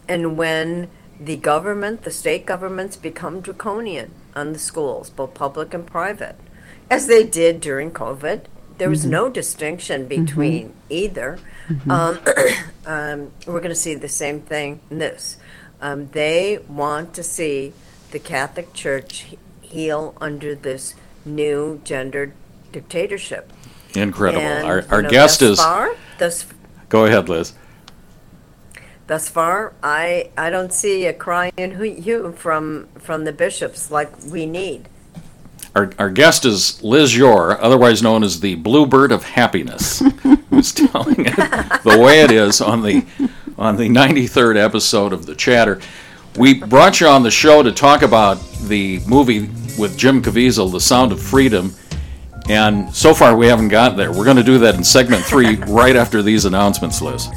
and 0.07 0.37
when 0.37 0.89
the 1.19 1.35
government, 1.35 2.03
the 2.03 2.11
state 2.11 2.45
governments 2.45 2.95
become 2.95 3.41
draconian 3.41 4.11
on 4.35 4.53
the 4.53 4.59
schools, 4.59 5.09
both 5.09 5.33
public 5.33 5.73
and 5.73 5.85
private, 5.85 6.35
as 6.89 7.07
they 7.07 7.23
did 7.23 7.61
during 7.61 7.91
COVID, 7.91 8.45
there 8.79 8.89
was 8.89 9.05
no 9.05 9.29
distinction 9.29 10.07
between 10.07 10.73
either. 10.89 11.37
Um, 11.89 12.19
um, 12.85 13.31
we're 13.45 13.59
going 13.59 13.69
to 13.69 13.75
see 13.75 13.93
the 13.93 14.07
same 14.07 14.41
thing 14.41 14.79
in 14.89 14.99
this. 14.99 15.37
Um, 15.81 16.07
they 16.09 16.59
want 16.67 17.13
to 17.15 17.23
see 17.23 17.73
the 18.11 18.19
Catholic 18.19 18.73
Church 18.73 19.35
heal 19.69 20.15
under 20.19 20.55
this 20.55 20.95
new 21.25 21.81
gendered 21.83 22.33
dictatorship. 22.71 23.51
Incredible. 23.95 24.41
And, 24.45 24.67
our 24.67 24.79
you 24.79 24.87
our 24.89 25.01
know, 25.01 25.09
guest 25.09 25.39
thus 25.39 25.49
is. 25.51 25.59
Far, 25.59 25.95
thus, 26.17 26.45
Go 26.89 27.05
ahead, 27.05 27.29
Liz. 27.29 27.53
thus 29.07 29.29
far, 29.29 29.73
I, 29.83 30.29
I 30.37 30.49
don't 30.49 30.73
see 30.73 31.05
a 31.05 31.13
crying 31.13 31.53
hue 32.01 32.31
from 32.33 32.87
from 32.95 33.23
the 33.25 33.31
bishops 33.31 33.91
like 33.91 34.11
we 34.23 34.45
need. 34.45 34.89
Our, 35.75 35.91
our 35.99 36.09
guest 36.09 36.45
is 36.45 36.81
Liz 36.83 37.15
Yore, 37.15 37.61
otherwise 37.61 38.01
known 38.01 38.23
as 38.23 38.39
the 38.39 38.55
Bluebird 38.55 39.11
of 39.11 39.23
Happiness, 39.23 39.99
who's 40.49 40.73
telling 40.73 41.25
it 41.25 41.35
the 41.83 41.99
way 41.99 42.21
it 42.21 42.31
is 42.31 42.59
on 42.59 42.81
the 42.81 43.05
on 43.57 43.75
the 43.75 43.89
93rd 43.89 44.57
episode 44.57 45.13
of 45.13 45.25
The 45.25 45.35
Chatter. 45.35 45.79
We 46.37 46.53
brought 46.53 47.01
you 47.01 47.07
on 47.07 47.23
the 47.23 47.31
show 47.31 47.63
to 47.63 47.71
talk 47.71 48.01
about 48.01 48.41
the 48.67 48.99
movie 49.07 49.49
with 49.77 49.97
Jim 49.97 50.21
Caviezel, 50.21 50.71
The 50.71 50.79
Sound 50.79 51.11
of 51.11 51.21
Freedom, 51.21 51.73
and 52.47 52.93
so 52.93 53.13
far 53.13 53.35
we 53.35 53.47
haven't 53.47 53.69
gotten 53.69 53.97
there. 53.97 54.11
We're 54.11 54.25
going 54.25 54.37
to 54.37 54.43
do 54.43 54.57
that 54.59 54.75
in 54.75 54.83
segment 54.83 55.23
three, 55.23 55.55
right 55.67 55.95
after 55.95 56.21
these 56.21 56.45
announcements, 56.45 57.01
Liz. 57.01 57.27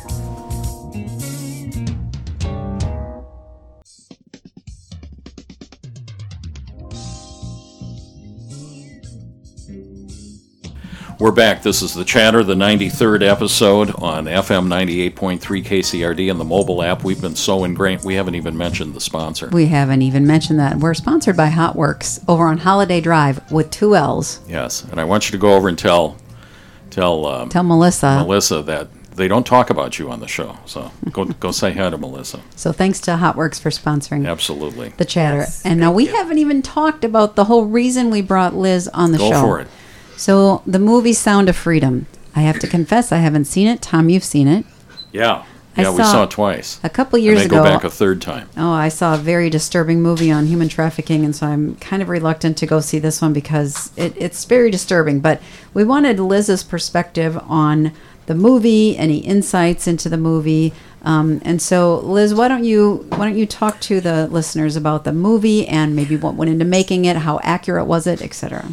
We're 11.22 11.30
back. 11.30 11.62
This 11.62 11.82
is 11.82 11.94
the 11.94 12.04
Chatter, 12.04 12.42
the 12.42 12.56
93rd 12.56 13.22
episode 13.22 13.94
on 14.02 14.24
FM 14.24 14.66
98.3 14.66 15.38
KCRD 15.64 16.28
and 16.28 16.40
the 16.40 16.44
mobile 16.44 16.82
app. 16.82 17.04
We've 17.04 17.20
been 17.20 17.36
so 17.36 17.62
ingrained, 17.62 18.02
we 18.02 18.14
haven't 18.16 18.34
even 18.34 18.58
mentioned 18.58 18.92
the 18.92 19.00
sponsor. 19.00 19.48
We 19.52 19.66
haven't 19.66 20.02
even 20.02 20.26
mentioned 20.26 20.58
that. 20.58 20.78
We're 20.78 20.94
sponsored 20.94 21.36
by 21.36 21.50
Hotworks 21.50 22.24
over 22.26 22.48
on 22.48 22.58
Holiday 22.58 23.00
Drive 23.00 23.52
with 23.52 23.70
two 23.70 23.94
L's. 23.94 24.40
Yes, 24.48 24.82
and 24.82 25.00
I 25.00 25.04
want 25.04 25.28
you 25.28 25.30
to 25.30 25.38
go 25.38 25.54
over 25.54 25.68
and 25.68 25.78
tell 25.78 26.16
tell 26.90 27.24
um, 27.26 27.48
Tell 27.50 27.62
Melissa. 27.62 28.16
Melissa 28.16 28.60
that 28.62 28.88
they 29.14 29.28
don't 29.28 29.46
talk 29.46 29.70
about 29.70 30.00
you 30.00 30.10
on 30.10 30.18
the 30.18 30.26
show. 30.26 30.58
So 30.66 30.90
go 31.12 31.26
go 31.26 31.52
say 31.52 31.72
hi 31.72 31.88
to 31.88 31.98
Melissa. 31.98 32.40
So 32.56 32.72
thanks 32.72 33.00
to 33.02 33.12
Hotworks 33.12 33.60
for 33.60 33.70
sponsoring 33.70 34.28
Absolutely. 34.28 34.88
the 34.96 35.04
chatter. 35.04 35.38
Yes, 35.38 35.64
and 35.64 35.78
now 35.78 35.92
we 35.92 36.08
you. 36.08 36.16
haven't 36.16 36.38
even 36.38 36.62
talked 36.62 37.04
about 37.04 37.36
the 37.36 37.44
whole 37.44 37.66
reason 37.66 38.10
we 38.10 38.22
brought 38.22 38.56
Liz 38.56 38.88
on 38.88 39.12
the 39.12 39.18
Go 39.18 39.30
show. 39.30 39.40
for 39.40 39.60
it. 39.60 39.68
So 40.22 40.62
the 40.68 40.78
movie 40.78 41.14
Sound 41.14 41.48
of 41.48 41.56
Freedom. 41.56 42.06
I 42.36 42.42
have 42.42 42.60
to 42.60 42.68
confess 42.68 43.10
I 43.10 43.16
haven't 43.16 43.46
seen 43.46 43.66
it. 43.66 43.82
Tom, 43.82 44.08
you've 44.08 44.22
seen 44.22 44.46
it. 44.46 44.64
Yeah. 45.10 45.42
I 45.76 45.82
Yeah, 45.82 45.90
we 45.90 45.96
saw- 45.96 46.12
saw 46.12 46.22
it 46.22 46.30
twice. 46.30 46.78
A 46.84 46.88
couple 46.88 47.18
years 47.18 47.40
may 47.40 47.44
ago. 47.46 47.56
go 47.56 47.64
back 47.64 47.82
a 47.82 47.90
third 47.90 48.22
time. 48.22 48.48
Oh, 48.56 48.70
I 48.70 48.88
saw 48.88 49.14
a 49.14 49.18
very 49.18 49.50
disturbing 49.50 50.00
movie 50.00 50.30
on 50.30 50.46
human 50.46 50.68
trafficking, 50.68 51.24
and 51.24 51.34
so 51.34 51.48
I'm 51.48 51.74
kind 51.80 52.02
of 52.02 52.08
reluctant 52.08 52.56
to 52.58 52.66
go 52.66 52.78
see 52.78 53.00
this 53.00 53.20
one 53.20 53.32
because 53.32 53.90
it, 53.96 54.14
it's 54.16 54.44
very 54.44 54.70
disturbing. 54.70 55.18
But 55.18 55.42
we 55.74 55.82
wanted 55.82 56.20
Liz's 56.20 56.62
perspective 56.62 57.36
on 57.48 57.90
the 58.26 58.36
movie, 58.36 58.96
any 58.96 59.18
insights 59.18 59.88
into 59.88 60.08
the 60.08 60.16
movie, 60.18 60.72
um, 61.04 61.40
and 61.44 61.60
so 61.60 61.98
Liz, 61.98 62.32
why 62.32 62.46
don't 62.46 62.62
you 62.62 63.04
why 63.16 63.24
don't 63.26 63.36
you 63.36 63.46
talk 63.46 63.80
to 63.80 64.00
the 64.00 64.28
listeners 64.28 64.76
about 64.76 65.02
the 65.02 65.12
movie 65.12 65.66
and 65.66 65.96
maybe 65.96 66.16
what 66.16 66.34
went 66.36 66.48
into 66.52 66.64
making 66.64 67.06
it, 67.06 67.16
how 67.16 67.40
accurate 67.42 67.86
was 67.86 68.06
it, 68.06 68.22
etc. 68.22 68.68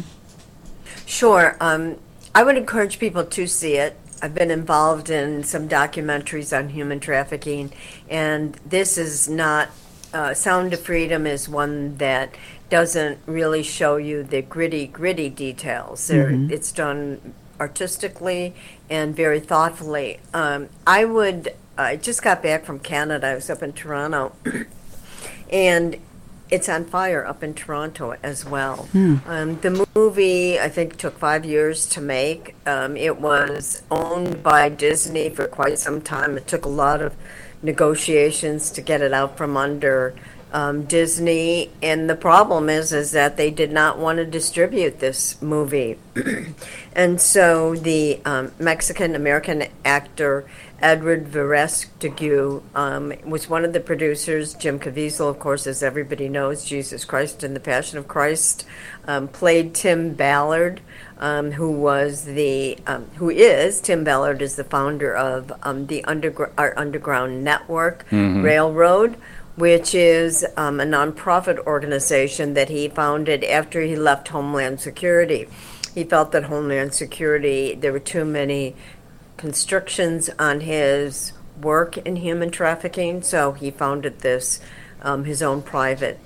Sure. 1.10 1.56
Um, 1.60 1.96
I 2.36 2.44
would 2.44 2.56
encourage 2.56 3.00
people 3.00 3.24
to 3.24 3.46
see 3.48 3.74
it. 3.74 3.98
I've 4.22 4.32
been 4.32 4.50
involved 4.50 5.10
in 5.10 5.42
some 5.42 5.68
documentaries 5.68 6.56
on 6.56 6.68
human 6.68 7.00
trafficking, 7.00 7.72
and 8.08 8.54
this 8.64 8.96
is 8.96 9.28
not. 9.28 9.70
Uh, 10.12 10.34
Sound 10.34 10.72
of 10.72 10.80
Freedom 10.80 11.26
is 11.26 11.48
one 11.48 11.96
that 11.96 12.34
doesn't 12.68 13.18
really 13.26 13.62
show 13.64 13.96
you 13.96 14.22
the 14.22 14.42
gritty, 14.42 14.86
gritty 14.86 15.28
details. 15.28 16.06
There, 16.06 16.30
It's 16.30 16.70
done 16.70 17.34
artistically 17.58 18.54
and 18.88 19.14
very 19.14 19.40
thoughtfully. 19.40 20.20
Um, 20.32 20.68
I 20.86 21.04
would. 21.04 21.54
I 21.76 21.96
just 21.96 22.22
got 22.22 22.40
back 22.40 22.64
from 22.64 22.78
Canada. 22.78 23.26
I 23.26 23.34
was 23.34 23.50
up 23.50 23.64
in 23.64 23.72
Toronto, 23.72 24.32
and 25.50 25.96
it's 26.50 26.68
on 26.68 26.84
fire 26.84 27.24
up 27.24 27.42
in 27.42 27.54
Toronto 27.54 28.16
as 28.22 28.44
well. 28.44 28.88
Um, 29.26 29.60
the 29.60 29.86
movie, 29.94 30.58
I 30.58 30.68
think, 30.68 30.96
took 30.96 31.18
five 31.18 31.44
years 31.44 31.86
to 31.90 32.00
make. 32.00 32.54
Um, 32.66 32.96
it 32.96 33.20
was 33.20 33.82
owned 33.90 34.42
by 34.42 34.68
Disney 34.68 35.28
for 35.30 35.46
quite 35.46 35.78
some 35.78 36.00
time. 36.00 36.36
It 36.36 36.46
took 36.46 36.64
a 36.64 36.68
lot 36.68 37.02
of 37.02 37.14
negotiations 37.62 38.70
to 38.72 38.80
get 38.80 39.02
it 39.02 39.12
out 39.12 39.36
from 39.36 39.56
under 39.56 40.14
um, 40.52 40.84
Disney. 40.84 41.70
And 41.82 42.08
the 42.08 42.16
problem 42.16 42.68
is, 42.68 42.92
is 42.92 43.12
that 43.12 43.36
they 43.36 43.50
did 43.50 43.70
not 43.70 43.98
want 43.98 44.18
to 44.18 44.24
distribute 44.24 44.98
this 44.98 45.40
movie. 45.40 45.98
and 46.94 47.20
so 47.20 47.76
the 47.76 48.20
um, 48.24 48.52
Mexican 48.58 49.14
American 49.14 49.64
actor 49.84 50.44
Edward 50.80 51.26
Verástegui 51.26 52.62
um, 52.74 53.12
was 53.24 53.50
one 53.50 53.64
of 53.64 53.72
the 53.72 53.80
producers. 53.80 54.54
Jim 54.54 54.78
Caviezel, 54.78 55.28
of 55.28 55.38
course, 55.38 55.66
as 55.66 55.82
everybody 55.82 56.28
knows, 56.28 56.64
Jesus 56.64 57.04
Christ 57.04 57.42
and 57.42 57.54
the 57.54 57.60
Passion 57.60 57.98
of 57.98 58.08
Christ, 58.08 58.64
um, 59.06 59.28
played 59.28 59.74
Tim 59.74 60.14
Ballard, 60.14 60.80
um, 61.18 61.52
who 61.52 61.70
was 61.70 62.24
the 62.24 62.78
um, 62.86 63.04
who 63.16 63.28
is 63.28 63.80
Tim 63.80 64.04
Ballard 64.04 64.40
is 64.40 64.56
the 64.56 64.64
founder 64.64 65.14
of 65.14 65.52
um, 65.62 65.86
the 65.86 66.02
undergr- 66.08 66.52
our 66.56 66.78
Underground 66.78 67.44
Network 67.44 68.06
Railroad. 68.10 69.16
Which 69.56 69.94
is 69.94 70.46
um, 70.56 70.80
a 70.80 70.84
nonprofit 70.84 71.58
organization 71.66 72.54
that 72.54 72.70
he 72.70 72.88
founded 72.88 73.44
after 73.44 73.82
he 73.82 73.94
left 73.94 74.28
Homeland 74.28 74.80
Security. 74.80 75.48
He 75.94 76.04
felt 76.04 76.32
that 76.32 76.44
Homeland 76.44 76.94
Security, 76.94 77.74
there 77.74 77.92
were 77.92 77.98
too 77.98 78.24
many 78.24 78.74
constrictions 79.40 80.28
on 80.38 80.60
his 80.60 81.32
work 81.62 81.96
in 81.96 82.16
human 82.16 82.50
trafficking, 82.50 83.22
so 83.22 83.52
he 83.52 83.70
founded 83.70 84.18
this, 84.20 84.60
um, 85.00 85.24
his 85.24 85.40
own 85.40 85.62
private 85.62 86.18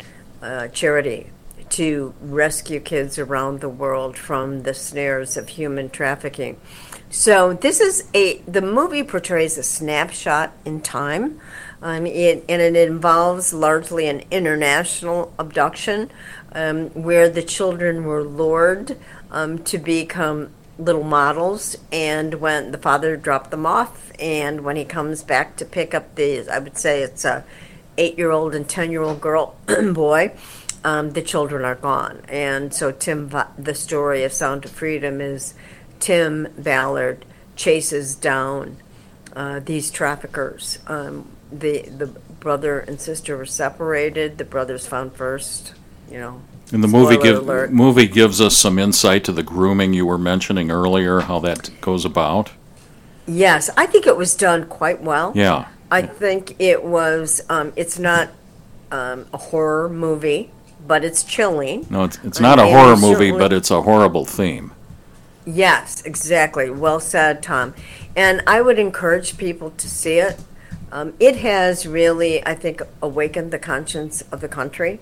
uh, 0.43 0.67
charity 0.69 1.31
to 1.69 2.13
rescue 2.21 2.81
kids 2.81 3.17
around 3.17 3.61
the 3.61 3.69
world 3.69 4.19
from 4.19 4.65
the 4.65 4.75
snares 4.75 5.37
of 5.37 5.49
human 5.51 5.89
trafficking. 5.91 6.61
So 7.09 7.55
this 7.55 7.81
is 7.81 8.09
a 8.15 8.39
the 8.39 8.61
movie 8.61 9.05
portrays 9.05 9.57
a 9.59 9.63
snapshot 9.63 10.53
in 10.65 10.81
time. 10.81 11.41
Um, 11.83 12.07
it, 12.07 12.45
and 12.49 12.61
it 12.61 12.75
involves 12.75 13.53
largely 13.53 14.09
an 14.09 14.25
international 14.33 15.33
abduction 15.39 16.11
um, 16.53 16.89
where 16.91 17.29
the 17.29 17.43
children 17.43 18.05
were 18.05 18.25
lured 18.25 18.97
um, 19.31 19.59
to 19.65 19.79
become 19.79 20.51
little 20.79 21.05
models. 21.05 21.77
And 21.93 22.35
when 22.35 22.73
the 22.73 22.79
father 22.79 23.17
dropped 23.17 23.51
them 23.51 23.67
off, 23.67 24.13
and 24.19 24.63
when 24.63 24.77
he 24.77 24.85
comes 24.85 25.23
back 25.23 25.57
to 25.57 25.65
pick 25.65 25.95
up 25.95 26.15
the, 26.15 26.49
I 26.49 26.59
would 26.59 26.79
say 26.79 27.03
it's 27.03 27.25
a 27.25 27.45
eight 27.97 28.19
year 28.19 28.31
old 28.31 28.55
and 28.55 28.69
10 28.69 28.91
year 28.91 29.03
old 29.03 29.21
girl, 29.21 29.57
boy, 29.93 30.33
um, 30.85 31.13
the 31.13 31.23
children 31.23 31.65
are 31.65 31.75
gone. 31.75 32.23
And 32.29 32.73
so 32.75 32.93
Tim, 32.93 33.33
the 33.59 33.75
story 33.75 34.25
of 34.25 34.33
Sound 34.33 34.65
of 34.65 34.71
Freedom 34.71 35.21
is 35.21 35.55
Tim 36.01 36.49
Ballard 36.59 37.25
chases 37.57 38.15
down 38.15 38.77
uh, 39.35 39.61
these 39.61 39.91
traffickers. 39.91 40.79
Um, 40.87 41.29
the 41.51 41.83
the 41.83 42.07
brother 42.07 42.81
and 42.81 43.01
sister 43.01 43.37
were 43.37 43.47
separated. 43.47 44.39
The 44.39 44.45
brother's 44.45 44.87
found 44.87 45.15
first. 45.15 45.75
You 46.11 46.19
know. 46.19 46.43
And 46.73 46.83
the 46.83 46.89
movie 46.89 47.19
give, 47.19 47.47
movie 47.71 48.07
gives 48.07 48.41
us 48.41 48.57
some 48.57 48.79
insight 48.79 49.25
to 49.25 49.33
the 49.33 49.43
grooming 49.43 49.93
you 49.93 50.07
were 50.07 50.19
mentioning 50.19 50.71
earlier, 50.71 51.21
how 51.21 51.39
that 51.41 51.71
goes 51.81 52.05
about. 52.05 52.51
Yes, 53.27 53.71
I 53.77 53.87
think 53.87 54.07
it 54.07 54.17
was 54.17 54.35
done 54.35 54.67
quite 54.67 55.03
well. 55.03 55.33
Yeah. 55.35 55.69
I 55.91 56.03
think 56.03 56.57
it 56.59 56.83
was. 56.83 57.43
Um, 57.49 57.73
it's 57.77 57.99
not 57.99 58.31
um, 58.91 59.27
a 59.33 59.39
horror 59.39 59.89
movie, 59.89 60.51
but 60.87 61.05
it's 61.05 61.23
chilling. 61.23 61.87
No, 61.91 62.05
it's, 62.05 62.19
it's 62.25 62.41
not 62.41 62.59
a 62.59 62.67
horror 62.67 62.97
movie, 62.97 63.31
but 63.31 63.53
it's 63.53 63.71
a 63.71 63.83
horrible 63.83 64.25
theme. 64.25 64.73
Yes, 65.47 66.03
exactly. 66.03 66.71
Well 66.71 67.01
said, 67.01 67.43
Tom. 67.43 67.75
And 68.17 68.43
I 68.47 68.61
would 68.61 68.79
encourage 68.79 69.37
people 69.37 69.71
to 69.73 69.89
see 69.89 70.19
it. 70.19 70.41
Um, 70.91 71.15
it 71.21 71.37
has 71.39 71.87
really, 71.87 72.45
I 72.47 72.55
think, 72.55 72.81
awakened 73.03 73.51
the 73.51 73.59
conscience 73.59 74.23
of 74.33 74.41
the 74.41 74.49
country. 74.49 75.01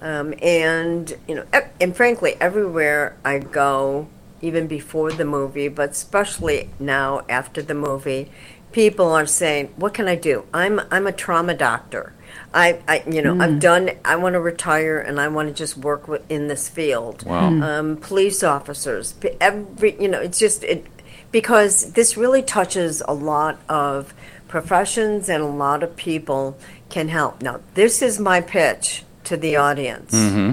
Um, 0.00 0.34
and, 0.42 1.16
you 1.26 1.34
know, 1.34 1.44
and 1.80 1.96
frankly, 1.96 2.36
everywhere 2.40 3.16
I 3.24 3.38
go, 3.38 4.08
even 4.40 4.66
before 4.66 5.12
the 5.12 5.24
movie, 5.24 5.68
but 5.68 5.90
especially 5.90 6.70
now 6.78 7.22
after 7.28 7.62
the 7.62 7.74
movie, 7.74 8.30
people 8.72 9.10
are 9.12 9.26
saying, 9.26 9.72
"What 9.76 9.94
can 9.94 10.06
I 10.06 10.16
do? 10.16 10.44
I'm 10.52 10.80
I'm 10.90 11.06
a 11.06 11.12
trauma 11.12 11.54
doctor. 11.54 12.12
I, 12.52 12.80
I 12.86 13.02
you 13.08 13.22
know, 13.22 13.34
mm. 13.34 13.42
I've 13.42 13.60
done. 13.60 13.90
I 14.04 14.16
want 14.16 14.34
to 14.34 14.40
retire 14.40 14.98
and 14.98 15.18
I 15.18 15.28
want 15.28 15.48
to 15.48 15.54
just 15.54 15.78
work 15.78 16.06
with, 16.08 16.30
in 16.30 16.48
this 16.48 16.68
field. 16.68 17.24
Wow. 17.24 17.48
Um, 17.48 17.96
police 17.96 18.42
officers, 18.42 19.14
every 19.40 20.00
you 20.00 20.08
know, 20.08 20.20
it's 20.20 20.38
just 20.38 20.62
it 20.62 20.86
because 21.32 21.92
this 21.92 22.16
really 22.16 22.42
touches 22.42 23.02
a 23.08 23.14
lot 23.14 23.58
of 23.68 24.12
professions 24.46 25.28
and 25.28 25.42
a 25.42 25.46
lot 25.46 25.82
of 25.82 25.96
people 25.96 26.58
can 26.90 27.08
help. 27.08 27.42
Now, 27.42 27.60
this 27.74 28.02
is 28.02 28.20
my 28.20 28.40
pitch 28.40 29.05
to 29.26 29.36
the 29.36 29.56
audience. 29.56 30.14
Mm-hmm. 30.14 30.52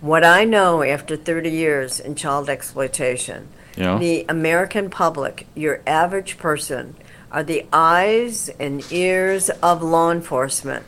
What 0.00 0.24
I 0.24 0.44
know 0.44 0.82
after 0.82 1.16
30 1.16 1.50
years 1.50 2.00
in 2.00 2.14
child 2.14 2.48
exploitation, 2.48 3.48
yeah. 3.76 3.98
the 3.98 4.24
American 4.28 4.90
public, 4.90 5.46
your 5.54 5.82
average 5.86 6.38
person, 6.38 6.96
are 7.30 7.42
the 7.42 7.66
eyes 7.72 8.48
and 8.60 8.84
ears 8.92 9.50
of 9.62 9.82
law 9.82 10.10
enforcement. 10.10 10.84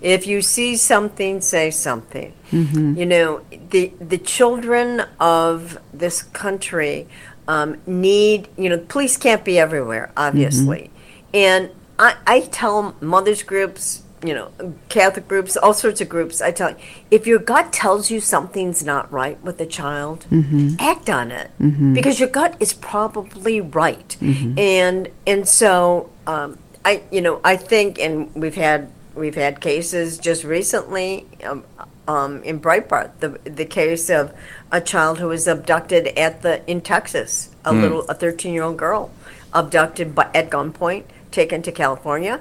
If 0.00 0.26
you 0.26 0.40
see 0.40 0.76
something, 0.76 1.40
say 1.40 1.70
something. 1.70 2.32
Mm-hmm. 2.50 2.96
You 2.96 3.06
know, 3.06 3.40
the 3.70 3.92
the 4.00 4.16
children 4.16 5.02
of 5.18 5.78
this 5.92 6.22
country 6.22 7.06
um, 7.46 7.76
need. 7.86 8.48
You 8.56 8.70
know, 8.70 8.78
police 8.78 9.18
can't 9.18 9.44
be 9.44 9.58
everywhere, 9.58 10.10
obviously, 10.16 10.90
mm-hmm. 10.90 11.36
and 11.36 11.70
I, 11.98 12.16
I 12.26 12.40
tell 12.40 12.96
mothers 13.02 13.42
groups, 13.42 14.02
you 14.22 14.34
know, 14.34 14.50
Catholic 14.88 15.26
groups, 15.28 15.56
all 15.56 15.72
sorts 15.72 16.00
of 16.00 16.08
groups. 16.08 16.42
I 16.42 16.50
tell 16.50 16.70
you, 16.70 16.76
if 17.10 17.26
your 17.26 17.38
gut 17.38 17.72
tells 17.72 18.10
you 18.10 18.20
something's 18.20 18.84
not 18.84 19.10
right 19.10 19.40
with 19.42 19.58
the 19.58 19.66
child, 19.66 20.26
mm-hmm. 20.30 20.74
act 20.78 21.08
on 21.08 21.30
it 21.30 21.50
mm-hmm. 21.60 21.94
because 21.94 22.20
your 22.20 22.28
gut 22.28 22.56
is 22.60 22.72
probably 22.74 23.60
right. 23.60 24.16
Mm-hmm. 24.20 24.58
And 24.58 25.08
and 25.26 25.48
so 25.48 26.10
um, 26.26 26.58
I, 26.84 27.02
you 27.10 27.20
know, 27.20 27.40
I 27.44 27.56
think, 27.56 27.98
and 27.98 28.34
we've 28.34 28.54
had 28.54 28.90
we've 29.14 29.34
had 29.34 29.60
cases 29.60 30.18
just 30.18 30.44
recently 30.44 31.26
um, 31.44 31.64
um, 32.06 32.42
in 32.42 32.60
Breitbart, 32.60 33.12
the 33.20 33.38
the 33.44 33.64
case 33.64 34.10
of 34.10 34.32
a 34.72 34.80
child 34.80 35.18
who 35.18 35.28
was 35.28 35.46
abducted 35.48 36.08
at 36.18 36.42
the 36.42 36.68
in 36.70 36.80
Texas, 36.80 37.50
a 37.64 37.72
Mm. 37.72 37.82
little 37.82 38.00
a 38.08 38.14
thirteen 38.14 38.54
year 38.54 38.64
old 38.64 38.76
girl 38.76 39.10
abducted 39.52 40.14
by, 40.14 40.28
at 40.34 40.50
gunpoint 40.50 41.04
taken 41.30 41.62
to 41.62 41.72
California. 41.72 42.40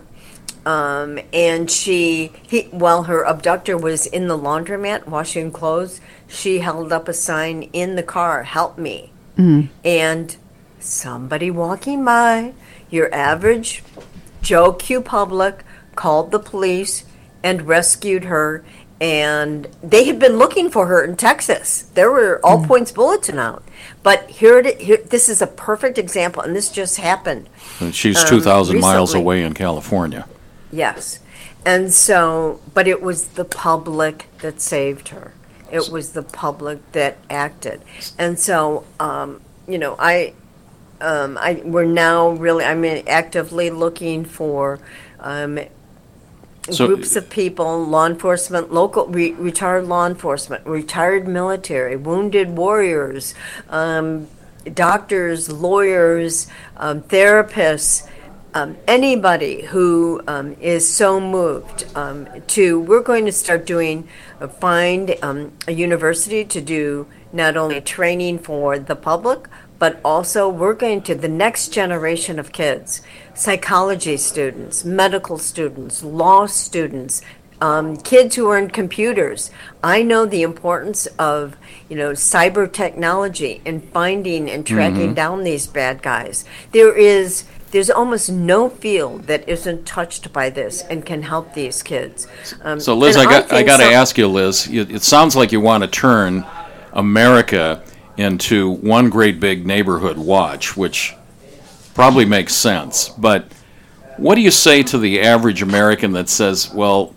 Um, 0.65 1.19
and 1.33 1.69
she, 1.71 2.31
he, 2.47 2.63
while 2.71 3.03
her 3.03 3.23
abductor 3.23 3.77
was 3.77 4.05
in 4.05 4.27
the 4.27 4.37
laundromat 4.37 5.07
washing 5.07 5.51
clothes, 5.51 6.01
she 6.27 6.59
held 6.59 6.91
up 6.91 7.07
a 7.07 7.13
sign 7.13 7.63
in 7.73 7.95
the 7.95 8.03
car, 8.03 8.43
"Help 8.43 8.77
me!" 8.77 9.11
Mm. 9.37 9.69
And 9.85 10.35
somebody 10.79 11.49
walking 11.49 12.03
by, 12.03 12.53
your 12.89 13.13
average 13.13 13.83
Joe 14.41 14.73
Q 14.73 15.01
public, 15.01 15.63
called 15.95 16.31
the 16.31 16.39
police 16.39 17.03
and 17.43 17.67
rescued 17.67 18.25
her. 18.25 18.63
And 19.01 19.67
they 19.81 20.03
had 20.05 20.19
been 20.19 20.37
looking 20.37 20.69
for 20.69 20.87
her 20.87 21.03
in 21.05 21.15
Texas. 21.15 21.83
There 21.93 22.11
were 22.11 22.41
all 22.43 22.65
points 22.65 22.91
bulletin 22.91 23.39
out. 23.39 23.63
But 24.03 24.29
here, 24.29 24.59
it, 24.59 24.81
here, 24.81 24.97
this 24.97 25.29
is 25.29 25.41
a 25.41 25.47
perfect 25.47 25.97
example, 25.97 26.43
and 26.43 26.53
this 26.53 26.69
just 26.69 26.97
happened. 26.97 27.47
And 27.79 27.95
she's 27.95 28.17
Um, 28.17 28.27
2,000 28.27 28.79
miles 28.81 29.13
away 29.13 29.41
in 29.43 29.53
California. 29.53 30.25
Yes. 30.71 31.19
And 31.65 31.93
so, 31.93 32.59
but 32.73 32.87
it 32.87 33.01
was 33.01 33.29
the 33.29 33.45
public 33.45 34.27
that 34.39 34.61
saved 34.61 35.09
her. 35.09 35.33
It 35.71 35.89
was 35.89 36.13
the 36.13 36.23
public 36.23 36.91
that 36.93 37.17
acted. 37.29 37.81
And 38.17 38.39
so, 38.39 38.85
um, 38.99 39.41
you 39.67 39.77
know, 39.77 39.95
I, 39.99 40.33
um, 41.01 41.37
I, 41.39 41.61
we're 41.63 41.85
now 41.85 42.29
really, 42.29 42.65
I'm 42.65 42.83
actively 43.07 43.69
looking 43.69 44.25
for, 44.25 44.79
um, 45.19 45.59
So- 46.69 46.87
groups 46.87 47.15
of 47.15 47.29
people, 47.29 47.85
law 47.85 48.05
enforcement, 48.05 48.73
local, 48.73 49.07
re- 49.07 49.33
retired 49.33 49.87
law 49.87 50.05
enforcement, 50.07 50.65
retired 50.65 51.27
military, 51.27 51.95
wounded 51.95 52.57
warriors, 52.57 53.33
um, 53.69 54.27
doctors, 54.73 55.51
lawyers, 55.51 56.47
um, 56.77 57.01
therapists, 57.01 58.07
um, 58.53 58.77
anybody 58.87 59.63
who 59.63 60.21
um, 60.27 60.55
is 60.59 60.91
so 60.91 61.19
moved 61.19 61.85
um, 61.95 62.27
to, 62.47 62.79
we're 62.79 63.01
going 63.01 63.25
to 63.25 63.31
start 63.31 63.65
doing, 63.65 64.07
uh, 64.41 64.47
find 64.47 65.15
um, 65.21 65.51
a 65.67 65.71
university 65.71 66.43
to 66.45 66.61
do 66.61 67.07
not 67.31 67.55
only 67.55 67.79
training 67.79 68.39
for 68.39 68.79
the 68.79 68.95
public, 68.95 69.47
but 69.77 69.99
also 70.03 70.49
we're 70.49 70.73
going 70.73 71.01
to 71.03 71.15
the 71.15 71.27
next 71.27 71.69
generation 71.69 72.39
of 72.39 72.51
kids, 72.51 73.01
psychology 73.33 74.17
students, 74.17 74.83
medical 74.83 75.37
students, 75.37 76.03
law 76.03 76.45
students, 76.45 77.21
um, 77.61 77.97
kids 77.97 78.35
who 78.35 78.49
are 78.49 78.57
in 78.57 78.69
computers. 78.69 79.51
I 79.83 80.01
know 80.01 80.25
the 80.25 80.43
importance 80.43 81.07
of 81.17 81.57
you 81.89 81.97
know 81.97 82.11
cyber 82.11 82.71
technology 82.71 83.61
and 83.65 83.83
finding 83.83 84.49
and 84.49 84.65
tracking 84.65 85.13
down 85.13 85.43
these 85.43 85.67
bad 85.67 86.01
guys. 86.01 86.45
There 86.71 86.97
is 86.97 87.45
there's 87.71 87.89
almost 87.89 88.31
no 88.31 88.69
field 88.69 89.23
that 89.23 89.47
isn't 89.47 89.85
touched 89.85 90.31
by 90.33 90.49
this 90.49 90.81
and 90.83 91.05
can 91.05 91.21
help 91.21 91.53
these 91.53 91.83
kids. 91.83 92.27
Um, 92.63 92.79
So 92.79 92.95
Liz, 92.95 93.15
I 93.17 93.25
got, 93.25 93.45
I 93.45 93.57
think 93.57 93.67
got 93.67 93.77
to 93.77 93.83
some- 93.83 93.93
ask 93.93 94.17
you, 94.17 94.27
Liz, 94.27 94.67
it 94.71 95.03
sounds 95.03 95.35
like 95.35 95.51
you 95.51 95.61
want 95.61 95.83
to 95.83 95.89
turn 95.89 96.45
America 96.93 97.83
into 98.17 98.71
one 98.71 99.09
great 99.09 99.39
big 99.39 99.65
neighborhood 99.65 100.17
watch, 100.17 100.75
which 100.75 101.15
probably 101.93 102.25
makes 102.25 102.53
sense. 102.55 103.09
But 103.09 103.45
what 104.17 104.35
do 104.35 104.41
you 104.41 104.51
say 104.51 104.83
to 104.83 104.97
the 104.97 105.21
average 105.21 105.61
American 105.61 106.11
that 106.13 106.27
says, 106.29 106.73
well, 106.73 107.15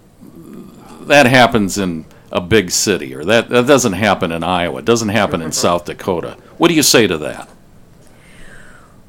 that 1.02 1.26
happens 1.26 1.78
in 1.78 2.04
a 2.30 2.40
big 2.40 2.70
city, 2.70 3.14
or 3.14 3.24
that, 3.24 3.48
that 3.48 3.66
doesn't 3.66 3.94
happen 3.94 4.32
in 4.32 4.44
Iowa, 4.44 4.78
it 4.78 4.84
doesn't 4.84 5.08
happen 5.08 5.42
in 5.42 5.50
South 5.52 5.84
Dakota? 5.86 6.36
What 6.58 6.68
do 6.68 6.74
you 6.74 6.82
say 6.82 7.06
to 7.06 7.18
that? 7.18 7.48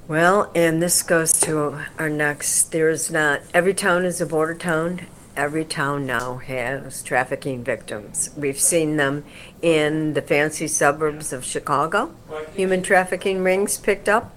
Well, 0.08 0.52
and 0.54 0.82
this 0.82 1.02
goes 1.02 1.32
to 1.42 1.80
our 1.98 2.10
next. 2.10 2.72
There 2.72 2.90
is 2.90 3.10
not 3.10 3.42
every 3.54 3.74
town 3.74 4.04
is 4.04 4.20
a 4.20 4.26
border 4.26 4.54
town. 4.54 5.08
Every 5.36 5.66
town 5.66 6.06
now 6.06 6.38
has 6.38 7.02
trafficking 7.02 7.64
victims. 7.64 8.30
We've 8.36 8.60
seen 8.60 8.98
them 8.98 9.24
in 9.62 10.14
the 10.14 10.22
fancy 10.22 10.68
suburbs 10.68 11.34
of 11.34 11.44
Chicago. 11.44 12.14
Human 12.54 12.84
trafficking 12.84 13.44
rings 13.44 13.78
picked 13.78 14.08
up. 14.10 14.36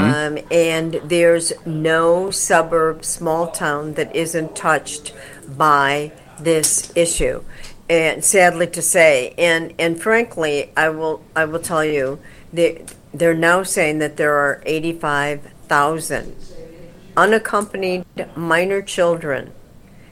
Um, 0.00 0.38
and 0.50 0.94
there's 1.04 1.52
no 1.64 2.30
suburb, 2.30 3.04
small 3.04 3.50
town 3.50 3.94
that 3.94 4.14
isn't 4.16 4.56
touched 4.56 5.14
by 5.46 6.12
this 6.40 6.92
issue. 6.96 7.42
And 7.88 8.24
sadly 8.24 8.66
to 8.66 8.82
say, 8.82 9.34
and, 9.38 9.72
and 9.78 10.00
frankly, 10.00 10.70
I 10.76 10.88
will 10.90 11.22
I 11.34 11.44
will 11.46 11.60
tell 11.60 11.84
you, 11.84 12.18
the, 12.52 12.82
they're 13.12 13.34
now 13.34 13.62
saying 13.62 13.98
that 13.98 14.16
there 14.16 14.34
are 14.34 14.62
85,000 14.66 16.36
unaccompanied 17.16 18.04
minor 18.36 18.80
children 18.80 19.52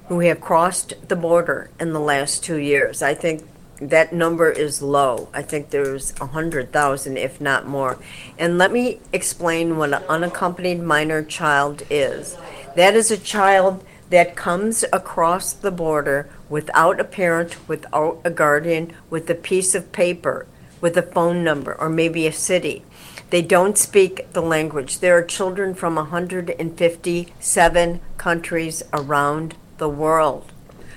who 0.08 0.20
have 0.20 0.40
crossed 0.40 0.94
the 1.08 1.16
border 1.16 1.70
in 1.78 1.92
the 1.92 2.00
last 2.00 2.42
two 2.42 2.56
years. 2.56 3.02
I 3.02 3.14
think 3.14 3.44
that 3.80 4.12
number 4.12 4.50
is 4.50 4.80
low. 4.80 5.28
I 5.34 5.42
think 5.42 5.70
there's 5.70 6.18
100,000, 6.18 7.16
if 7.16 7.40
not 7.40 7.66
more. 7.66 7.98
And 8.38 8.58
let 8.58 8.72
me 8.72 9.00
explain 9.12 9.76
what 9.76 9.92
an 9.92 10.02
unaccompanied 10.08 10.80
minor 10.80 11.22
child 11.22 11.82
is. 11.90 12.36
That 12.74 12.94
is 12.94 13.10
a 13.10 13.18
child 13.18 13.84
that 14.10 14.36
comes 14.36 14.84
across 14.92 15.52
the 15.52 15.70
border 15.70 16.28
without 16.48 17.00
a 17.00 17.04
parent, 17.04 17.56
without 17.68 18.20
a 18.24 18.30
guardian, 18.30 18.94
with 19.10 19.28
a 19.28 19.34
piece 19.34 19.74
of 19.74 19.92
paper, 19.92 20.46
with 20.80 20.96
a 20.96 21.02
phone 21.02 21.44
number, 21.44 21.74
or 21.74 21.88
maybe 21.88 22.26
a 22.26 22.32
city. 22.32 22.82
They 23.30 23.42
don't 23.42 23.76
speak 23.76 24.32
the 24.32 24.42
language. 24.42 25.00
There 25.00 25.18
are 25.18 25.22
children 25.22 25.74
from 25.74 25.96
157 25.96 28.00
countries 28.16 28.82
around 28.92 29.56
the 29.78 29.88
world 29.88 30.52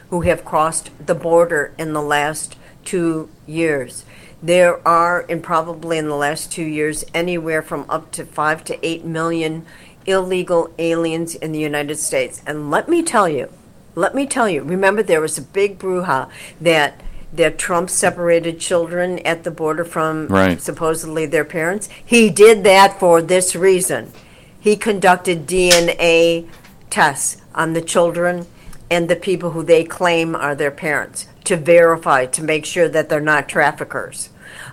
who 0.09 0.21
have 0.21 0.45
crossed 0.45 0.91
the 1.05 1.15
border 1.15 1.73
in 1.77 1.93
the 1.93 2.01
last 2.01 2.55
two 2.85 3.29
years. 3.45 4.05
There 4.41 4.85
are, 4.87 5.25
and 5.27 5.43
probably 5.43 5.97
in 5.97 6.07
the 6.07 6.15
last 6.15 6.51
two 6.51 6.63
years, 6.63 7.03
anywhere 7.13 7.61
from 7.61 7.85
up 7.89 8.11
to 8.13 8.25
five 8.25 8.63
to 8.65 8.85
eight 8.85 9.03
million 9.03 9.65
illegal 10.05 10.73
aliens 10.79 11.35
in 11.35 11.51
the 11.51 11.59
United 11.59 11.97
States. 11.97 12.41
And 12.45 12.71
let 12.71 12.87
me 12.87 13.03
tell 13.03 13.27
you, 13.27 13.51
let 13.95 14.15
me 14.15 14.25
tell 14.25 14.47
you, 14.47 14.63
remember 14.63 15.03
there 15.03 15.21
was 15.21 15.37
a 15.37 15.41
big 15.41 15.77
brouhaha 15.77 16.29
that 16.61 17.01
that 17.33 17.57
Trump 17.57 17.89
separated 17.89 18.59
children 18.59 19.19
at 19.19 19.43
the 19.43 19.51
border 19.51 19.85
from 19.85 20.27
Right. 20.27 20.61
supposedly 20.61 21.25
their 21.25 21.45
parents. 21.45 21.89
He 22.03 22.29
did 22.29 22.63
that 22.63 22.99
for 22.99 23.21
this 23.21 23.55
reason. 23.55 24.11
He 24.59 24.75
conducted 24.75 25.45
DNA 25.47 26.47
tests 26.89 27.37
on 27.53 27.73
the 27.73 27.81
children 27.81 28.47
and 28.89 29.07
the 29.07 29.15
people 29.15 29.51
who 29.51 29.63
they 29.63 29.83
claim 29.83 30.35
are 30.35 30.55
their 30.55 30.71
parents 30.71 31.27
to 31.43 31.55
verify, 31.55 32.25
to 32.25 32.43
make 32.43 32.65
sure 32.65 32.89
that 32.89 33.09
they're 33.09 33.19
not 33.19 33.47
traffickers. 33.47 34.29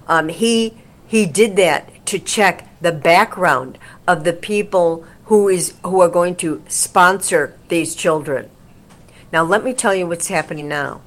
Um, 0.09 0.29
he 0.29 0.75
he 1.07 1.25
did 1.27 1.57
that 1.57 2.05
to 2.07 2.19
check 2.19 2.69
the 2.81 2.93
background 2.93 3.79
of 4.09 4.25
the 4.25 4.33
people 4.33 5.05
who 5.27 5.49
is 5.49 5.75
who 5.85 6.01
are 6.01 6.09
going 6.09 6.37
to 6.37 6.63
sponsor 6.69 7.55
these 7.69 7.95
children. 7.95 8.49
Now, 9.33 9.43
let 9.43 9.65
me 9.65 9.73
tell 9.75 9.95
you 9.95 10.07
what's 10.07 10.29
happening 10.29 10.69
now. 10.69 11.01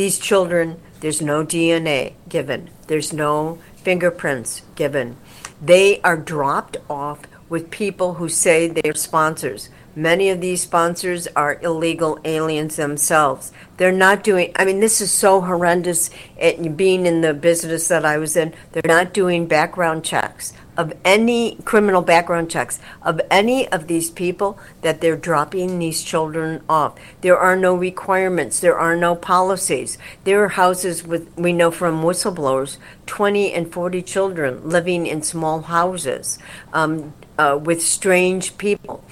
These 0.00 0.18
children, 0.18 0.80
there's 1.00 1.20
no 1.20 1.44
DNA 1.44 2.14
given, 2.26 2.70
there's 2.86 3.12
no 3.12 3.58
fingerprints 3.76 4.62
given. 4.74 5.18
They 5.60 6.00
are 6.00 6.16
dropped 6.16 6.78
off 6.88 7.20
with 7.50 7.70
people 7.70 8.14
who 8.14 8.30
say 8.30 8.66
they're 8.66 8.94
sponsors. 8.94 9.68
Many 9.94 10.30
of 10.30 10.40
these 10.40 10.62
sponsors 10.62 11.28
are 11.36 11.60
illegal 11.60 12.18
aliens 12.24 12.76
themselves. 12.76 13.52
They're 13.76 13.92
not 13.92 14.24
doing, 14.24 14.52
I 14.56 14.64
mean, 14.64 14.80
this 14.80 15.02
is 15.02 15.12
so 15.12 15.42
horrendous. 15.42 16.08
It, 16.38 16.78
being 16.78 17.04
in 17.04 17.20
the 17.20 17.34
business 17.34 17.88
that 17.88 18.06
I 18.06 18.16
was 18.16 18.38
in, 18.38 18.54
they're 18.72 18.82
not 18.86 19.12
doing 19.12 19.48
background 19.48 20.02
checks 20.02 20.54
of 20.80 20.94
any 21.04 21.56
criminal 21.66 22.00
background 22.00 22.50
checks 22.50 22.80
of 23.02 23.20
any 23.30 23.68
of 23.68 23.86
these 23.86 24.08
people 24.08 24.58
that 24.80 25.02
they're 25.02 25.14
dropping 25.14 25.78
these 25.78 26.02
children 26.02 26.62
off. 26.70 26.98
There 27.20 27.36
are 27.36 27.54
no 27.54 27.74
requirements, 27.74 28.60
there 28.60 28.78
are 28.78 28.96
no 28.96 29.14
policies. 29.14 29.98
There 30.24 30.42
are 30.42 30.48
houses 30.48 31.04
with, 31.04 31.36
we 31.36 31.52
know 31.52 31.70
from 31.70 32.02
whistleblowers, 32.02 32.78
20 33.04 33.52
and 33.52 33.70
40 33.70 34.00
children 34.00 34.66
living 34.66 35.06
in 35.06 35.22
small 35.22 35.60
houses 35.60 36.38
um, 36.72 37.12
uh, 37.36 37.60
with 37.62 37.82
strange 37.82 38.56
people. 38.56 39.04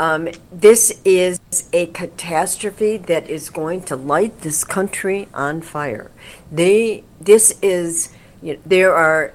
Um, 0.00 0.30
this 0.50 1.00
is 1.04 1.38
a 1.72 1.86
catastrophe 1.86 2.96
that 2.96 3.30
is 3.30 3.50
going 3.50 3.82
to 3.84 3.94
light 3.94 4.40
this 4.40 4.64
country 4.64 5.28
on 5.32 5.60
fire. 5.62 6.10
They, 6.50 7.04
this 7.20 7.56
is, 7.62 8.10
you 8.42 8.54
know, 8.54 8.60
there 8.66 8.94
are 8.94 9.32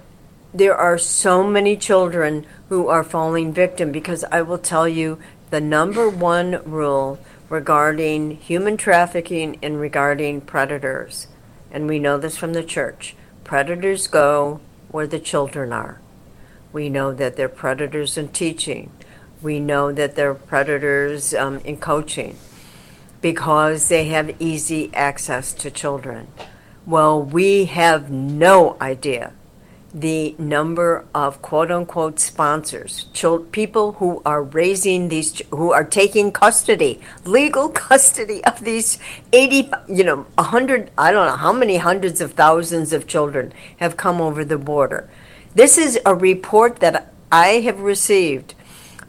there 0.53 0.75
are 0.75 0.99
so 0.99 1.43
many 1.43 1.75
children 1.75 2.45
who 2.69 2.87
are 2.87 3.03
falling 3.03 3.51
victim 3.51 3.91
because 3.91 4.23
I 4.25 4.43
will 4.43 4.59
tell 4.59 4.87
you 4.87 5.17
the 5.49 5.59
number 5.59 6.07
one 6.07 6.61
rule 6.63 7.17
regarding 7.49 8.37
human 8.37 8.77
trafficking 8.77 9.57
and 9.63 9.79
regarding 9.79 10.41
predators, 10.41 11.27
and 11.71 11.87
we 11.87 11.97
know 11.97 12.17
this 12.17 12.37
from 12.37 12.53
the 12.53 12.63
church 12.63 13.15
predators 13.43 14.07
go 14.07 14.61
where 14.89 15.07
the 15.07 15.19
children 15.19 15.73
are. 15.73 15.99
We 16.71 16.87
know 16.87 17.13
that 17.13 17.35
they're 17.35 17.49
predators 17.49 18.17
in 18.17 18.29
teaching. 18.29 18.91
We 19.41 19.59
know 19.59 19.91
that 19.91 20.15
they're 20.15 20.33
predators 20.33 21.33
um, 21.33 21.57
in 21.59 21.77
coaching 21.77 22.37
because 23.21 23.89
they 23.89 24.05
have 24.05 24.41
easy 24.41 24.91
access 24.93 25.51
to 25.53 25.69
children. 25.69 26.27
Well, 26.85 27.21
we 27.21 27.65
have 27.65 28.09
no 28.09 28.77
idea 28.79 29.33
the 29.93 30.35
number 30.39 31.05
of 31.13 31.41
quote 31.41 31.69
unquote 31.69 32.19
sponsors, 32.19 33.05
chil- 33.13 33.39
people 33.39 33.93
who 33.93 34.21
are 34.25 34.41
raising 34.41 35.09
these, 35.09 35.41
who 35.51 35.71
are 35.71 35.83
taking 35.83 36.31
custody, 36.31 36.99
legal 37.25 37.69
custody 37.87 38.43
of 38.45 38.59
these 38.61 38.97
80, 39.31 39.71
you 39.87 40.03
know, 40.03 40.25
100, 40.35 40.89
I 40.97 41.11
don't 41.11 41.27
know 41.27 41.35
how 41.35 41.53
many 41.53 41.77
hundreds 41.77 42.21
of 42.21 42.33
thousands 42.33 42.91
of 42.91 43.05
children 43.05 43.53
have 43.77 43.95
come 43.95 44.19
over 44.19 44.43
the 44.43 44.57
border. 44.57 45.09
This 45.53 45.77
is 45.77 45.99
a 46.05 46.15
report 46.15 46.77
that 46.77 47.13
I 47.31 47.61
have 47.61 47.79
received 47.79 48.55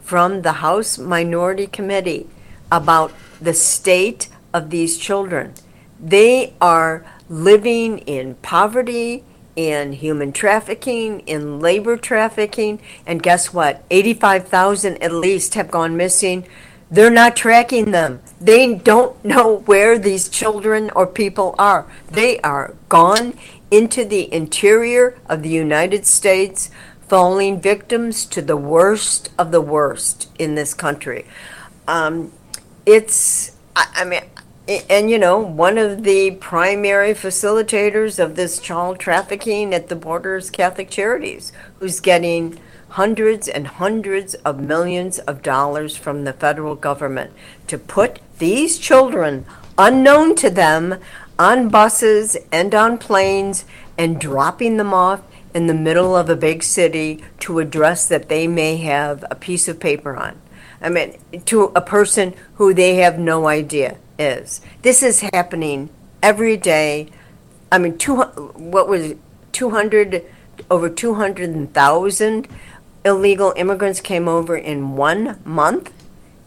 from 0.01 0.43
the 0.43 0.53
House 0.53 0.99
Minority 0.99 1.65
Committee 1.65 2.27
about 2.71 3.11
the 3.41 3.53
state 3.53 4.29
of 4.53 4.69
these 4.69 4.97
children. 4.99 5.53
They 5.99 6.53
are 6.61 7.03
living 7.27 7.99
in 7.99 8.35
poverty, 8.35 9.23
in 9.55 9.93
human 9.93 10.31
trafficking, 10.31 11.21
in 11.21 11.59
labor 11.59 11.97
trafficking, 11.97 12.79
and 13.05 13.23
guess 13.23 13.53
what? 13.53 13.83
85,000 13.89 15.01
at 15.01 15.11
least 15.11 15.53
have 15.55 15.71
gone 15.71 15.95
missing. 15.95 16.45
They're 16.91 17.09
not 17.09 17.35
tracking 17.35 17.91
them. 17.91 18.21
They 18.39 18.75
don't 18.75 19.23
know 19.25 19.57
where 19.59 19.97
these 19.97 20.29
children 20.29 20.91
or 20.95 21.07
people 21.07 21.55
are. 21.57 21.85
They 22.09 22.39
are 22.41 22.75
gone 22.89 23.37
into 23.71 24.05
the 24.05 24.31
interior 24.31 25.17
of 25.27 25.41
the 25.41 25.49
United 25.49 26.05
States, 26.05 26.69
falling 27.07 27.59
victims 27.59 28.25
to 28.25 28.41
the 28.41 28.57
worst 28.57 29.31
of 29.37 29.51
the 29.51 29.61
worst 29.61 30.29
in 30.37 30.55
this 30.55 30.73
country. 30.73 31.25
Um, 31.87 32.31
it's, 32.85 33.55
I, 33.75 33.87
I 33.95 34.05
mean, 34.05 34.21
and 34.67 35.11
you 35.11 35.19
know, 35.19 35.37
one 35.37 35.77
of 35.77 36.03
the 36.03 36.31
primary 36.31 37.13
facilitators 37.13 38.17
of 38.17 38.35
this 38.35 38.59
child 38.59 38.99
trafficking 38.99 39.73
at 39.73 39.89
the 39.89 39.95
border 39.95 40.37
is 40.37 40.49
Catholic 40.49 40.89
Charities, 40.89 41.51
who's 41.79 41.99
getting 41.99 42.59
hundreds 42.89 43.47
and 43.47 43.67
hundreds 43.67 44.33
of 44.35 44.59
millions 44.59 45.19
of 45.19 45.43
dollars 45.43 45.95
from 45.95 46.23
the 46.23 46.33
federal 46.33 46.75
government 46.75 47.31
to 47.67 47.77
put 47.77 48.19
these 48.39 48.79
children, 48.79 49.45
unknown 49.77 50.35
to 50.35 50.49
them, 50.49 50.95
on 51.37 51.69
buses 51.69 52.37
and 52.51 52.73
on 52.73 52.97
planes 52.97 53.65
and 53.97 54.19
dropping 54.19 54.77
them 54.77 54.93
off 54.93 55.21
in 55.53 55.67
the 55.67 55.73
middle 55.73 56.15
of 56.15 56.29
a 56.29 56.35
big 56.35 56.63
city 56.63 57.23
to 57.39 57.59
a 57.59 57.65
dress 57.65 58.07
that 58.07 58.29
they 58.29 58.47
may 58.47 58.77
have 58.77 59.23
a 59.29 59.35
piece 59.35 59.67
of 59.67 59.79
paper 59.79 60.15
on. 60.15 60.39
I 60.81 60.89
mean, 60.89 61.17
to 61.45 61.65
a 61.75 61.81
person 61.81 62.33
who 62.55 62.73
they 62.73 62.95
have 62.95 63.19
no 63.19 63.47
idea 63.47 63.97
is. 64.17 64.61
This 64.81 65.03
is 65.03 65.21
happening 65.33 65.89
every 66.21 66.57
day. 66.57 67.09
I 67.71 67.77
mean, 67.77 67.97
two, 67.97 68.21
what 68.21 68.87
was 68.87 69.11
it, 69.11 69.17
200, 69.51 70.25
over 70.69 70.89
200,000 70.89 72.47
illegal 73.05 73.53
immigrants 73.55 74.01
came 74.01 74.27
over 74.27 74.57
in 74.57 74.95
one 74.95 75.39
month. 75.45 75.91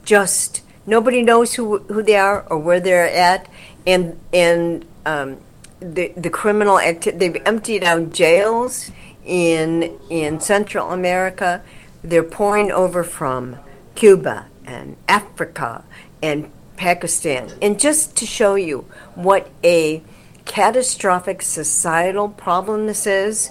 Just 0.05 0.63
nobody 0.87 1.23
knows 1.23 1.55
who, 1.55 1.79
who 1.79 2.03
they 2.03 2.17
are 2.17 2.47
or 2.49 2.59
where 2.59 2.81
they're 2.81 3.09
at. 3.09 3.49
And, 3.87 4.19
and 4.33 4.85
um, 5.07 5.39
the, 5.81 6.13
the 6.17 6.31
criminal 6.31 6.79
activity, 6.79 7.29
they've 7.29 7.43
emptied 7.47 7.85
out 7.85 8.13
jails 8.13 8.91
in, 9.25 9.99
in 10.11 10.41
Central 10.41 10.91
America. 10.91 11.63
They're 12.03 12.23
pouring 12.23 12.71
over 12.71 13.05
from 13.05 13.57
Cuba 13.95 14.47
and 14.65 14.97
Africa 15.09 15.85
and 16.23 16.51
Pakistan. 16.79 17.51
And 17.61 17.79
just 17.79 18.17
to 18.17 18.27
show 18.27 18.55
you 18.55 18.87
what 19.15 19.51
a 19.63 20.03
catastrophic 20.45 21.43
societal 21.43 22.31
problem 22.31 22.87
this 22.87 23.07
is, 23.07 23.51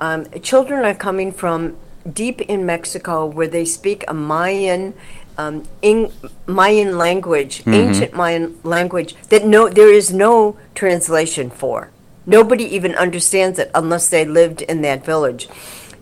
um, 0.00 0.26
children 0.40 0.84
are 0.84 0.94
coming 0.94 1.32
from 1.32 1.76
deep 2.10 2.40
in 2.40 2.64
Mexico 2.64 3.26
where 3.26 3.48
they 3.48 3.64
speak 3.64 4.04
a 4.08 4.14
Mayan. 4.14 4.94
Um, 5.36 5.64
in 5.82 6.10
Mayan 6.46 6.98
language, 6.98 7.62
ancient 7.66 8.12
Mayan 8.12 8.58
language 8.64 9.14
that 9.28 9.44
no, 9.44 9.68
there 9.68 9.92
is 9.92 10.12
no 10.12 10.56
translation 10.74 11.48
for. 11.48 11.90
Nobody 12.26 12.64
even 12.64 12.96
understands 12.96 13.58
it 13.60 13.70
unless 13.72 14.08
they 14.08 14.24
lived 14.24 14.62
in 14.62 14.82
that 14.82 15.04
village. 15.04 15.48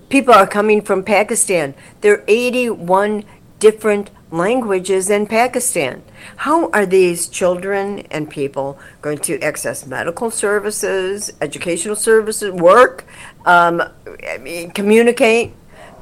people 0.09 0.33
are 0.33 0.47
coming 0.47 0.81
from 0.81 1.03
Pakistan. 1.03 1.74
There 2.01 2.14
are 2.14 2.24
81 2.29 3.24
different 3.59 4.11
languages 4.31 5.11
in 5.11 5.27
Pakistan. 5.27 6.03
How 6.37 6.70
are 6.70 6.87
these 6.87 7.29
children 7.29 8.01
and 8.11 8.29
people 8.29 8.79
going 9.01 9.18
to 9.18 9.41
access 9.41 9.87
medical 9.87 10.31
services, 10.31 11.33
educational 11.41 11.97
services, 11.97 12.51
work, 12.51 13.05
um, 13.45 13.83
I 14.29 14.39
mean, 14.39 14.70
communicate? 14.70 15.53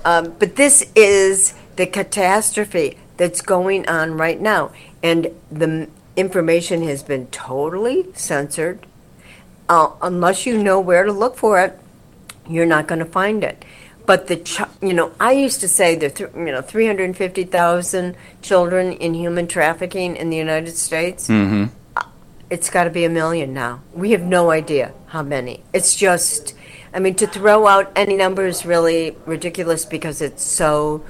Um, 0.04 0.34
but 0.38 0.56
this 0.56 0.90
is 0.94 1.54
the 1.76 1.86
catastrophe 1.86 2.98
that's 3.16 3.40
going 3.40 3.88
on 3.88 4.16
right 4.16 4.40
now. 4.40 4.72
And 5.02 5.28
the 5.50 5.88
information 6.16 6.82
has 6.84 7.02
been 7.02 7.26
totally 7.28 8.06
censored. 8.14 8.86
Uh, 9.68 9.90
unless 10.02 10.44
you 10.44 10.62
know 10.62 10.78
where 10.78 11.04
to 11.04 11.12
look 11.12 11.36
for 11.36 11.58
it, 11.60 11.78
you're 12.48 12.66
not 12.66 12.86
going 12.86 12.98
to 12.98 13.06
find 13.06 13.42
it. 13.42 13.64
But 14.06 14.26
the, 14.26 14.36
ch- 14.36 14.60
you 14.82 14.92
know, 14.92 15.12
I 15.18 15.32
used 15.32 15.60
to 15.60 15.68
say 15.68 15.94
there, 15.96 16.10
th- 16.10 16.30
you 16.36 16.44
know, 16.52 16.60
350,000 16.60 18.16
children 18.42 18.92
in 18.92 19.14
human 19.14 19.46
trafficking 19.46 20.16
in 20.16 20.30
the 20.30 20.36
United 20.36 20.76
States. 20.76 21.28
Mm-hmm. 21.28 21.64
It's 22.50 22.68
got 22.70 22.84
to 22.84 22.90
be 22.90 23.04
a 23.04 23.08
million 23.08 23.54
now. 23.54 23.80
We 23.94 24.10
have 24.12 24.22
no 24.22 24.50
idea 24.50 24.92
how 25.06 25.22
many. 25.22 25.62
It's 25.72 25.96
just, 25.96 26.54
I 26.92 26.98
mean, 27.00 27.14
to 27.16 27.26
throw 27.26 27.66
out 27.66 27.90
any 27.96 28.16
number 28.16 28.46
is 28.46 28.66
really 28.66 29.16
ridiculous 29.24 29.84
because 29.86 30.20
it's 30.20 30.42
so, 30.42 31.02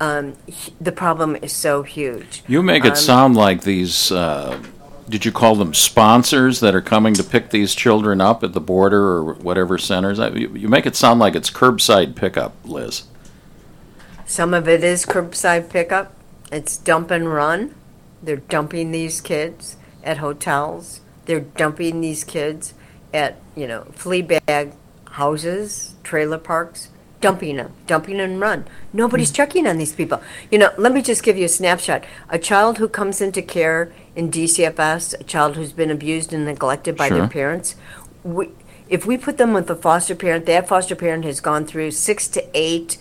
um, 0.00 0.34
the 0.80 0.92
problem 0.92 1.36
is 1.36 1.52
so 1.52 1.82
huge. 1.84 2.42
You 2.48 2.62
make 2.62 2.84
it 2.84 2.90
Um, 2.90 2.96
sound 2.96 3.36
like 3.36 3.62
these, 3.62 4.10
uh, 4.10 4.58
did 5.08 5.24
you 5.24 5.32
call 5.32 5.54
them 5.56 5.74
sponsors 5.74 6.60
that 6.60 6.74
are 6.74 6.80
coming 6.80 7.14
to 7.14 7.24
pick 7.24 7.50
these 7.50 7.74
children 7.74 8.20
up 8.20 8.42
at 8.42 8.52
the 8.52 8.60
border 8.60 9.00
or 9.00 9.34
whatever 9.34 9.78
centers? 9.78 10.18
I- 10.18 10.28
You 10.28 10.54
you 10.54 10.68
make 10.68 10.86
it 10.86 10.96
sound 10.96 11.20
like 11.20 11.34
it's 11.34 11.50
curbside 11.50 12.14
pickup, 12.14 12.54
Liz. 12.64 13.04
Some 14.26 14.54
of 14.54 14.68
it 14.68 14.82
is 14.82 15.04
curbside 15.04 15.68
pickup. 15.68 16.14
It's 16.50 16.76
dump 16.76 17.10
and 17.10 17.32
run. 17.32 17.74
They're 18.22 18.36
dumping 18.36 18.92
these 18.92 19.20
kids 19.20 19.76
at 20.04 20.18
hotels. 20.18 21.00
They're 21.26 21.40
dumping 21.40 22.00
these 22.00 22.24
kids 22.24 22.74
at, 23.12 23.36
you 23.56 23.66
know, 23.66 23.84
flea 23.92 24.22
bag 24.22 24.72
houses, 25.12 25.94
trailer 26.02 26.38
parks, 26.38 26.88
dumping 27.20 27.56
them, 27.56 27.72
dumping 27.86 28.20
and 28.20 28.40
run. 28.40 28.66
Nobody's 28.92 29.30
hmm. 29.30 29.36
checking 29.36 29.66
on 29.66 29.78
these 29.78 29.94
people. 29.94 30.22
You 30.50 30.58
know, 30.58 30.70
let 30.76 30.92
me 30.92 31.02
just 31.02 31.22
give 31.22 31.36
you 31.36 31.46
a 31.46 31.48
snapshot. 31.48 32.04
A 32.28 32.38
child 32.38 32.78
who 32.78 32.88
comes 32.88 33.20
into 33.20 33.42
care 33.42 33.92
in 34.14 34.30
DCFS, 34.30 35.18
a 35.20 35.24
child 35.24 35.56
who's 35.56 35.72
been 35.72 35.90
abused 35.90 36.32
and 36.32 36.44
neglected 36.44 36.96
by 36.96 37.08
Sure. 37.08 37.18
their 37.18 37.28
parents, 37.28 37.76
we, 38.22 38.48
if 38.88 39.06
we 39.06 39.16
put 39.16 39.38
them 39.38 39.52
with 39.52 39.70
a 39.70 39.74
foster 39.76 40.14
parent, 40.14 40.46
that 40.46 40.68
foster 40.68 40.94
parent 40.94 41.24
has 41.24 41.40
gone 41.40 41.64
through 41.66 41.90
six 41.92 42.28
to 42.28 42.44
eight 42.54 42.98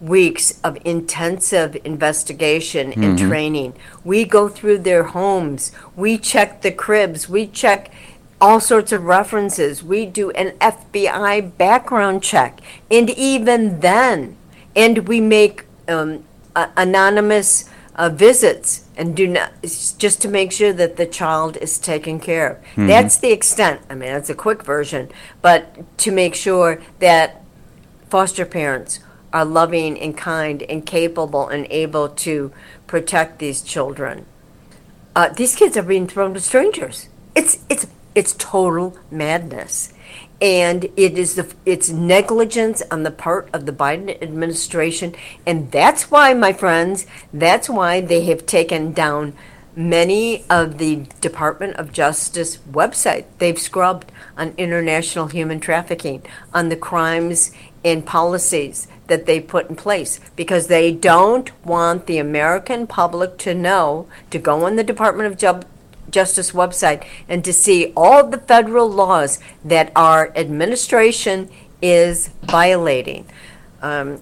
weeks 0.00 0.58
of 0.64 0.78
intensive 0.84 1.76
investigation 1.84 2.92
and 2.94 3.18
training. 3.18 3.74
We 4.04 4.24
go 4.24 4.48
through 4.48 4.78
their 4.78 5.02
homes. 5.04 5.72
We 5.94 6.16
check 6.18 6.62
the 6.62 6.70
cribs. 6.72 7.28
We 7.28 7.46
check 7.46 7.92
all 8.40 8.60
sorts 8.60 8.92
of 8.92 9.04
references. 9.04 9.82
We 9.82 10.06
do 10.06 10.30
an 10.30 10.52
FBI 10.58 11.56
background 11.58 12.22
check. 12.22 12.60
And 12.90 13.10
even 13.10 13.80
then, 13.80 14.36
and 14.74 15.06
we 15.06 15.20
make 15.20 15.64
um, 15.88 16.24
a- 16.56 16.70
anonymous 16.78 17.68
uh, 18.00 18.08
visits 18.08 18.86
and 18.96 19.14
do 19.14 19.26
not, 19.26 19.52
it's 19.62 19.92
just 19.92 20.22
to 20.22 20.28
make 20.28 20.50
sure 20.52 20.72
that 20.72 20.96
the 20.96 21.04
child 21.04 21.58
is 21.58 21.78
taken 21.78 22.18
care 22.18 22.52
of. 22.52 22.58
That's 22.88 23.18
the 23.18 23.30
extent. 23.30 23.82
I 23.90 23.94
mean, 23.94 24.10
that's 24.10 24.30
a 24.30 24.34
quick 24.34 24.62
version, 24.62 25.10
but 25.42 25.62
to 25.98 26.10
make 26.10 26.34
sure 26.34 26.80
that 27.00 27.44
foster 28.08 28.46
parents 28.46 29.00
are 29.34 29.44
loving 29.44 30.00
and 30.00 30.16
kind 30.16 30.62
and 30.62 30.86
capable 30.86 31.48
and 31.48 31.66
able 31.70 32.08
to 32.08 32.50
protect 32.86 33.38
these 33.38 33.60
children. 33.60 34.24
Uh, 35.14 35.28
these 35.28 35.54
kids 35.54 35.76
are 35.76 35.82
being 35.82 36.06
thrown 36.06 36.32
to 36.32 36.40
strangers. 36.40 37.08
It's 37.34 37.58
it's 37.68 37.86
it's 38.14 38.32
total 38.38 38.96
madness, 39.10 39.92
and 40.40 40.84
it 40.96 41.18
is 41.18 41.34
the 41.34 41.52
it's 41.66 41.90
negligence 41.90 42.82
on 42.90 43.02
the 43.02 43.10
part 43.10 43.48
of 43.52 43.66
the 43.66 43.72
Biden 43.72 44.20
administration, 44.22 45.14
and 45.46 45.70
that's 45.70 46.10
why, 46.10 46.34
my 46.34 46.52
friends, 46.52 47.06
that's 47.32 47.68
why 47.68 48.00
they 48.00 48.24
have 48.24 48.46
taken 48.46 48.92
down 48.92 49.34
many 49.76 50.44
of 50.50 50.78
the 50.78 51.06
Department 51.20 51.76
of 51.76 51.92
Justice 51.92 52.58
website. 52.70 53.24
They've 53.38 53.58
scrubbed 53.58 54.10
on 54.36 54.54
international 54.56 55.28
human 55.28 55.60
trafficking, 55.60 56.22
on 56.52 56.68
the 56.68 56.76
crimes 56.76 57.52
and 57.84 58.04
policies 58.04 58.88
that 59.06 59.26
they 59.26 59.40
put 59.40 59.68
in 59.68 59.76
place 59.76 60.20
because 60.36 60.66
they 60.66 60.92
don't 60.92 61.50
want 61.64 62.06
the 62.06 62.18
American 62.18 62.86
public 62.86 63.38
to 63.38 63.54
know 63.54 64.06
to 64.30 64.38
go 64.38 64.64
on 64.64 64.76
the 64.76 64.84
Department 64.84 65.26
of 65.32 65.38
Ju- 65.38 65.68
Justice 66.10 66.52
website 66.52 67.06
and 67.28 67.44
to 67.44 67.52
see 67.52 67.92
all 67.96 68.26
the 68.26 68.38
federal 68.38 68.90
laws 68.90 69.38
that 69.64 69.92
our 69.94 70.32
administration 70.36 71.50
is 71.82 72.28
violating. 72.42 73.26
Um, 73.82 74.20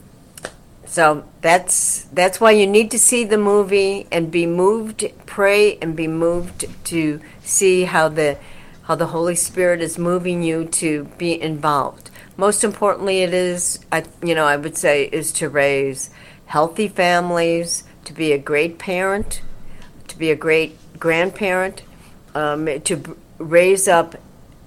so 0.87 1.25
that's 1.43 2.05
that's 2.13 2.41
why 2.41 2.53
you 2.53 2.67
need 2.67 2.91
to 2.93 2.99
see 2.99 3.25
the 3.25 3.39
movie 3.39 4.07
and 4.11 4.31
be 4.31 4.47
moved, 4.47 5.05
pray 5.27 5.77
and 5.83 5.95
be 5.95 6.09
moved 6.09 6.67
to 6.85 7.21
see 7.43 7.85
how 7.85 8.09
the 8.09 8.39
how 8.83 8.95
the 8.95 9.09
Holy 9.09 9.35
Spirit 9.35 9.83
is 9.83 9.99
moving 9.99 10.43
you 10.43 10.65
to 10.65 11.05
be 11.19 11.41
involved. 11.41 12.11
Most 12.39 12.65
importantly, 12.65 13.21
it 13.21 13.35
is 13.35 13.81
I 13.93 14.05
you 14.23 14.35
know 14.35 14.47
I 14.47 14.57
would 14.57 14.79
say 14.79 15.05
is 15.05 15.31
to 15.33 15.49
raise 15.51 16.11
healthy 16.47 16.89
families, 16.89 17.85
to 18.05 18.15
be 18.15 18.33
a 18.33 18.39
great 18.39 18.79
parent, 18.79 19.43
to 20.09 20.17
be 20.17 20.31
a 20.31 20.37
great 20.37 20.79
grandparent, 20.99 21.83
um, 22.35 22.67
to 22.81 22.97
b- 22.97 23.13
raise 23.39 23.89
up 23.89 24.17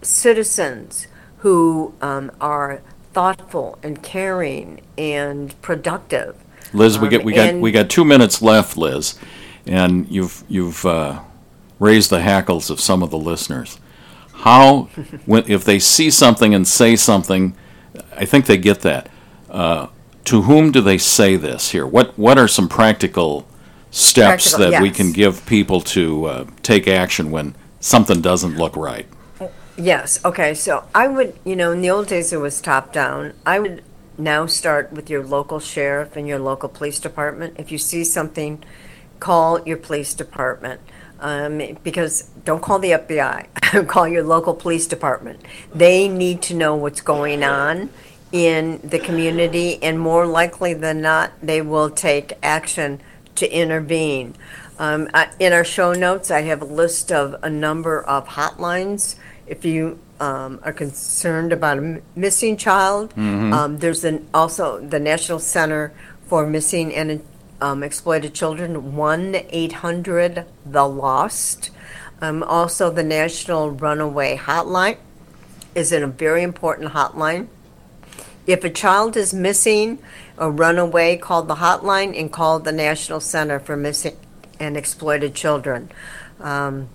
citizens 0.02 1.08
who 1.40 1.94
um, 2.02 2.32
are 2.40 2.82
thoughtful 3.14 3.78
and 3.84 4.02
caring 4.04 4.82
and 4.98 5.60
productive. 5.62 6.36
Liz, 6.74 6.98
we 6.98 7.08
Um, 7.08 7.10
get 7.12 7.24
we 7.26 7.34
got 7.34 7.56
we 7.56 7.72
got 7.72 7.90
two 7.90 8.06
minutes 8.06 8.42
left, 8.42 8.78
Liz, 8.78 9.16
and 9.66 10.08
you've 10.10 10.44
you've 10.48 10.86
uh, 10.86 11.20
raised 11.80 12.10
the 12.10 12.22
hackles 12.22 12.70
of 12.70 12.80
some 12.80 13.04
of 13.04 13.10
the 13.10 13.18
listeners. 13.18 13.80
How, 14.34 14.84
when 15.26 15.44
if 15.48 15.64
they 15.66 15.80
see 15.80 16.10
something 16.10 16.54
and 16.56 16.68
say 16.68 16.96
something, 16.96 17.56
I 18.16 18.26
think 18.26 18.46
they 18.46 18.58
get 18.58 18.82
that. 18.82 19.10
Uh, 19.50 19.88
to 20.26 20.44
whom 20.44 20.72
do 20.72 20.82
they 20.82 20.98
say 20.98 21.36
this 21.36 21.72
here? 21.72 21.86
What 21.86 22.18
what 22.18 22.38
are 22.38 22.48
some 22.48 22.70
practical 22.70 23.46
steps 23.92 24.52
Practical, 24.52 24.72
that 24.72 24.82
we 24.82 24.88
yes. 24.88 24.98
can 24.98 25.12
give 25.12 25.46
people 25.46 25.82
to 25.82 26.26
uh, 26.26 26.46
take 26.64 26.88
action 26.88 27.30
when 27.30 27.56
something 27.80 28.22
doesn't 28.22 28.58
look 28.58 28.76
right? 28.76 29.06
Yes, 29.78 30.24
okay, 30.26 30.54
so 30.54 30.84
I 30.94 31.08
would, 31.08 31.38
you 31.46 31.56
know, 31.56 31.72
in 31.72 31.82
the 31.82 31.90
old 31.90 32.08
days 32.08 32.34
it 32.34 32.38
was 32.38 32.62
top 32.62 32.94
down. 32.94 33.34
I 33.46 33.60
would 33.60 33.84
now 34.18 34.46
start 34.46 34.92
with 34.92 35.10
your 35.10 35.24
local 35.24 35.60
sheriff 35.60 36.16
and 36.16 36.28
your 36.28 36.40
local 36.40 36.70
police 36.70 37.00
department. 37.00 37.56
If 37.58 37.72
you 37.72 37.78
see 37.78 38.04
something, 38.04 38.64
call 39.20 39.64
your 39.64 39.78
police 39.78 40.14
department. 40.14 40.82
Um, 41.20 41.62
because 41.84 42.24
don't 42.46 42.62
call 42.62 42.80
the 42.80 42.92
FBI, 42.92 43.88
call 43.88 44.08
your 44.08 44.24
local 44.24 44.56
police 44.56 44.88
department. 44.88 45.40
They 45.74 46.08
need 46.08 46.42
to 46.44 46.56
know 46.56 46.76
what's 46.76 47.02
going 47.02 47.44
on 47.44 47.92
in 48.32 48.80
the 48.84 48.98
community, 48.98 49.82
and 49.84 50.00
more 50.00 50.26
likely 50.26 50.74
than 50.74 51.02
not, 51.02 51.32
they 51.42 51.62
will 51.62 51.90
take 51.90 52.34
action 52.42 53.02
to 53.36 53.50
intervene. 53.52 54.36
Um, 54.80 55.10
I- 55.14 55.30
in 55.40 55.54
our 55.54 55.64
show 55.64 55.94
notes, 55.94 56.32
I 56.32 56.42
have 56.42 56.62
a 56.62 56.66
list 56.66 57.12
of 57.12 57.36
a 57.44 57.50
number 57.50 58.02
of 58.02 58.28
hotlines. 58.30 59.16
If 59.48 59.66
you 59.66 60.00
um, 60.20 60.60
are 60.64 60.72
concerned 60.74 61.52
about 61.52 61.78
a 61.78 61.82
m- 61.82 62.02
missing 62.16 62.56
child, 62.58 63.14
um, 63.18 63.80
there's 63.80 64.04
an, 64.04 64.28
also 64.34 64.80
the 64.80 65.00
National 65.00 65.40
Center 65.40 65.92
for 66.28 66.46
Missing 66.46 66.94
and 66.96 67.24
um, 67.60 67.84
Exploited 67.84 68.34
Children, 68.34 68.96
1 68.96 69.36
800 69.50 70.46
The 70.66 70.88
Lost. 70.88 71.72
Um, 72.22 72.44
also, 72.44 72.92
the 72.92 73.04
National 73.04 73.72
Runaway 73.72 74.38
Hotline 74.38 74.98
is 75.74 75.92
a 75.92 76.06
very 76.08 76.44
important 76.44 76.92
hotline. 76.94 77.48
If 78.52 78.66
a 78.66 78.70
child 78.70 79.16
is 79.16 79.34
missing 79.34 80.00
or 80.38 80.52
run 80.52 80.78
away, 80.78 81.16
call 81.16 81.44
the 81.44 81.56
hotline 81.56 82.20
and 82.20 82.30
call 82.30 82.60
the 82.60 82.74
National 82.74 83.22
Center 83.22 83.62
for 83.62 83.78
Missing 83.78 84.18
and 84.60 84.76
Exploited 84.76 85.34
Children. 85.34 85.90
Um, 86.42 86.90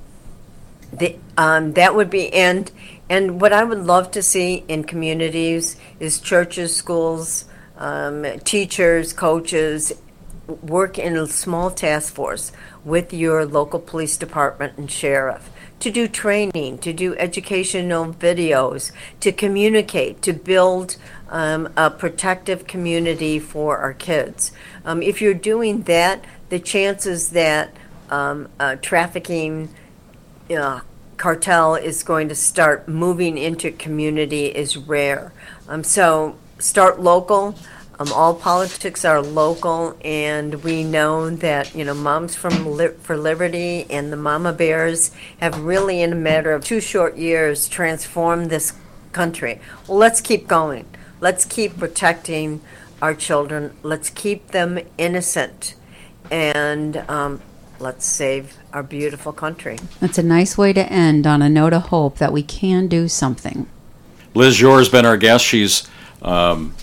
the, 0.92 1.16
um, 1.38 1.72
that 1.72 1.94
would 1.94 2.10
be 2.10 2.30
and 2.34 2.70
and 3.08 3.40
what 3.40 3.54
I 3.54 3.64
would 3.64 3.86
love 3.86 4.10
to 4.10 4.22
see 4.22 4.64
in 4.68 4.84
communities 4.84 5.76
is 5.98 6.20
churches, 6.20 6.76
schools, 6.76 7.46
um, 7.78 8.26
teachers, 8.40 9.14
coaches 9.14 9.94
work 10.46 10.98
in 10.98 11.16
a 11.16 11.26
small 11.26 11.70
task 11.70 12.12
force 12.12 12.52
with 12.84 13.14
your 13.14 13.46
local 13.46 13.80
police 13.80 14.18
department 14.18 14.76
and 14.76 14.90
sheriff 14.90 15.50
to 15.80 15.90
do 15.90 16.08
training, 16.08 16.78
to 16.78 16.92
do 16.92 17.14
educational 17.16 18.12
videos, 18.14 18.92
to 19.20 19.30
communicate, 19.30 20.22
to 20.22 20.32
build 20.32 20.96
um, 21.28 21.68
a 21.76 21.90
protective 21.90 22.66
community 22.66 23.38
for 23.38 23.78
our 23.78 23.94
kids. 23.94 24.52
Um, 24.84 25.02
if 25.02 25.20
you're 25.20 25.34
doing 25.34 25.82
that, 25.82 26.24
the 26.48 26.58
chances 26.58 27.30
that 27.30 27.76
um, 28.10 28.48
trafficking 28.82 29.68
uh, 30.56 30.80
cartel 31.16 31.74
is 31.74 32.02
going 32.02 32.28
to 32.28 32.34
start 32.34 32.88
moving 32.88 33.38
into 33.38 33.72
community 33.72 34.46
is 34.46 34.76
rare. 34.76 35.32
Um, 35.68 35.82
so 35.82 36.36
start 36.58 37.00
local. 37.00 37.56
Um, 37.98 38.12
all 38.12 38.34
politics 38.34 39.06
are 39.06 39.22
local, 39.22 39.96
and 40.04 40.62
we 40.62 40.84
know 40.84 41.30
that 41.30 41.74
you 41.74 41.82
know 41.82 41.94
Moms 41.94 42.36
from 42.36 42.76
Li- 42.76 42.94
for 43.00 43.16
Liberty 43.16 43.86
and 43.88 44.12
the 44.12 44.18
Mama 44.18 44.52
Bears 44.52 45.12
have 45.40 45.58
really, 45.60 46.02
in 46.02 46.12
a 46.12 46.16
matter 46.16 46.52
of 46.52 46.62
two 46.62 46.80
short 46.80 47.16
years, 47.16 47.68
transformed 47.68 48.50
this 48.50 48.74
country. 49.12 49.60
Well, 49.88 49.96
let's 49.96 50.20
keep 50.20 50.46
going. 50.46 50.84
Let's 51.20 51.44
keep 51.44 51.78
protecting 51.78 52.60
our 53.00 53.14
children. 53.14 53.76
Let's 53.82 54.10
keep 54.10 54.48
them 54.48 54.78
innocent, 54.98 55.74
and 56.30 56.96
um, 57.08 57.40
let's 57.78 58.04
save 58.04 58.56
our 58.72 58.82
beautiful 58.82 59.32
country. 59.32 59.78
That's 60.00 60.18
a 60.18 60.22
nice 60.22 60.58
way 60.58 60.72
to 60.72 60.92
end 60.92 61.26
on 61.26 61.42
a 61.42 61.48
note 61.48 61.72
of 61.72 61.82
hope 61.84 62.18
that 62.18 62.32
we 62.32 62.42
can 62.42 62.86
do 62.86 63.08
something. 63.08 63.68
Liz 64.34 64.60
Yore 64.60 64.78
has 64.78 64.88
been 64.88 65.06
our 65.06 65.16
guest. 65.16 65.44
She's 65.44 65.88
um, 66.22 66.74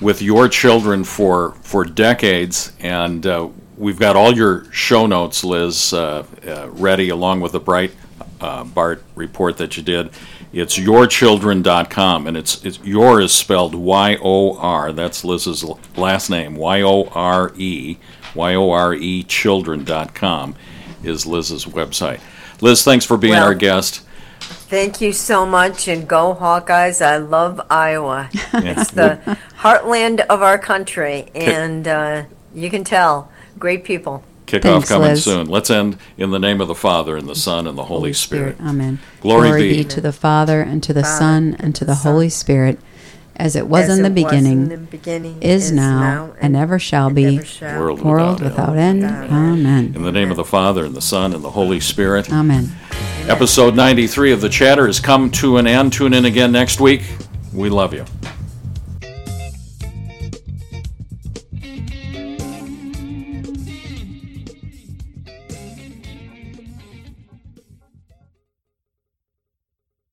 with 0.00 0.20
Yore 0.20 0.48
Children 0.48 1.04
for 1.04 1.52
for 1.62 1.84
decades, 1.84 2.72
and 2.80 3.26
uh, 3.26 3.48
we've 3.76 3.98
got 3.98 4.16
all 4.16 4.34
your 4.34 4.70
show 4.72 5.06
notes, 5.06 5.44
Liz, 5.44 5.92
uh, 5.92 6.24
uh, 6.46 6.68
ready 6.70 7.08
along 7.08 7.40
with 7.40 7.52
the 7.52 7.60
Bright 7.60 7.92
uh, 8.40 8.64
Bart 8.64 9.02
report 9.14 9.56
that 9.58 9.76
you 9.76 9.82
did. 9.82 10.10
It's 10.54 10.78
yorechildren.com, 10.78 12.28
and 12.28 12.36
it's, 12.36 12.64
it's 12.64 12.78
your 12.84 13.20
is 13.20 13.32
spelled 13.32 13.74
Y 13.74 14.16
O 14.22 14.56
R. 14.56 14.92
That's 14.92 15.24
Liz's 15.24 15.64
last 15.96 16.30
name, 16.30 16.54
Y 16.54 16.80
O 16.82 17.08
R 17.08 17.52
E, 17.56 17.96
Y 18.36 18.54
O 18.54 18.70
R 18.70 18.94
E 18.94 19.24
children.com 19.24 20.54
is 21.02 21.26
Liz's 21.26 21.64
website. 21.64 22.20
Liz, 22.60 22.84
thanks 22.84 23.04
for 23.04 23.16
being 23.16 23.32
Well- 23.32 23.44
our 23.46 23.54
guest. 23.54 24.02
Thank 24.40 25.00
you 25.00 25.12
so 25.12 25.44
much, 25.44 25.88
and 25.88 26.06
go 26.06 26.34
Hawkeyes! 26.34 27.04
I 27.04 27.16
love 27.16 27.60
Iowa. 27.70 28.28
It's 28.54 28.90
the 28.90 29.18
heartland 29.58 30.20
of 30.26 30.42
our 30.42 30.58
country, 30.58 31.30
and 31.34 31.88
uh, 31.88 32.24
you 32.54 32.70
can 32.70 32.84
tell, 32.84 33.30
great 33.58 33.84
people. 33.84 34.22
Kickoff 34.46 34.62
Thanks, 34.62 34.88
coming 34.88 35.08
Liz. 35.08 35.24
soon. 35.24 35.46
Let's 35.46 35.70
end 35.70 35.96
in 36.18 36.30
the 36.30 36.38
name 36.38 36.60
of 36.60 36.68
the 36.68 36.74
Father, 36.74 37.16
and 37.16 37.26
the 37.28 37.34
Son, 37.34 37.66
and 37.66 37.78
the 37.78 37.84
Holy 37.84 38.12
Spirit. 38.12 38.56
Amen. 38.60 38.98
Glory 39.20 39.72
be. 39.72 39.84
to 39.84 40.00
the 40.00 40.12
Father, 40.12 40.60
and 40.60 40.82
to 40.82 40.92
the 40.92 41.02
Father, 41.02 41.18
Son, 41.18 41.56
and 41.58 41.74
to 41.74 41.84
the 41.84 41.94
Son. 41.94 42.12
Holy 42.12 42.28
Spirit, 42.28 42.78
as 43.36 43.56
it 43.56 43.66
was 43.66 43.88
As 43.88 43.98
in 43.98 44.02
the 44.02 44.10
it 44.10 44.24
was 44.24 44.32
in 44.32 44.42
beginning, 44.42 44.68
the 44.68 44.76
beginning, 44.76 45.42
is 45.42 45.72
now, 45.72 46.34
and 46.40 46.56
ever 46.56 46.78
shall 46.78 47.06
and 47.06 47.16
be, 47.16 47.36
ever 47.36 47.44
shall 47.44 47.80
World 47.80 48.02
world 48.02 48.40
without 48.40 48.68
without 48.68 48.76
end. 48.76 49.02
Without 49.02 49.30
end. 49.30 49.32
Amen. 49.32 49.92
In 49.96 50.02
the 50.02 50.12
name 50.12 50.30
of 50.30 50.36
the 50.36 50.44
Father, 50.44 50.84
and 50.84 50.94
the 50.94 51.00
Son, 51.00 51.32
and 51.32 51.42
the 51.42 51.50
Holy 51.50 51.80
Spirit. 51.80 52.30
Amen. 52.30 52.70
Episode 53.26 53.74
93 53.74 54.32
of 54.32 54.42
The 54.42 54.50
Chatter 54.50 54.86
has 54.86 55.00
come 55.00 55.30
to 55.30 55.56
an 55.56 55.66
end. 55.66 55.94
Tune 55.94 56.12
in 56.12 56.26
again 56.26 56.52
next 56.52 56.80
week. 56.80 57.02
We 57.54 57.70
love 57.70 57.94
you. 57.94 58.04